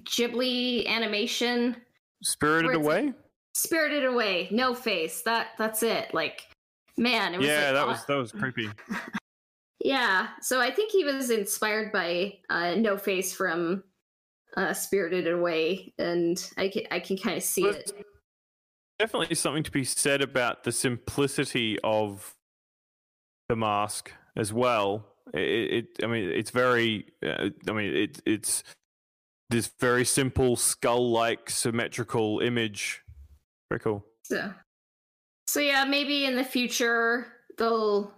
Ghibli 0.00 0.86
animation, 0.86 1.76
Spirited 2.22 2.74
Away? 2.74 3.12
Spirited 3.54 4.04
Away, 4.04 4.48
no 4.50 4.74
face. 4.74 5.22
That 5.22 5.48
that's 5.58 5.82
it. 5.82 6.12
Like, 6.14 6.42
man, 6.96 7.34
it 7.34 7.38
was 7.38 7.46
Yeah, 7.46 7.64
like, 7.64 7.74
that 7.74 7.84
aw- 7.84 7.86
was 7.88 8.04
that 8.06 8.16
was 8.16 8.32
creepy. 8.32 8.70
yeah. 9.84 10.28
So 10.40 10.60
I 10.60 10.70
think 10.70 10.92
he 10.92 11.04
was 11.04 11.30
inspired 11.30 11.92
by 11.92 12.38
uh, 12.50 12.74
No 12.76 12.96
Face 12.96 13.34
from 13.34 13.84
uh, 14.56 14.72
Spirited 14.72 15.28
Away, 15.28 15.92
and 15.98 16.38
I 16.56 16.68
can 16.68 16.82
I 16.90 17.00
can 17.00 17.16
kind 17.16 17.36
of 17.36 17.42
see 17.42 17.64
it. 17.64 17.92
Definitely 18.98 19.34
something 19.34 19.62
to 19.62 19.70
be 19.70 19.84
said 19.84 20.22
about 20.22 20.64
the 20.64 20.72
simplicity 20.72 21.78
of 21.84 22.34
the 23.48 23.56
mask 23.56 24.12
as 24.36 24.52
well. 24.52 25.06
It, 25.34 25.40
it 25.40 26.04
I 26.04 26.06
mean, 26.06 26.30
it's 26.30 26.50
very. 26.50 27.06
Uh, 27.24 27.50
I 27.68 27.72
mean, 27.72 27.94
it, 27.94 28.22
it's 28.24 28.62
this 29.50 29.70
very 29.78 30.04
simple 30.04 30.56
skull-like 30.56 31.50
symmetrical 31.50 32.40
image. 32.40 33.02
Very 33.70 33.80
cool. 33.80 34.04
So, 34.24 34.52
so 35.56 35.62
yeah, 35.62 35.86
maybe 35.86 36.26
in 36.26 36.36
the 36.36 36.44
future 36.44 37.28
they'll 37.56 38.12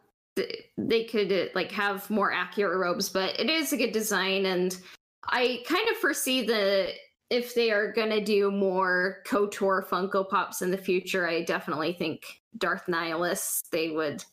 they 0.76 1.04
could 1.04 1.30
uh, 1.30 1.44
like 1.54 1.70
have 1.70 2.10
more 2.10 2.32
accurate 2.32 2.76
robes, 2.76 3.08
but 3.08 3.38
it 3.38 3.48
is 3.48 3.72
a 3.72 3.76
good 3.76 3.92
design, 3.92 4.46
and 4.46 4.76
I 5.24 5.62
kind 5.64 5.88
of 5.88 5.98
foresee 5.98 6.42
the 6.42 6.88
if 7.30 7.54
they 7.54 7.70
are 7.70 7.92
to 7.92 8.24
do 8.24 8.50
more 8.50 9.18
KOTOR 9.24 9.86
Funko 9.86 10.28
Pops 10.28 10.62
in 10.62 10.72
the 10.72 10.76
future, 10.76 11.28
I 11.28 11.44
definitely 11.44 11.92
think 11.92 12.24
Darth 12.56 12.86
Nihilus, 12.86 13.62
they 13.70 13.90
would 13.90 14.24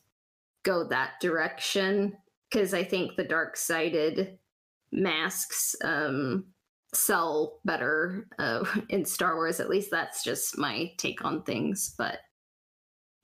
go 0.64 0.82
that 0.88 1.20
direction 1.20 2.12
because 2.50 2.74
I 2.74 2.82
think 2.82 3.14
the 3.14 3.22
dark 3.22 3.56
sided 3.56 4.36
masks 4.90 5.76
um, 5.84 6.46
sell 6.92 7.60
better 7.64 8.26
uh, 8.40 8.64
in 8.88 9.04
Star 9.04 9.36
Wars. 9.36 9.60
At 9.60 9.70
least 9.70 9.92
that's 9.92 10.24
just 10.24 10.58
my 10.58 10.90
take 10.98 11.24
on 11.24 11.44
things. 11.44 11.94
But 11.96 12.18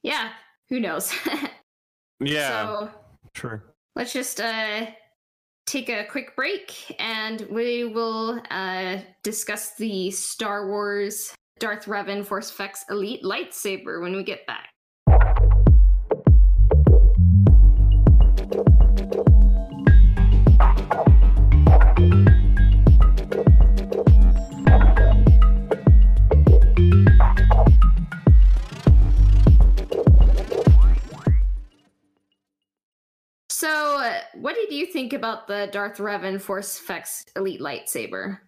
yeah, 0.03 0.31
who 0.69 0.81
knows? 0.81 1.13
Yeah, 2.25 2.49
So 2.49 2.91
true. 3.35 3.61
let's 3.97 4.13
just 4.13 4.41
uh, 4.41 4.87
take 5.67 5.89
a 5.89 6.05
quick 6.05 6.37
break 6.37 6.95
and 7.01 7.41
we 7.51 7.85
will 7.85 8.41
uh, 8.51 8.99
discuss 9.25 9.75
the 9.75 10.11
Star 10.13 10.69
Wars 10.69 11.35
Darth 11.59 11.87
Revan 11.87 12.25
Force 12.25 12.51
Effects 12.51 12.85
Elite 12.91 13.25
lightsaber 13.25 14.01
when 14.01 14.15
we 14.15 14.23
get 14.23 14.47
back. 14.47 14.69
Think 34.93 35.13
about 35.13 35.47
the 35.47 35.69
Darth 35.73 35.99
Revan 35.99 36.41
Force 36.41 36.79
Effects 36.79 37.25
Elite 37.37 37.61
lightsaber? 37.61 38.39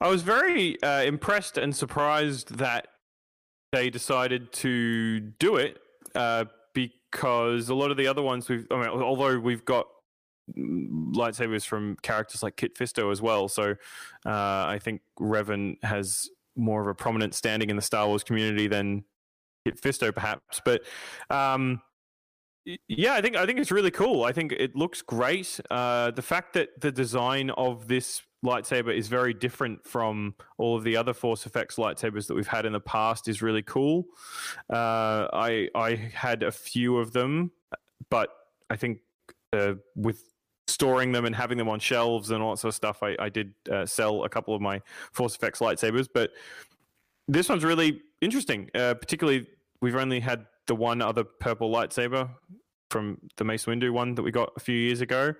I 0.00 0.08
was 0.08 0.22
very 0.22 0.80
uh, 0.82 1.02
impressed 1.02 1.58
and 1.58 1.74
surprised 1.74 2.56
that 2.58 2.88
they 3.72 3.90
decided 3.90 4.52
to 4.52 5.20
do 5.20 5.56
it 5.56 5.78
uh, 6.14 6.44
because 6.74 7.68
a 7.68 7.74
lot 7.74 7.90
of 7.90 7.96
the 7.96 8.06
other 8.06 8.22
ones 8.22 8.48
we've, 8.48 8.66
I 8.70 8.76
mean, 8.76 8.88
although 8.88 9.38
we've 9.38 9.64
got 9.64 9.86
lightsabers 10.56 11.66
from 11.66 11.96
characters 12.02 12.42
like 12.42 12.56
Kit 12.56 12.74
Fisto 12.76 13.10
as 13.12 13.20
well, 13.20 13.48
so 13.48 13.72
uh, 14.24 14.30
I 14.66 14.78
think 14.82 15.02
Revan 15.20 15.82
has 15.82 16.30
more 16.56 16.80
of 16.80 16.86
a 16.86 16.94
prominent 16.94 17.34
standing 17.34 17.70
in 17.70 17.76
the 17.76 17.82
Star 17.82 18.06
Wars 18.06 18.24
community 18.24 18.66
than 18.66 19.04
Kit 19.64 19.80
Fisto, 19.80 20.14
perhaps. 20.14 20.60
But 20.64 20.82
um, 21.30 21.82
yeah, 22.88 23.14
I 23.14 23.20
think 23.20 23.36
I 23.36 23.46
think 23.46 23.58
it's 23.58 23.70
really 23.70 23.90
cool. 23.90 24.24
I 24.24 24.32
think 24.32 24.52
it 24.52 24.76
looks 24.76 25.02
great. 25.02 25.60
Uh, 25.70 26.10
the 26.10 26.22
fact 26.22 26.52
that 26.54 26.80
the 26.80 26.92
design 26.92 27.50
of 27.50 27.88
this 27.88 28.22
lightsaber 28.44 28.94
is 28.94 29.08
very 29.08 29.34
different 29.34 29.84
from 29.86 30.34
all 30.58 30.76
of 30.76 30.84
the 30.84 30.96
other 30.96 31.12
Force 31.12 31.46
Effects 31.46 31.76
lightsabers 31.76 32.26
that 32.28 32.34
we've 32.34 32.46
had 32.46 32.66
in 32.66 32.72
the 32.72 32.80
past 32.80 33.28
is 33.28 33.42
really 33.42 33.62
cool. 33.62 34.06
Uh, 34.70 35.28
I 35.32 35.68
I 35.74 36.10
had 36.14 36.42
a 36.42 36.52
few 36.52 36.98
of 36.98 37.12
them, 37.12 37.52
but 38.10 38.30
I 38.70 38.76
think 38.76 39.00
uh, 39.52 39.74
with 39.96 40.22
storing 40.66 41.12
them 41.12 41.24
and 41.24 41.34
having 41.34 41.56
them 41.56 41.68
on 41.68 41.80
shelves 41.80 42.30
and 42.30 42.42
all 42.42 42.50
that 42.50 42.58
sort 42.58 42.70
of 42.70 42.74
stuff, 42.74 43.02
I, 43.02 43.16
I 43.18 43.28
did 43.28 43.54
uh, 43.72 43.86
sell 43.86 44.24
a 44.24 44.28
couple 44.28 44.54
of 44.54 44.60
my 44.60 44.80
Force 45.12 45.34
Effects 45.34 45.60
lightsabers. 45.60 46.08
But 46.12 46.30
this 47.26 47.48
one's 47.48 47.64
really 47.64 48.02
interesting. 48.20 48.70
Uh, 48.74 48.94
particularly, 48.94 49.46
we've 49.80 49.96
only 49.96 50.20
had 50.20 50.46
the 50.68 50.76
one 50.76 51.02
other 51.02 51.24
purple 51.24 51.70
lightsaber 51.72 52.30
from 52.90 53.18
the 53.36 53.44
Mace 53.44 53.66
Windu 53.66 53.90
one 53.90 54.14
that 54.14 54.22
we 54.22 54.30
got 54.30 54.52
a 54.56 54.60
few 54.60 54.76
years 54.76 55.00
ago. 55.00 55.34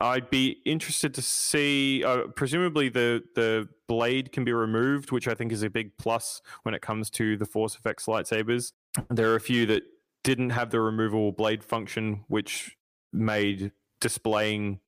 I'd 0.00 0.30
be 0.30 0.60
interested 0.64 1.14
to 1.14 1.22
see. 1.22 2.02
Uh, 2.04 2.22
presumably, 2.34 2.88
the 2.88 3.22
the 3.36 3.68
blade 3.86 4.32
can 4.32 4.44
be 4.44 4.52
removed, 4.52 5.12
which 5.12 5.28
I 5.28 5.34
think 5.34 5.52
is 5.52 5.62
a 5.62 5.70
big 5.70 5.96
plus 5.96 6.42
when 6.64 6.74
it 6.74 6.82
comes 6.82 7.08
to 7.10 7.36
the 7.36 7.46
Force 7.46 7.76
Effects 7.76 8.06
lightsabers. 8.06 8.72
There 9.10 9.30
are 9.30 9.36
a 9.36 9.40
few 9.40 9.64
that 9.66 9.84
didn't 10.24 10.50
have 10.50 10.70
the 10.70 10.80
removable 10.80 11.30
blade 11.30 11.62
function, 11.62 12.24
which 12.26 12.76
made 13.12 13.70
displaying 14.00 14.80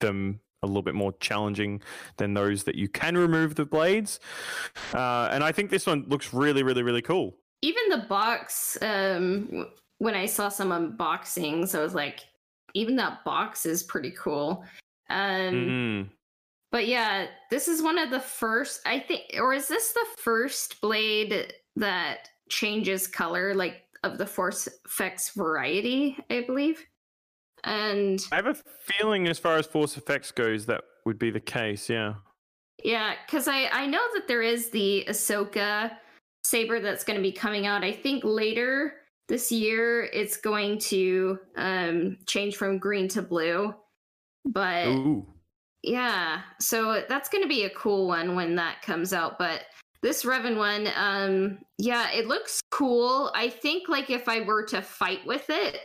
them 0.00 0.40
a 0.62 0.66
little 0.66 0.82
bit 0.82 0.94
more 0.94 1.12
challenging 1.20 1.82
than 2.18 2.34
those 2.34 2.64
that 2.64 2.74
you 2.74 2.88
can 2.88 3.16
remove 3.16 3.54
the 3.54 3.64
blades. 3.64 4.20
Uh, 4.94 5.28
and 5.32 5.42
I 5.42 5.50
think 5.50 5.70
this 5.70 5.86
one 5.86 6.04
looks 6.08 6.32
really, 6.32 6.62
really, 6.62 6.82
really 6.82 7.02
cool. 7.02 7.36
Even 7.62 7.88
the 7.90 8.06
box, 8.08 8.76
um, 8.82 9.68
when 9.98 10.14
I 10.14 10.26
saw 10.26 10.48
some 10.48 10.70
unboxings, 10.70 11.74
I 11.74 11.82
was 11.82 11.94
like, 11.94 12.20
even 12.74 12.96
that 12.96 13.24
box 13.24 13.66
is 13.66 13.82
pretty 13.82 14.12
cool. 14.18 14.64
Um, 15.08 15.54
Mm. 15.54 16.08
But 16.72 16.88
yeah, 16.88 17.26
this 17.50 17.68
is 17.68 17.82
one 17.82 17.98
of 17.98 18.10
the 18.10 18.18
first, 18.18 18.80
I 18.86 18.98
think, 18.98 19.24
or 19.38 19.52
is 19.52 19.68
this 19.68 19.92
the 19.92 20.06
first 20.16 20.80
blade 20.80 21.52
that 21.76 22.30
changes 22.48 23.06
color, 23.06 23.54
like 23.54 23.82
of 24.04 24.16
the 24.16 24.24
Force 24.24 24.68
Effects 24.86 25.30
variety, 25.36 26.16
I 26.30 26.40
believe? 26.46 26.82
And 27.64 28.24
I 28.32 28.36
have 28.36 28.46
a 28.46 28.54
feeling, 28.54 29.28
as 29.28 29.38
far 29.38 29.58
as 29.58 29.66
Force 29.66 29.98
Effects 29.98 30.32
goes, 30.32 30.64
that 30.66 30.82
would 31.04 31.18
be 31.18 31.30
the 31.30 31.40
case. 31.40 31.90
Yeah. 31.90 32.14
yeah, 32.82 33.14
because 33.26 33.48
I, 33.48 33.68
I 33.70 33.86
know 33.86 34.02
that 34.14 34.26
there 34.26 34.42
is 34.42 34.70
the 34.70 35.04
Ahsoka 35.08 35.92
saber 36.44 36.80
that's 36.80 37.04
going 37.04 37.16
to 37.16 37.22
be 37.22 37.32
coming 37.32 37.66
out, 37.66 37.84
I 37.84 37.92
think 37.92 38.24
later 38.24 38.94
this 39.28 39.50
year. 39.52 40.04
It's 40.12 40.36
going 40.36 40.78
to 40.78 41.38
um, 41.56 42.18
change 42.26 42.56
from 42.56 42.78
green 42.78 43.08
to 43.08 43.22
blue. 43.22 43.74
But 44.44 44.88
Ooh. 44.88 45.26
Yeah, 45.82 46.42
so 46.60 47.02
that's 47.08 47.28
going 47.28 47.42
to 47.42 47.48
be 47.48 47.64
a 47.64 47.70
cool 47.70 48.06
one 48.06 48.36
when 48.36 48.54
that 48.56 48.82
comes 48.82 49.12
out. 49.12 49.38
But 49.38 49.62
this 50.00 50.24
Revan 50.24 50.56
one, 50.56 50.88
um, 50.96 51.58
yeah, 51.78 52.10
it 52.12 52.28
looks 52.28 52.60
cool. 52.70 53.32
I 53.34 53.48
think 53.48 53.88
like 53.88 54.10
if 54.10 54.28
I 54.28 54.42
were 54.42 54.64
to 54.66 54.80
fight 54.80 55.26
with 55.26 55.46
it, 55.48 55.78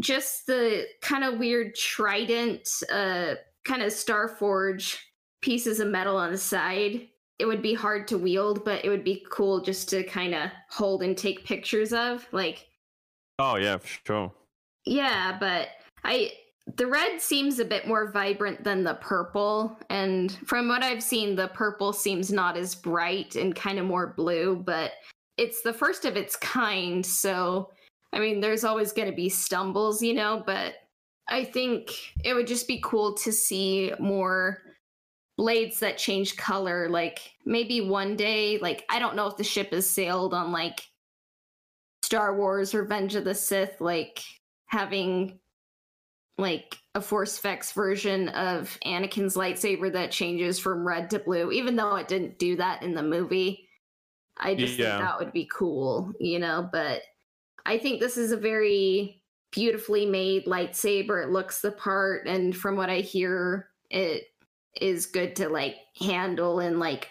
just 0.00 0.46
the 0.46 0.86
kind 1.02 1.24
of 1.24 1.38
weird 1.38 1.74
trident, 1.74 2.68
uh, 2.90 3.34
kind 3.64 3.82
of 3.82 3.92
Starforge 3.92 4.96
pieces 5.40 5.78
of 5.78 5.88
metal 5.88 6.16
on 6.16 6.32
the 6.32 6.38
side, 6.38 7.08
it 7.40 7.46
would 7.46 7.62
be 7.62 7.74
hard 7.74 8.06
to 8.08 8.18
wield, 8.18 8.64
but 8.64 8.84
it 8.84 8.88
would 8.90 9.04
be 9.04 9.24
cool 9.30 9.60
just 9.62 9.88
to 9.88 10.02
kind 10.04 10.34
of 10.34 10.50
hold 10.68 11.02
and 11.02 11.16
take 11.16 11.44
pictures 11.44 11.92
of. 11.92 12.26
Like, 12.32 12.68
Oh 13.38 13.56
yeah, 13.56 13.78
for 13.78 13.88
sure. 14.06 14.32
yeah, 14.84 15.36
but 15.40 15.68
I 16.04 16.32
the 16.76 16.86
red 16.86 17.20
seems 17.20 17.58
a 17.58 17.64
bit 17.64 17.88
more 17.88 18.12
vibrant 18.12 18.62
than 18.62 18.84
the 18.84 18.94
purple 18.94 19.76
and 19.88 20.38
from 20.46 20.68
what 20.68 20.82
I've 20.84 21.02
seen 21.02 21.34
the 21.34 21.48
purple 21.48 21.92
seems 21.92 22.30
not 22.30 22.56
as 22.56 22.74
bright 22.76 23.34
and 23.34 23.56
kind 23.56 23.78
of 23.78 23.86
more 23.86 24.14
blue, 24.16 24.56
but 24.56 24.92
it's 25.36 25.62
the 25.62 25.72
first 25.72 26.04
of 26.04 26.16
its 26.16 26.36
kind, 26.36 27.04
so 27.04 27.70
I 28.12 28.18
mean 28.20 28.40
there's 28.40 28.64
always 28.64 28.92
going 28.92 29.08
to 29.08 29.16
be 29.16 29.30
stumbles, 29.30 30.02
you 30.02 30.12
know, 30.14 30.42
but 30.44 30.74
I 31.28 31.44
think 31.44 31.92
it 32.24 32.34
would 32.34 32.46
just 32.46 32.68
be 32.68 32.80
cool 32.84 33.14
to 33.14 33.32
see 33.32 33.92
more 33.98 34.58
blades 35.40 35.80
that 35.80 35.96
change 35.96 36.36
color 36.36 36.86
like 36.90 37.32
maybe 37.46 37.80
one 37.80 38.14
day 38.14 38.58
like 38.58 38.84
I 38.90 38.98
don't 38.98 39.16
know 39.16 39.26
if 39.26 39.38
the 39.38 39.42
ship 39.42 39.72
has 39.72 39.88
sailed 39.88 40.34
on 40.34 40.52
like 40.52 40.82
Star 42.02 42.36
Wars 42.36 42.74
Revenge 42.74 43.14
of 43.14 43.24
the 43.24 43.34
Sith 43.34 43.80
like 43.80 44.22
having 44.66 45.40
like 46.36 46.76
a 46.94 47.00
Force 47.00 47.38
Effects 47.38 47.72
version 47.72 48.28
of 48.28 48.78
Anakin's 48.84 49.34
lightsaber 49.34 49.90
that 49.94 50.10
changes 50.10 50.58
from 50.58 50.86
red 50.86 51.08
to 51.08 51.18
blue, 51.18 51.50
even 51.52 51.74
though 51.74 51.96
it 51.96 52.08
didn't 52.08 52.38
do 52.38 52.56
that 52.56 52.82
in 52.82 52.92
the 52.94 53.02
movie. 53.02 53.66
I 54.36 54.54
just 54.54 54.78
Yeah. 54.78 54.98
think 54.98 55.08
that 55.08 55.18
would 55.20 55.32
be 55.32 55.48
cool, 55.50 56.12
you 56.20 56.38
know. 56.38 56.68
But 56.70 57.00
I 57.64 57.78
think 57.78 57.98
this 57.98 58.18
is 58.18 58.30
a 58.30 58.36
very 58.36 59.22
beautifully 59.52 60.04
made 60.04 60.44
lightsaber. 60.44 61.24
It 61.24 61.30
looks 61.30 61.62
the 61.62 61.72
part, 61.72 62.26
and 62.26 62.54
from 62.54 62.76
what 62.76 62.90
I 62.90 63.00
hear, 63.00 63.70
it 63.88 64.24
is 64.80 65.06
good 65.06 65.36
to 65.36 65.48
like 65.48 65.76
handle 65.98 66.60
and 66.60 66.78
like 66.78 67.08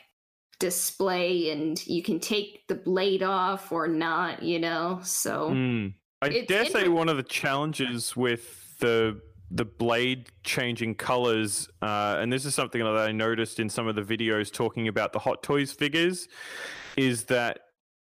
display, 0.59 1.51
and 1.51 1.85
you 1.87 2.03
can 2.03 2.19
take 2.19 2.67
the 2.67 2.75
blade 2.75 3.23
off 3.23 3.71
or 3.71 3.87
not, 3.87 4.43
you 4.43 4.59
know. 4.59 4.99
So 5.03 5.51
Mm. 5.51 5.93
I 6.21 6.45
dare 6.47 6.65
say 6.65 6.89
one 6.89 7.07
of 7.07 7.15
the 7.17 7.23
challenges 7.23 8.15
with 8.15 8.77
the 8.79 9.21
the 9.51 9.65
blade 9.65 10.29
changing 10.43 10.93
colors, 10.95 11.69
uh, 11.81 12.17
and 12.19 12.31
this 12.31 12.45
is 12.45 12.53
something 12.53 12.83
that 12.83 12.95
I 12.95 13.11
noticed 13.11 13.59
in 13.59 13.69
some 13.69 13.87
of 13.87 13.95
the 13.95 14.03
videos 14.03 14.51
talking 14.51 14.87
about 14.87 15.11
the 15.11 15.19
Hot 15.19 15.41
Toys 15.41 15.71
figures, 15.71 16.27
is 16.97 17.25
that 17.25 17.61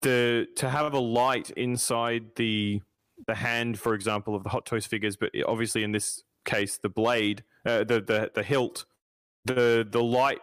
the 0.02 0.48
to 0.58 0.70
have 0.70 0.94
a 0.94 1.00
light 1.00 1.50
inside 1.52 2.36
the 2.36 2.82
the 3.26 3.36
hand, 3.36 3.80
for 3.80 3.94
example, 3.94 4.36
of 4.36 4.44
the 4.44 4.50
Hot 4.50 4.66
Toys 4.66 4.86
figures, 4.86 5.16
but 5.16 5.32
obviously 5.48 5.84
in 5.84 5.92
this 5.92 6.24
case 6.46 6.78
the 6.78 6.90
blade, 6.90 7.44
uh, 7.66 7.80
the 7.86 8.02
the 8.02 8.32
the 8.36 8.44
hilt, 8.44 8.86
the 9.46 9.88
the 9.90 10.04
light 10.04 10.40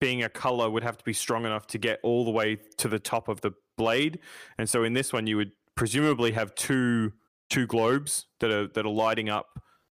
being 0.00 0.22
a 0.24 0.28
color 0.28 0.68
would 0.68 0.82
have 0.82 0.98
to 0.98 1.04
be 1.04 1.12
strong 1.12 1.44
enough 1.46 1.66
to 1.68 1.78
get 1.78 1.98
all 2.02 2.24
the 2.24 2.30
way 2.30 2.56
to 2.78 2.88
the 2.88 2.98
top 2.98 3.28
of 3.28 3.40
the 3.40 3.52
blade, 3.76 4.18
and 4.58 4.68
so 4.68 4.84
in 4.84 4.92
this 4.92 5.12
one 5.12 5.26
you 5.26 5.36
would 5.36 5.52
presumably 5.74 6.32
have 6.32 6.54
two 6.54 7.12
two 7.50 7.66
globes 7.66 8.26
that 8.40 8.50
are 8.50 8.68
that 8.68 8.84
are 8.84 8.90
lighting 8.90 9.28
up 9.28 9.46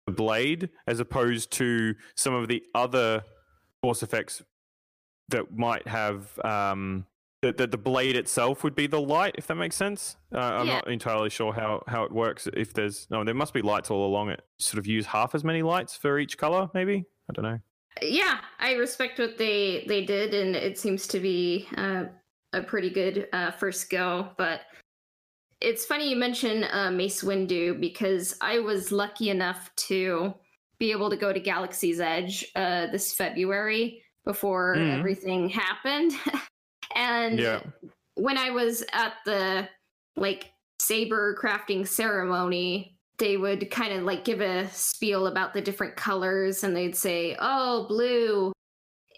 the 0.07 0.12
blade, 0.12 0.70
as 0.87 1.01
opposed 1.01 1.51
to 1.53 1.94
some 2.16 2.35
of 2.35 2.49
the 2.49 2.62
other 2.75 3.23
force 3.83 4.03
effects 4.03 4.42
that 5.29 5.57
might 5.57 5.87
have 5.87 6.38
um, 6.44 7.07
that 7.42 7.57
the, 7.57 7.66
the 7.66 7.79
blade 7.79 8.16
itself 8.16 8.64
would 8.64 8.75
be 8.75 8.87
the 8.87 9.01
light, 9.01 9.35
if 9.38 9.46
that 9.46 9.55
makes 9.55 9.77
sense. 9.77 10.16
Uh, 10.35 10.38
I'm 10.38 10.66
Yeah. 10.66 10.75
not 10.75 10.88
entirely 10.88 11.31
sure 11.31 11.53
how, 11.53 11.83
how 11.87 12.03
it 12.05 12.12
works. 12.12 12.49
If 12.53 12.75
there's 12.75 13.07
no, 13.11 13.25
there 13.25 13.35
must 13.35 13.55
be 13.55 13.62
lights 13.62 13.90
all 13.90 14.05
along 14.07 14.31
it. 14.31 14.42
Sort 14.59 14.79
of 14.79 14.87
use 14.87 15.07
half 15.07 15.35
as 15.35 15.44
many 15.44 15.62
lights 15.62 15.96
for 15.96 16.18
each 16.18 16.37
color, 16.37 16.68
maybe. 16.75 17.05
I 17.31 17.33
don't 17.33 17.44
know. 17.44 17.59
Yeah, 18.03 18.38
I 18.59 18.74
respect 18.74 19.18
what 19.18 19.37
they 19.37 19.85
they 19.87 20.05
did, 20.05 20.33
and 20.35 20.57
it 20.57 20.79
seems 20.79 21.07
to 21.09 21.20
be 21.20 21.68
uh, 21.76 22.05
a 22.53 22.62
pretty 22.62 22.90
good 22.90 23.29
uh, 23.33 23.50
first 23.50 23.90
go. 23.90 24.31
But 24.37 24.62
it's 25.61 25.85
funny 25.85 26.09
you 26.09 26.16
mention 26.16 26.64
uh, 26.64 26.90
Mace 26.90 27.22
Windu 27.22 27.79
because 27.81 28.37
I 28.40 28.59
was 28.61 28.92
lucky 28.92 29.29
enough 29.29 29.70
to 29.88 30.35
be 30.79 30.92
able 30.92 31.11
to 31.11 31.16
go 31.16 31.33
to 31.33 31.40
Galaxy's 31.40 32.00
Edge 32.00 32.46
uh, 32.57 32.87
this 32.87 33.12
February 33.12 34.03
before 34.24 34.76
Mhm. 34.76 34.98
everything 34.98 35.48
happened, 35.48 36.12
and 36.94 37.38
Yeah. 37.38 37.61
when 38.14 38.38
I 38.38 38.50
was 38.50 38.85
at 38.92 39.14
the 39.26 39.68
like 40.16 40.53
saber 40.81 41.37
crafting 41.40 41.87
ceremony, 41.87 42.98
they 43.21 43.37
would 43.37 43.71
kind 43.71 43.93
of 43.93 44.03
like 44.03 44.25
give 44.25 44.41
a 44.41 44.69
spiel 44.71 45.27
about 45.27 45.53
the 45.53 45.61
different 45.61 45.95
colors 45.95 46.65
and 46.65 46.75
they'd 46.75 46.97
say, 46.97 47.37
"Oh, 47.39 47.87
blue, 47.87 48.53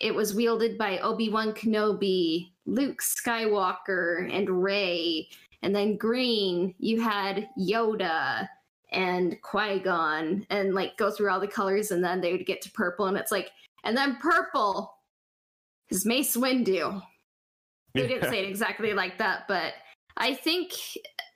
it 0.01 0.15
was 0.15 0.35
wielded 0.35 0.77
by 0.77 0.99
Obi-Wan 0.99 1.53
Kenobi, 1.53 2.53
Luke 2.67 3.01
Skywalker, 3.01 4.29
and 4.31 4.63
Rey." 4.63 5.29
And 5.63 5.75
then 5.75 5.97
green, 5.97 6.75
you 6.79 7.01
had 7.01 7.49
Yoda 7.57 8.49
and 8.91 9.41
Qui-Gon 9.41 10.45
and 10.51 10.75
like 10.75 10.97
go 10.97 11.11
through 11.11 11.31
all 11.31 11.41
the 11.41 11.47
colors 11.47 11.93
and 11.93 12.05
then 12.05 12.21
they 12.21 12.33
would 12.33 12.45
get 12.45 12.61
to 12.63 12.71
purple 12.73 13.07
and 13.07 13.17
it's 13.17 13.33
like, 13.33 13.51
and 13.85 13.97
then 13.97 14.17
purple 14.17 14.99
is 15.89 16.05
Mace 16.05 16.37
Windu. 16.37 17.01
They 17.95 18.09
didn't 18.09 18.29
say 18.31 18.41
it 18.41 18.49
exactly 18.49 18.93
like 18.93 19.19
that, 19.19 19.47
but 19.47 19.75
I 20.17 20.35
think 20.35 20.73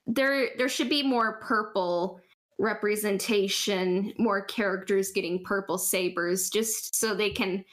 there 0.06 0.50
there 0.58 0.68
should 0.68 0.88
be 0.88 1.02
more 1.02 1.40
purple 1.40 2.20
representation, 2.58 4.12
more 4.18 4.42
characters 4.42 5.12
getting 5.12 5.44
purple 5.44 5.78
sabers, 5.78 6.50
just 6.50 6.94
so 6.94 7.14
they 7.14 7.30
can 7.30 7.64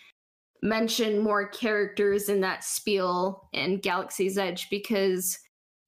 mention 0.61 1.19
more 1.19 1.47
characters 1.47 2.29
in 2.29 2.41
that 2.41 2.63
spiel 2.63 3.49
in 3.53 3.79
Galaxy's 3.79 4.37
Edge. 4.37 4.69
Because 4.69 5.39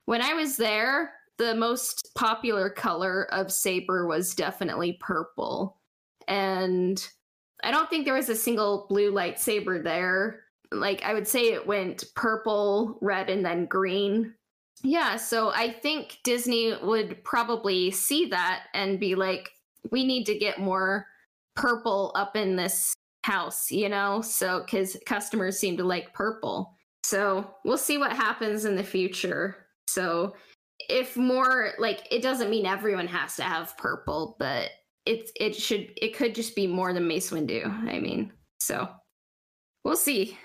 when 0.06 0.22
I 0.22 0.34
was 0.34 0.58
there, 0.58 1.14
the 1.38 1.56
most 1.56 2.12
popular 2.16 2.70
color 2.70 3.34
of 3.34 3.52
saber 3.52 4.08
was 4.08 4.36
definitely 4.36 4.98
purple, 5.02 5.78
and 6.28 7.06
I 7.64 7.72
don't 7.72 7.90
think 7.90 8.06
there 8.06 8.14
was 8.14 8.30
a 8.30 8.36
single 8.36 8.86
blue 8.90 9.12
lightsaber 9.12 9.84
there 9.84 10.46
like 10.72 11.04
I 11.04 11.14
would 11.14 11.28
say 11.28 11.54
it 11.54 11.66
went 11.66 12.04
purple, 12.16 12.98
red, 13.02 13.30
and 13.30 13.46
then 13.46 13.66
green. 13.66 14.34
Yeah, 14.84 15.16
so 15.16 15.50
I 15.50 15.72
think 15.72 16.20
Disney 16.24 16.76
would 16.82 17.24
probably 17.24 17.92
see 17.92 18.26
that 18.28 18.66
and 18.74 19.00
be 19.00 19.16
like, 19.16 19.50
we 19.92 20.06
need 20.06 20.26
to 20.26 20.38
get 20.38 20.60
more 20.60 21.08
purple 21.56 22.12
up 22.16 22.36
in 22.36 22.56
this 22.56 22.94
house, 23.24 23.72
you 23.72 23.90
know? 23.90 24.22
So, 24.22 24.60
because 24.60 24.98
customers 25.06 25.58
seem 25.58 25.78
to 25.78 25.84
like 25.84 26.14
purple. 26.14 26.76
So, 27.04 27.50
we'll 27.64 27.78
see 27.78 27.98
what 27.98 28.14
happens 28.14 28.66
in 28.66 28.76
the 28.76 28.84
future. 28.84 29.66
So, 29.88 30.36
if 30.90 31.16
more, 31.16 31.72
like, 31.80 32.08
it 32.12 32.22
doesn't 32.22 32.50
mean 32.50 32.66
everyone 32.66 33.08
has 33.08 33.36
to 33.38 33.44
have 33.44 33.78
purple, 33.78 34.36
but 34.40 34.70
it, 35.06 35.30
it 35.36 35.56
should, 35.56 35.92
it 35.98 36.16
could 36.16 36.36
just 36.36 36.56
be 36.56 36.68
more 36.68 36.94
than 36.94 37.08
Mace 37.08 37.32
Windu. 37.32 37.68
I 37.90 38.00
mean, 38.00 38.34
so 38.60 38.90
we'll 39.84 39.96
see. 39.96 40.38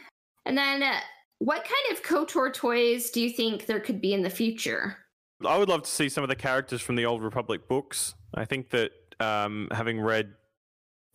And 0.47 0.57
then, 0.57 0.83
uh, 0.83 1.01
what 1.41 1.65
kind 1.65 1.97
of 1.97 2.03
KOTOR 2.03 2.53
toys 2.53 3.11
do 3.11 3.21
you 3.21 3.31
think 3.31 3.65
there 3.65 3.81
could 3.81 4.01
be 4.01 4.13
in 4.13 4.23
the 4.23 4.31
future? 4.31 4.99
I 5.45 5.57
would 5.57 5.71
love 5.71 5.83
to 5.83 5.91
see 5.91 6.11
some 6.11 6.23
of 6.23 6.29
the 6.29 6.37
characters 6.37 6.83
from 6.83 6.97
the 6.97 7.07
Old 7.07 7.23
Republic 7.23 7.67
books. 7.67 8.15
I 8.35 8.45
think 8.45 8.69
that 8.71 8.93
um, 9.21 9.69
having 9.73 9.99
read 9.99 10.35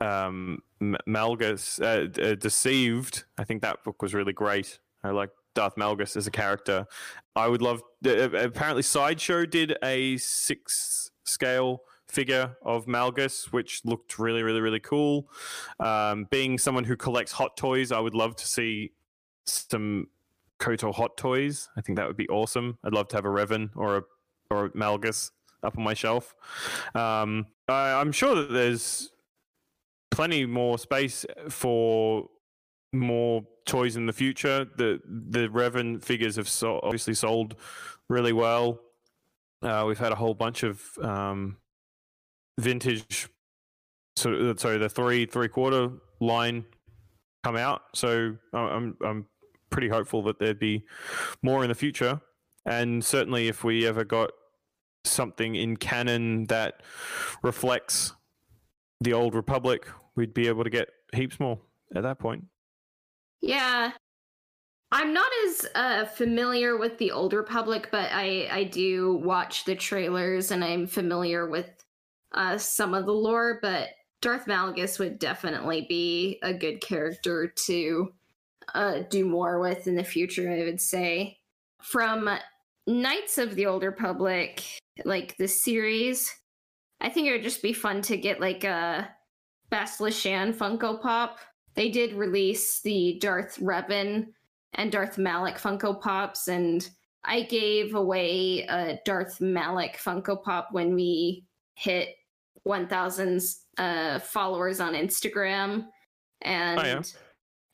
um, 0.02 0.64
Malgus 0.82 1.80
uh, 1.80 2.22
uh, 2.22 2.36
Deceived, 2.36 3.24
I 3.38 3.44
think 3.44 3.62
that 3.62 3.84
book 3.84 4.02
was 4.02 4.16
really 4.16 4.34
great. 4.34 4.80
I 5.04 5.12
like 5.12 5.30
Darth 5.54 5.76
Malgus 5.76 6.18
as 6.18 6.26
a 6.26 6.32
character. 6.32 6.88
I 7.36 7.48
would 7.48 7.62
love. 7.62 7.84
Uh, 8.04 8.32
apparently, 8.32 8.82
Sideshow 8.82 9.46
did 9.46 9.78
a 9.84 10.18
six 10.18 11.12
scale 11.26 11.84
figure 12.08 12.58
of 12.64 12.88
Malgus, 12.88 13.54
which 13.54 13.82
looked 13.86 14.18
really, 14.18 14.42
really, 14.42 14.62
really 14.62 14.80
cool. 14.80 15.30
Um, 15.80 16.26
being 16.32 16.58
someone 16.58 16.84
who 16.84 16.98
collects 16.98 17.32
hot 17.32 17.58
toys, 17.58 17.92
I 17.92 18.00
would 18.00 18.16
love 18.16 18.36
to 18.38 18.48
see 18.48 18.94
some 19.46 20.08
Kotor 20.60 20.94
hot 20.94 21.18
toys. 21.18 21.70
I 21.78 21.82
think 21.82 21.98
that 21.98 22.08
would 22.08 22.18
be 22.18 22.28
awesome. 22.30 22.78
I'd 22.84 22.94
love 22.94 23.08
to 23.10 23.16
have 23.18 23.26
a 23.26 23.30
Revan 23.30 23.70
or 23.76 23.98
a 23.98 24.04
or 24.52 24.66
a 24.66 24.70
Malgus 24.72 25.32
up 25.64 25.78
on 25.78 25.84
my 25.84 25.94
shelf. 25.94 26.36
Um, 26.94 27.48
I, 27.68 27.94
I'm 27.94 28.12
sure 28.12 28.36
that 28.36 28.52
there's 28.52 29.12
plenty 30.12 30.46
more 30.46 30.78
space 30.78 31.26
for 31.50 32.30
more 32.94 33.44
toys 33.66 33.98
in 33.98 34.06
the 34.06 34.14
future. 34.14 34.66
The 34.78 35.02
the 35.06 35.48
Revan 35.50 36.04
figures 36.04 36.36
have 36.38 36.48
so, 36.48 36.80
obviously 36.84 37.14
sold 37.14 37.56
really 38.10 38.34
well. 38.34 38.80
Uh, 39.62 39.84
we've 39.88 39.98
had 39.98 40.12
a 40.12 40.16
whole 40.16 40.34
bunch 40.36 40.64
of 40.64 40.82
um, 41.02 41.58
vintage, 42.60 43.28
So, 44.16 44.54
sorry, 44.56 44.78
the 44.78 44.90
three 44.90 45.26
three 45.26 45.48
quarter 45.48 45.92
line 46.22 46.66
come 47.44 47.58
out. 47.58 47.84
So 47.94 48.38
I'm 48.54 48.96
I'm 49.04 49.26
pretty 49.70 49.90
hopeful 49.90 50.22
that 50.24 50.40
there'd 50.40 50.60
be 50.60 50.86
more 51.42 51.64
in 51.64 51.70
the 51.70 51.76
future. 51.76 52.22
And 52.66 53.04
certainly, 53.04 53.48
if 53.48 53.64
we 53.64 53.86
ever 53.88 54.04
got 54.04 54.32
something 55.04 55.56
in 55.56 55.78
canon 55.78 56.46
that 56.46 56.82
reflects 57.44 58.14
the 59.02 59.14
old 59.14 59.36
Republic, 59.36 59.88
we'd 60.16 60.34
be 60.34 60.48
able 60.48 60.64
to 60.64 60.70
get 60.70 60.90
heaps 61.14 61.40
more 61.40 61.60
at 61.96 62.04
that 62.04 62.20
point. 62.20 62.46
Yeah. 63.42 63.92
I'm 64.92 65.14
not 65.14 65.30
as 65.46 65.66
uh, 65.76 66.06
familiar 66.06 66.78
with 66.78 66.98
the 66.98 67.12
Old 67.12 67.34
Republic, 67.34 67.90
but 67.92 68.10
I, 68.12 68.48
I 68.52 68.64
do 68.64 69.16
watch 69.16 69.66
the 69.66 69.76
trailers 69.76 70.52
and 70.52 70.64
I'm 70.64 70.88
familiar 70.88 71.50
with 71.50 71.70
uh, 72.32 72.58
some 72.58 72.94
of 72.94 73.06
the 73.06 73.12
lore. 73.12 73.60
But 73.62 73.90
Darth 74.22 74.46
Malgus 74.46 74.98
would 75.00 75.20
definitely 75.20 75.86
be 75.90 76.40
a 76.44 76.54
good 76.54 76.82
character 76.82 77.48
to 77.48 78.14
uh, 78.74 79.00
do 79.10 79.26
more 79.26 79.60
with 79.60 79.88
in 79.88 79.96
the 79.96 80.04
future, 80.04 80.52
I 80.52 80.64
would 80.64 80.82
say. 80.82 81.38
From 81.82 82.30
Knights 82.88 83.38
of 83.38 83.56
the 83.56 83.66
Old 83.66 83.84
Republic, 83.84 84.64
like 85.04 85.38
the 85.38 85.48
series, 85.48 86.34
I 87.02 87.10
think 87.10 87.28
it 87.28 87.32
would 87.32 87.44
just 87.44 87.62
be 87.62 87.74
fun 87.74 88.02
to 88.04 88.18
get 88.18 88.40
like 88.40 88.64
a 88.64 89.10
Bastila 89.72 90.12
Shan 90.12 90.54
Funko 90.54 91.02
Pop. 91.02 91.40
They 91.76 91.90
did 91.90 92.14
release 92.14 92.82
the 92.82 93.18
Darth 93.22 93.60
Revan 93.60 94.28
and 94.74 94.92
Darth 94.92 95.18
Malak 95.18 95.60
Funko 95.60 96.00
Pops, 96.00 96.48
and 96.48 96.90
I 97.24 97.42
gave 97.44 97.96
away 97.96 98.62
a 98.70 99.00
Darth 99.06 99.42
Malak 99.42 99.98
Funko 99.98 100.42
Pop 100.42 100.70
when 100.72 100.96
we 100.96 101.46
hit 101.76 102.16
1,000 102.64 103.42
uh, 103.78 104.20
followers 104.20 104.80
on 104.80 104.94
Instagram, 104.94 105.86
and 106.42 106.80
Oh, 106.80 106.84
yeah. 106.84 107.02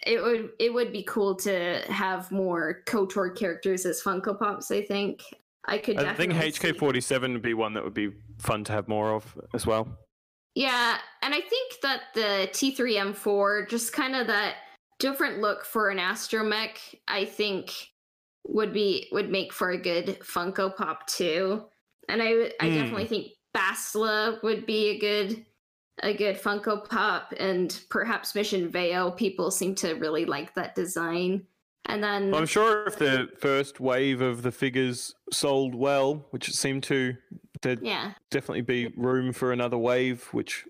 It 0.05 0.21
would 0.21 0.49
it 0.59 0.73
would 0.73 0.91
be 0.91 1.03
cool 1.03 1.35
to 1.35 1.83
have 1.87 2.31
more 2.31 2.81
Kotor 2.85 3.35
characters 3.35 3.85
as 3.85 4.01
Funko 4.01 4.37
Pops. 4.37 4.71
I 4.71 4.81
think 4.81 5.21
I 5.65 5.77
could. 5.77 5.97
I 5.99 6.13
think 6.13 6.33
HK47 6.33 7.33
would 7.33 7.41
be 7.41 7.53
one 7.53 7.73
that 7.73 7.83
would 7.83 7.93
be 7.93 8.11
fun 8.39 8.63
to 8.63 8.71
have 8.71 8.87
more 8.87 9.13
of 9.13 9.37
as 9.53 9.67
well. 9.67 9.87
Yeah, 10.55 10.97
and 11.21 11.33
I 11.33 11.39
think 11.41 11.73
that 11.81 12.01
the 12.13 12.49
T3M4, 12.51 13.69
just 13.69 13.93
kind 13.93 14.15
of 14.15 14.27
that 14.27 14.55
different 14.99 15.39
look 15.39 15.63
for 15.63 15.89
an 15.89 15.97
astromech, 15.97 16.77
I 17.07 17.25
think 17.25 17.71
would 18.47 18.73
be 18.73 19.07
would 19.11 19.29
make 19.29 19.53
for 19.53 19.69
a 19.69 19.77
good 19.77 20.19
Funko 20.21 20.75
Pop 20.75 21.05
too. 21.07 21.63
And 22.09 22.21
I 22.23 22.51
I 22.59 22.69
Hmm. 22.69 22.75
definitely 22.75 23.05
think 23.05 23.27
Bastila 23.55 24.41
would 24.41 24.65
be 24.65 24.89
a 24.89 24.97
good 24.99 25.45
a 26.03 26.13
good 26.13 26.37
Funko 26.37 26.87
Pop, 26.87 27.33
and 27.37 27.81
perhaps 27.89 28.35
Mission 28.35 28.69
Vao. 28.69 29.11
People 29.11 29.51
seem 29.51 29.75
to 29.75 29.93
really 29.93 30.25
like 30.25 30.53
that 30.55 30.75
design. 30.75 31.45
And 31.87 32.03
then 32.03 32.33
I'm 32.33 32.45
sure 32.45 32.85
if 32.85 32.97
the 32.97 33.29
first 33.39 33.79
wave 33.79 34.21
of 34.21 34.43
the 34.43 34.51
figures 34.51 35.15
sold 35.31 35.73
well, 35.73 36.25
which 36.29 36.47
it 36.47 36.53
seemed 36.53 36.83
to, 36.83 37.15
there'd 37.61 37.81
yeah, 37.81 38.13
definitely 38.29 38.61
be 38.61 38.93
room 38.95 39.33
for 39.33 39.51
another 39.51 39.77
wave, 39.77 40.27
which 40.31 40.65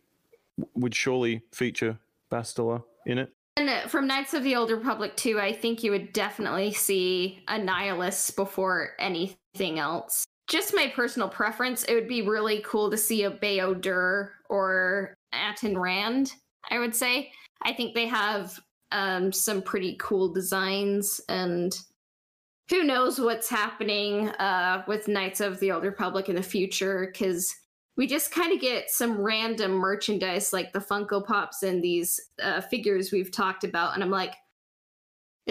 would 0.76 0.96
surely 0.96 1.42
feature 1.52 2.00
Bastila 2.32 2.84
in 3.06 3.18
it. 3.18 3.34
And 3.58 3.70
uh, 3.70 3.88
from 3.88 4.08
Knights 4.08 4.34
of 4.34 4.44
the 4.44 4.56
Old 4.56 4.72
Republic 4.72 5.16
2, 5.18 5.40
I 5.40 5.52
think 5.52 5.84
you 5.84 5.92
would 5.92 6.14
definitely 6.14 6.72
see 6.72 7.44
a 7.50 7.60
Nihilus 7.60 8.34
before 8.36 8.92
anything 8.98 9.80
else. 9.80 10.26
Just 10.52 10.76
my 10.76 10.92
personal 10.94 11.30
preference, 11.30 11.86
it 11.86 11.94
would 11.94 12.10
be 12.10 12.24
really 12.24 12.62
cool 12.66 12.92
to 12.92 12.98
see 12.98 13.24
a 13.24 13.32
Bao-Dur 13.32 14.34
or 14.50 15.14
Atton 15.32 15.78
Rand, 15.78 16.34
I 16.70 16.78
would 16.78 16.94
say. 16.94 17.32
I 17.62 17.72
think 17.72 17.96
they 17.96 18.06
have 18.08 18.60
um, 18.92 19.32
some 19.32 19.62
pretty 19.62 19.96
cool 19.98 20.28
designs, 20.34 21.22
and 21.30 21.74
who 22.70 22.84
knows 22.84 23.18
what's 23.18 23.48
happening 23.48 24.28
uh, 24.28 24.84
with 24.90 25.08
Knights 25.08 25.40
of 25.40 25.58
the 25.62 25.72
Old 25.72 25.86
Republic 25.86 26.28
in 26.28 26.36
the 26.36 26.44
future 26.44 27.10
because 27.10 27.56
we 27.96 28.06
just 28.06 28.34
kind 28.34 28.52
of 28.52 28.60
get 28.60 28.90
some 28.90 29.22
random 29.22 29.72
merchandise 29.72 30.52
like 30.52 30.74
the 30.74 30.80
Funko 30.80 31.26
Pops 31.26 31.64
and 31.64 31.82
these 31.82 32.20
uh, 32.44 32.60
figures 32.60 33.14
we've 33.14 33.32
talked 33.32 33.64
about, 33.64 33.94
and 33.94 34.04
I'm 34.04 34.12
like, 34.12 34.36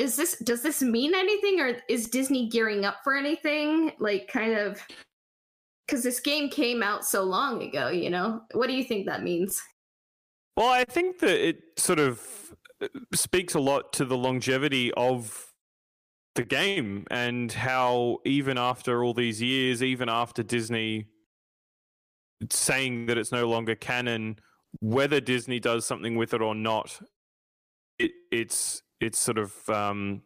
is 0.00 0.16
this 0.16 0.38
does 0.38 0.62
this 0.62 0.80
mean 0.80 1.14
anything, 1.14 1.60
or 1.60 1.76
is 1.88 2.08
Disney 2.08 2.48
gearing 2.48 2.86
up 2.86 2.96
for 3.04 3.14
anything? 3.14 3.92
Like, 3.98 4.28
kind 4.28 4.54
of, 4.54 4.80
because 5.86 6.02
this 6.02 6.20
game 6.20 6.48
came 6.48 6.82
out 6.82 7.04
so 7.04 7.22
long 7.22 7.62
ago, 7.62 7.88
you 7.88 8.08
know. 8.08 8.40
What 8.52 8.68
do 8.68 8.72
you 8.72 8.82
think 8.82 9.06
that 9.06 9.22
means? 9.22 9.60
Well, 10.56 10.68
I 10.68 10.84
think 10.84 11.18
that 11.18 11.46
it 11.46 11.58
sort 11.76 11.98
of 11.98 12.26
uh, 12.82 12.88
speaks 13.14 13.54
a 13.54 13.60
lot 13.60 13.92
to 13.94 14.06
the 14.06 14.16
longevity 14.16 14.90
of 14.94 15.52
the 16.34 16.44
game 16.44 17.06
and 17.10 17.52
how 17.52 18.18
even 18.24 18.56
after 18.56 19.04
all 19.04 19.12
these 19.12 19.42
years, 19.42 19.82
even 19.82 20.08
after 20.08 20.42
Disney 20.42 21.08
saying 22.50 23.04
that 23.06 23.18
it's 23.18 23.32
no 23.32 23.46
longer 23.46 23.74
canon, 23.74 24.38
whether 24.80 25.20
Disney 25.20 25.60
does 25.60 25.84
something 25.84 26.16
with 26.16 26.32
it 26.32 26.40
or 26.40 26.54
not, 26.54 26.98
it, 27.98 28.12
it's 28.32 28.82
it's 29.00 29.18
sort 29.18 29.38
of 29.38 29.68
um, 29.68 30.22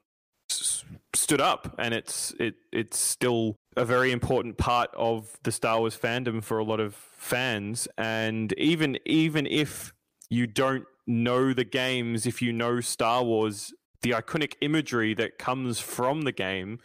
s- 0.51 0.85
stood 1.15 1.41
up, 1.41 1.75
and 1.79 1.95
it's 1.95 2.35
it 2.39 2.55
it's 2.73 2.99
still 2.99 3.57
a 3.77 3.85
very 3.85 4.13
important 4.13 4.59
part 4.59 4.91
of 4.97 5.39
the 5.43 5.53
Star 5.53 5.79
Wars 5.81 5.97
fandom 5.97 6.43
for 6.43 6.59
a 6.59 6.65
lot 6.65 6.81
of 6.81 6.95
fans. 6.95 7.89
And 7.99 8.53
even 8.59 8.99
even 9.07 9.47
if 9.47 9.93
you 10.31 10.47
don't 10.47 10.85
know 11.07 11.53
the 11.53 11.65
games, 11.65 12.27
if 12.27 12.41
you 12.43 12.53
know 12.53 12.81
Star 12.81 13.23
Wars, 13.23 13.73
the 14.03 14.11
iconic 14.11 14.55
imagery 14.61 15.15
that 15.15 15.39
comes 15.39 15.81
from 15.81 16.23
the 16.23 16.33
game 16.33 16.79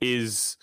is 0.00 0.56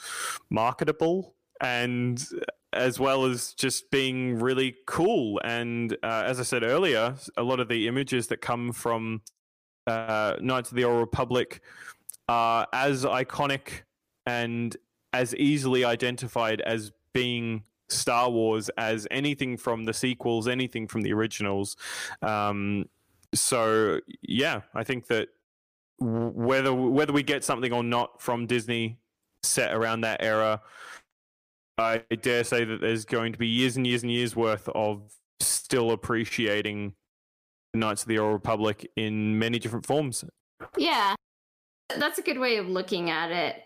marketable 0.50 1.36
and 1.62 2.26
as 2.74 3.00
well 3.00 3.26
as 3.26 3.54
just 3.54 3.92
being 3.92 4.40
really 4.40 4.76
cool. 4.88 5.40
And 5.44 5.96
uh, 6.04 6.24
as 6.26 6.40
I 6.40 6.44
said 6.44 6.64
earlier, 6.64 7.16
a 7.38 7.44
lot 7.44 7.60
of 7.60 7.68
the 7.68 7.88
images 7.88 8.28
that 8.28 8.42
come 8.42 8.72
from 8.72 9.22
uh, 9.88 10.36
Knights 10.42 10.72
of 10.72 10.78
the 10.78 10.84
Old 10.84 11.00
Republic 11.00 11.62
are 12.28 12.68
as 12.74 13.06
iconic 13.06 13.82
and 14.26 14.76
as 15.12 15.36
easily 15.36 15.86
identified 15.86 16.62
as 16.62 16.92
being 17.14 17.64
Star 17.90 18.30
Wars 18.30 18.70
as 18.78 19.08
anything 19.12 19.58
from 19.58 19.86
the 19.86 19.94
sequels, 19.94 20.48
anything 20.48 20.88
from 20.88 21.02
the 21.02 21.14
originals. 21.14 21.76
Um, 22.22 22.86
so 23.34 24.00
yeah, 24.22 24.62
I 24.74 24.84
think 24.84 25.08
that 25.08 25.30
whether 26.00 26.74
whether 26.74 27.14
we 27.14 27.24
get 27.24 27.44
something 27.44 27.72
or 27.72 27.84
not 27.84 28.22
from 28.22 28.48
Disney 28.48 28.98
set 29.44 29.74
around 29.74 30.02
that 30.02 30.24
era, 30.24 30.62
I 31.78 32.04
dare 32.22 32.44
say 32.44 32.66
that 32.66 32.82
there's 32.82 33.06
going 33.06 33.34
to 33.34 33.40
be 33.40 33.48
years 33.48 33.78
and 33.78 33.86
years 33.86 34.04
and 34.04 34.12
years 34.12 34.36
worth 34.36 34.70
of 34.70 35.14
still 35.40 35.92
appreciating 35.92 36.94
Knights 37.74 38.04
of 38.04 38.08
the 38.08 38.20
Old 38.20 38.34
Republic 38.34 38.90
in 38.96 39.38
many 39.40 39.60
different 39.60 39.86
forms. 39.86 40.24
Yeah, 40.78 41.16
that's 41.98 42.20
a 42.20 42.24
good 42.24 42.40
way 42.40 42.58
of 42.58 42.68
looking 42.68 43.10
at 43.10 43.32
it. 43.32 43.64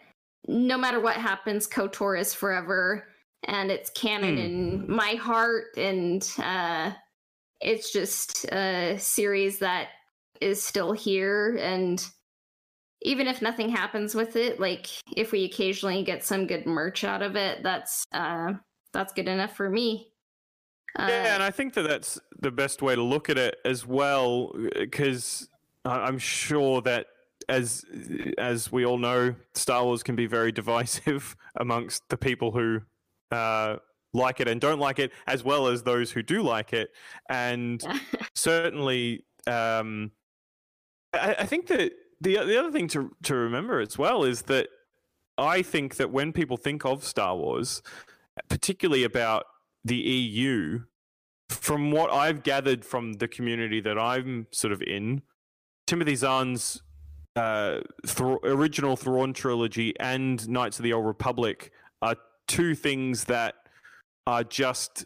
No 0.47 0.77
matter 0.77 0.99
what 0.99 1.17
happens, 1.17 1.67
KOTOR 1.67 2.19
is 2.19 2.33
forever, 2.33 3.07
and 3.43 3.69
it's 3.69 3.89
canon 3.89 4.35
Hmm. 4.35 4.41
in 4.41 4.91
my 4.91 5.15
heart, 5.15 5.75
and 5.77 6.27
uh, 6.37 6.91
it's 7.59 7.91
just 7.91 8.45
a 8.45 8.97
series 8.97 9.59
that 9.59 9.89
is 10.39 10.61
still 10.63 10.93
here. 10.93 11.57
And 11.57 12.03
even 13.01 13.27
if 13.27 13.41
nothing 13.41 13.69
happens 13.69 14.15
with 14.15 14.35
it, 14.35 14.59
like 14.59 14.87
if 15.15 15.31
we 15.31 15.43
occasionally 15.43 16.03
get 16.03 16.23
some 16.23 16.47
good 16.47 16.65
merch 16.65 17.03
out 17.03 17.21
of 17.21 17.35
it, 17.35 17.61
that's 17.61 18.03
uh, 18.13 18.53
that's 18.93 19.13
good 19.13 19.27
enough 19.27 19.55
for 19.55 19.69
me. 19.69 20.11
Uh, 20.95 21.07
yeah, 21.09 21.33
and 21.35 21.43
I 21.43 21.51
think 21.51 21.73
that 21.73 21.83
that's 21.83 22.19
the 22.39 22.51
best 22.51 22.81
way 22.81 22.95
to 22.95 23.03
look 23.03 23.29
at 23.29 23.37
it 23.37 23.57
as 23.65 23.85
well, 23.85 24.53
because 24.73 25.49
I'm 25.85 26.17
sure 26.17 26.81
that 26.81 27.07
as 27.49 27.85
as 28.37 28.71
we 28.71 28.85
all 28.85 28.97
know, 28.97 29.35
Star 29.53 29.83
Wars 29.83 30.03
can 30.03 30.15
be 30.15 30.25
very 30.25 30.51
divisive 30.61 31.35
amongst 31.55 32.07
the 32.09 32.17
people 32.17 32.51
who 32.51 32.81
uh, 33.31 33.77
like 34.13 34.39
it 34.39 34.47
and 34.47 34.59
don't 34.59 34.79
like 34.79 34.99
it, 34.99 35.11
as 35.27 35.43
well 35.43 35.67
as 35.67 35.83
those 35.83 36.11
who 36.11 36.23
do 36.23 36.41
like 36.41 36.73
it, 36.73 36.89
and 37.29 37.83
certainly, 38.35 39.25
um, 39.45 40.11
I, 41.13 41.35
I 41.39 41.45
think 41.45 41.67
that 41.67 41.91
the 42.21 42.37
the 42.37 42.59
other 42.59 42.71
thing 42.71 42.87
to 42.89 43.15
to 43.23 43.35
remember 43.35 43.79
as 43.79 43.97
well 43.97 44.23
is 44.23 44.43
that 44.43 44.67
I 45.37 45.61
think 45.61 45.97
that 45.97 46.11
when 46.11 46.33
people 46.33 46.57
think 46.57 46.85
of 46.85 47.03
Star 47.03 47.35
Wars, 47.35 47.81
particularly 48.49 49.03
about 49.03 49.45
the 49.83 49.95
EU, 49.95 50.81
from 51.49 51.91
what 51.91 52.11
I've 52.11 52.43
gathered 52.43 52.83
from 52.83 53.13
the 53.13 53.27
community 53.27 53.79
that 53.81 53.97
I'm 53.97 54.47
sort 54.51 54.73
of 54.73 54.81
in, 54.81 55.21
Timothy 55.85 56.15
Zahn's 56.15 56.81
uh, 57.35 57.81
Thr- 58.05 58.37
original 58.43 58.95
Thrawn 58.95 59.33
trilogy 59.33 59.93
and 59.99 60.47
Knights 60.49 60.79
of 60.79 60.83
the 60.83 60.93
Old 60.93 61.05
Republic 61.05 61.71
are 62.01 62.15
two 62.47 62.75
things 62.75 63.25
that 63.25 63.55
are 64.25 64.43
just 64.43 65.05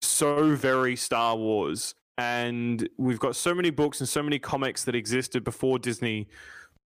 so 0.00 0.54
very 0.54 0.96
Star 0.96 1.36
Wars. 1.36 1.94
And 2.18 2.88
we've 2.98 3.18
got 3.18 3.36
so 3.36 3.54
many 3.54 3.70
books 3.70 4.00
and 4.00 4.08
so 4.08 4.22
many 4.22 4.38
comics 4.38 4.84
that 4.84 4.94
existed 4.94 5.44
before 5.44 5.78
Disney 5.78 6.28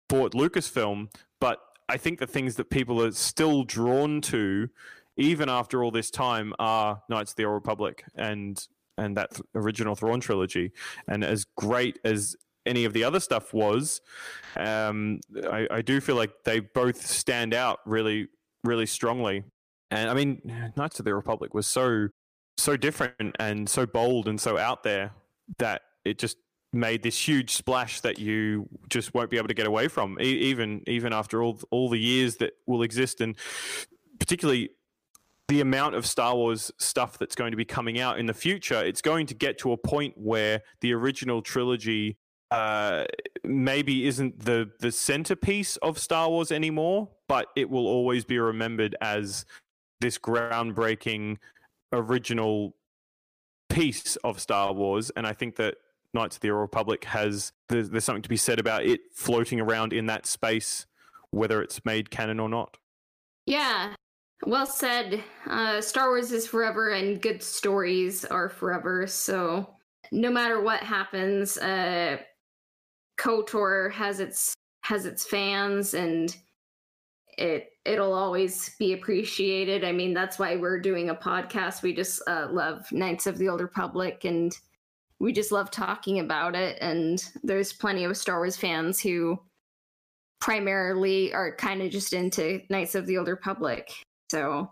bought 0.09 0.35
Lucasfilm. 0.35 1.09
But 1.41 1.59
I 1.89 1.97
think 1.97 2.19
the 2.19 2.27
things 2.27 2.57
that 2.57 2.71
people 2.71 3.03
are 3.03 3.13
still 3.13 3.65
drawn 3.65 4.21
to, 4.23 4.69
even 5.17 5.49
after 5.49 5.83
all 5.85 5.91
this 5.91 6.11
time, 6.11 6.55
are 6.59 7.03
Knights 7.09 7.33
of 7.33 7.37
the 7.37 7.45
Old 7.45 7.55
Republic 7.55 8.05
and 8.15 8.67
and 8.99 9.17
that 9.17 9.31
th- 9.31 9.43
original 9.55 9.95
Thrawn 9.95 10.21
trilogy. 10.21 10.73
And 11.09 11.25
as 11.25 11.45
great 11.57 11.99
as 12.05 12.37
any 12.67 12.85
of 12.85 12.93
the 12.93 13.05
other 13.05 13.21
stuff 13.21 13.53
was, 13.55 14.01
um, 14.57 15.21
I, 15.51 15.67
I 15.71 15.83
do 15.83 16.01
feel 16.01 16.17
like 16.17 16.31
they 16.45 16.61
both 16.61 17.05
stand 17.05 17.55
out 17.55 17.81
really, 17.87 18.29
really 18.65 18.87
strongly. 18.87 19.45
And 19.91 20.11
I 20.11 20.15
mean, 20.15 20.73
Knights 20.77 20.99
of 20.99 21.05
the 21.05 21.15
Republic 21.15 21.55
was 21.55 21.67
so 21.67 22.09
so 22.59 22.77
different 22.77 23.35
and 23.41 23.69
so 23.69 23.87
bold 23.87 24.29
and 24.29 24.41
so 24.41 24.59
out 24.59 24.83
there 24.83 25.13
that 25.59 25.83
it 26.05 26.19
just 26.19 26.37
made 26.73 27.03
this 27.03 27.29
huge 27.29 27.51
splash 27.51 28.01
that 28.01 28.19
you 28.19 28.69
just 28.89 29.15
won't 29.15 29.31
be 29.31 29.37
able 29.37 29.49
to 29.49 29.55
get 29.55 29.67
away 29.67 29.89
from, 29.89 30.19
e- 30.21 30.25
even 30.25 30.83
even 30.87 31.13
after 31.13 31.43
all 31.43 31.59
all 31.71 31.89
the 31.89 31.99
years 31.99 32.37
that 32.37 32.53
will 32.67 32.83
exist, 32.83 33.21
and 33.21 33.37
particularly 34.19 34.71
the 35.49 35.61
amount 35.61 35.95
of 35.95 36.07
Star 36.07 36.35
Wars 36.35 36.71
stuff 36.79 37.19
that's 37.19 37.35
going 37.35 37.51
to 37.51 37.57
be 37.57 37.65
coming 37.65 37.99
out 37.99 38.19
in 38.19 38.27
the 38.27 38.35
future. 38.35 38.83
It's 38.83 39.03
going 39.03 39.27
to 39.27 39.35
get 39.35 39.59
to 39.59 39.73
a 39.73 39.77
point 39.77 40.15
where 40.17 40.63
the 40.81 40.93
original 40.95 41.43
trilogy 41.43 42.17
uh, 42.51 43.05
maybe 43.45 44.07
isn't 44.07 44.45
the 44.45 44.71
the 44.81 44.93
centerpiece 44.93 45.79
of 45.79 45.99
Star 45.99 46.29
Wars 46.29 46.53
anymore, 46.53 47.09
but 47.27 47.47
it 47.57 47.71
will 47.71 47.87
always 47.87 48.27
be 48.27 48.39
remembered 48.39 48.95
as 49.01 49.47
this 50.01 50.19
groundbreaking 50.19 51.39
original 51.93 52.75
piece 53.71 54.17
of 54.17 54.39
Star 54.39 54.73
Wars, 54.75 55.11
and 55.17 55.27
I 55.27 55.33
think 55.33 55.57
that 55.57 55.77
Knights 56.13 56.37
of 56.37 56.43
the 56.43 56.53
Republic 56.53 57.05
has 57.07 57.53
there's, 57.71 57.89
there's 57.89 58.05
something 58.05 58.23
to 58.23 58.29
be 58.29 58.37
said 58.37 58.61
about 58.61 58.85
it 58.85 59.01
floating 59.15 59.61
around 59.61 59.95
in 59.95 60.05
that 60.07 60.27
space, 60.27 60.87
whether 61.31 61.63
it's 61.63 61.83
made 61.87 62.11
canon 62.11 62.39
or 62.39 62.51
not. 62.51 62.77
Yeah, 63.47 63.95
well 64.47 64.67
said. 64.67 65.23
Uh, 65.47 65.81
Star 65.81 66.09
Wars 66.09 66.33
is 66.33 66.47
forever, 66.47 66.91
and 66.91 67.21
good 67.21 67.43
stories 67.43 68.25
are 68.25 68.49
forever. 68.49 69.07
So, 69.07 69.75
no 70.11 70.31
matter 70.31 70.61
what 70.61 70.83
happens, 70.83 71.59
uh, 71.59 72.19
KOTOR 73.19 73.93
has 73.93 74.21
its 74.21 74.55
has 74.83 75.07
its 75.07 75.25
fans, 75.25 75.95
and 75.95 76.37
it 77.39 77.71
it'll 77.85 78.15
always 78.15 78.75
be 78.79 78.93
appreciated. 78.93 79.85
I 79.85 79.93
mean, 79.93 80.15
that's 80.15 80.39
why 80.39 80.57
we're 80.57 80.81
doing 80.81 81.11
a 81.11 81.15
podcast. 81.15 81.83
We 81.83 81.95
just 81.95 82.23
uh, 82.27 82.49
love 82.51 82.91
Knights 82.93 83.27
of 83.27 83.39
the 83.39 83.49
Old 83.49 83.61
Republic, 83.61 84.25
and 84.25 84.57
we 85.19 85.33
just 85.33 85.53
love 85.53 85.71
talking 85.71 86.19
about 86.19 86.55
it. 86.57 86.79
And 86.81 87.25
there's 87.43 87.73
plenty 87.73 88.05
of 88.05 88.17
Star 88.17 88.39
Wars 88.39 88.57
fans 88.57 89.01
who 89.01 89.39
primarily 90.41 91.33
are 91.33 91.55
kind 91.55 91.81
of 91.83 91.91
just 91.91 92.13
into 92.13 92.61
Knights 92.69 92.97
of 92.97 93.07
the 93.07 93.19
Old 93.19 93.29
Republic. 93.29 93.93
So 94.33 94.71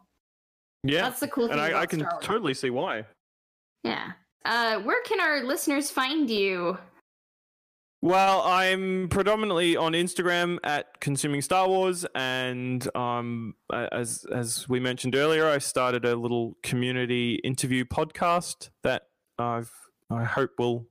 Yeah, 0.84 1.02
that's 1.02 1.20
the 1.20 1.28
cool 1.28 1.48
thing. 1.48 1.52
and 1.52 1.60
I, 1.60 1.82
I 1.82 1.86
can 1.86 2.06
totally 2.22 2.54
see 2.54 2.70
why. 2.70 3.04
Yeah. 3.84 4.12
Uh, 4.46 4.78
where 4.78 5.02
can 5.02 5.20
our 5.20 5.44
listeners 5.44 5.90
find 5.90 6.30
you? 6.30 6.78
Well, 8.00 8.40
I'm 8.40 9.10
predominantly 9.10 9.76
on 9.76 9.92
Instagram 9.92 10.56
at 10.64 10.98
consuming 11.00 11.42
Star 11.42 11.68
Wars, 11.68 12.06
and 12.14 12.88
um, 12.96 13.54
as 13.92 14.24
as 14.32 14.66
we 14.70 14.80
mentioned 14.80 15.14
earlier, 15.14 15.46
I 15.46 15.58
started 15.58 16.06
a 16.06 16.16
little 16.16 16.56
community 16.62 17.34
interview 17.44 17.84
podcast 17.84 18.70
that 18.82 19.02
I've 19.38 19.70
I 20.08 20.24
hope 20.24 20.52
will 20.58 20.86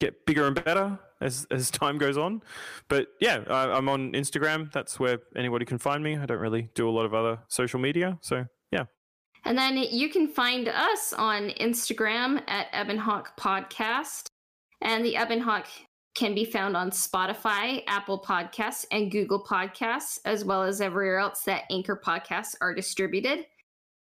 get 0.00 0.24
bigger 0.24 0.46
and 0.46 0.54
better 0.64 0.98
as 1.20 1.46
as 1.50 1.70
time 1.70 1.98
goes 1.98 2.16
on. 2.16 2.42
But 2.88 3.08
yeah, 3.20 3.40
I, 3.48 3.70
I'm 3.70 3.88
on 3.88 4.12
Instagram. 4.12 4.72
That's 4.72 4.98
where 4.98 5.18
anybody 5.36 5.64
can 5.64 5.78
find 5.78 6.02
me. 6.02 6.16
I 6.16 6.26
don't 6.26 6.38
really 6.38 6.68
do 6.74 6.88
a 6.88 6.90
lot 6.90 7.04
of 7.04 7.14
other 7.14 7.38
social 7.48 7.80
media, 7.80 8.18
so 8.20 8.44
yeah. 8.72 8.84
And 9.44 9.56
then 9.56 9.76
you 9.76 10.08
can 10.08 10.28
find 10.28 10.68
us 10.68 11.12
on 11.16 11.50
Instagram 11.60 12.42
at 12.48 12.70
Ebonhawk 12.72 13.28
Podcast. 13.38 14.26
And 14.82 15.04
the 15.04 15.14
Ebonhawk 15.14 15.66
can 16.14 16.34
be 16.34 16.44
found 16.44 16.76
on 16.76 16.90
Spotify, 16.90 17.82
Apple 17.86 18.20
Podcasts, 18.20 18.84
and 18.90 19.10
Google 19.10 19.42
Podcasts, 19.42 20.18
as 20.24 20.44
well 20.44 20.62
as 20.62 20.80
everywhere 20.80 21.18
else 21.18 21.42
that 21.42 21.64
Anchor 21.70 22.00
Podcasts 22.02 22.54
are 22.60 22.74
distributed. 22.74 23.46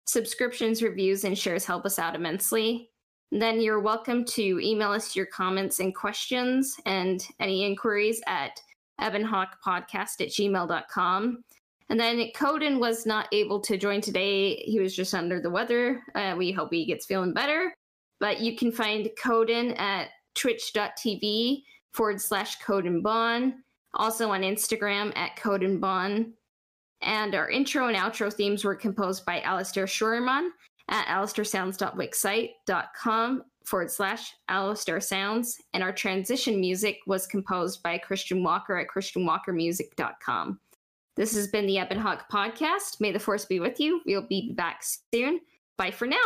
Subscriptions, 0.05 0.83
reviews, 0.83 1.23
and 1.23 1.37
shares 1.37 1.65
help 1.65 1.85
us 1.85 1.97
out 1.97 2.15
immensely. 2.15 2.89
Then 3.31 3.61
you're 3.61 3.79
welcome 3.79 4.25
to 4.25 4.59
email 4.59 4.91
us 4.91 5.15
your 5.15 5.25
comments 5.25 5.79
and 5.79 5.95
questions 5.95 6.75
and 6.85 7.25
any 7.39 7.65
inquiries 7.65 8.21
at 8.27 8.61
ebonhawkpodcast 9.01 10.21
at 10.21 10.29
gmail.com. 10.29 11.43
And 11.89 11.99
then 11.99 12.29
Coden 12.35 12.79
was 12.79 13.05
not 13.05 13.27
able 13.31 13.59
to 13.61 13.77
join 13.77 14.01
today. 14.01 14.55
He 14.55 14.79
was 14.79 14.95
just 14.95 15.13
under 15.13 15.39
the 15.41 15.49
weather. 15.49 16.01
Uh, 16.15 16.35
we 16.37 16.51
hope 16.51 16.71
he 16.71 16.85
gets 16.85 17.05
feeling 17.05 17.33
better. 17.33 17.73
But 18.19 18.39
you 18.39 18.55
can 18.55 18.71
find 18.71 19.09
Coden 19.21 19.77
at 19.79 20.09
twitch.tv 20.35 21.63
forward 21.93 22.21
slash 22.21 22.59
Codenbon. 22.59 23.53
Also 23.95 24.31
on 24.31 24.41
Instagram 24.41 25.15
at 25.15 25.35
Codenbon. 25.35 26.31
And 27.01 27.35
our 27.35 27.49
intro 27.49 27.87
and 27.87 27.97
outro 27.97 28.33
themes 28.33 28.63
were 28.63 28.75
composed 28.75 29.25
by 29.25 29.41
Alistair 29.41 29.85
Schurman 29.85 30.49
at 30.89 31.07
alistairsounds.wixsite.com 31.07 33.43
forward 33.65 33.91
slash 33.91 34.33
Alistair 34.49 34.99
Sounds. 34.99 35.57
And 35.73 35.83
our 35.83 35.93
transition 35.93 36.59
music 36.59 36.99
was 37.07 37.25
composed 37.25 37.81
by 37.83 37.97
Christian 37.97 38.43
Walker 38.43 38.77
at 38.77 38.87
christianwalkermusic.com. 38.87 40.59
This 41.15 41.35
has 41.35 41.47
been 41.47 41.67
the 41.67 41.77
Ebonhawk 41.77 42.21
podcast. 42.31 42.99
May 42.99 43.11
the 43.11 43.19
force 43.19 43.45
be 43.45 43.59
with 43.59 43.79
you. 43.79 44.01
We'll 44.05 44.27
be 44.27 44.51
back 44.53 44.83
soon. 45.13 45.39
Bye 45.77 45.91
for 45.91 46.07
now. 46.07 46.17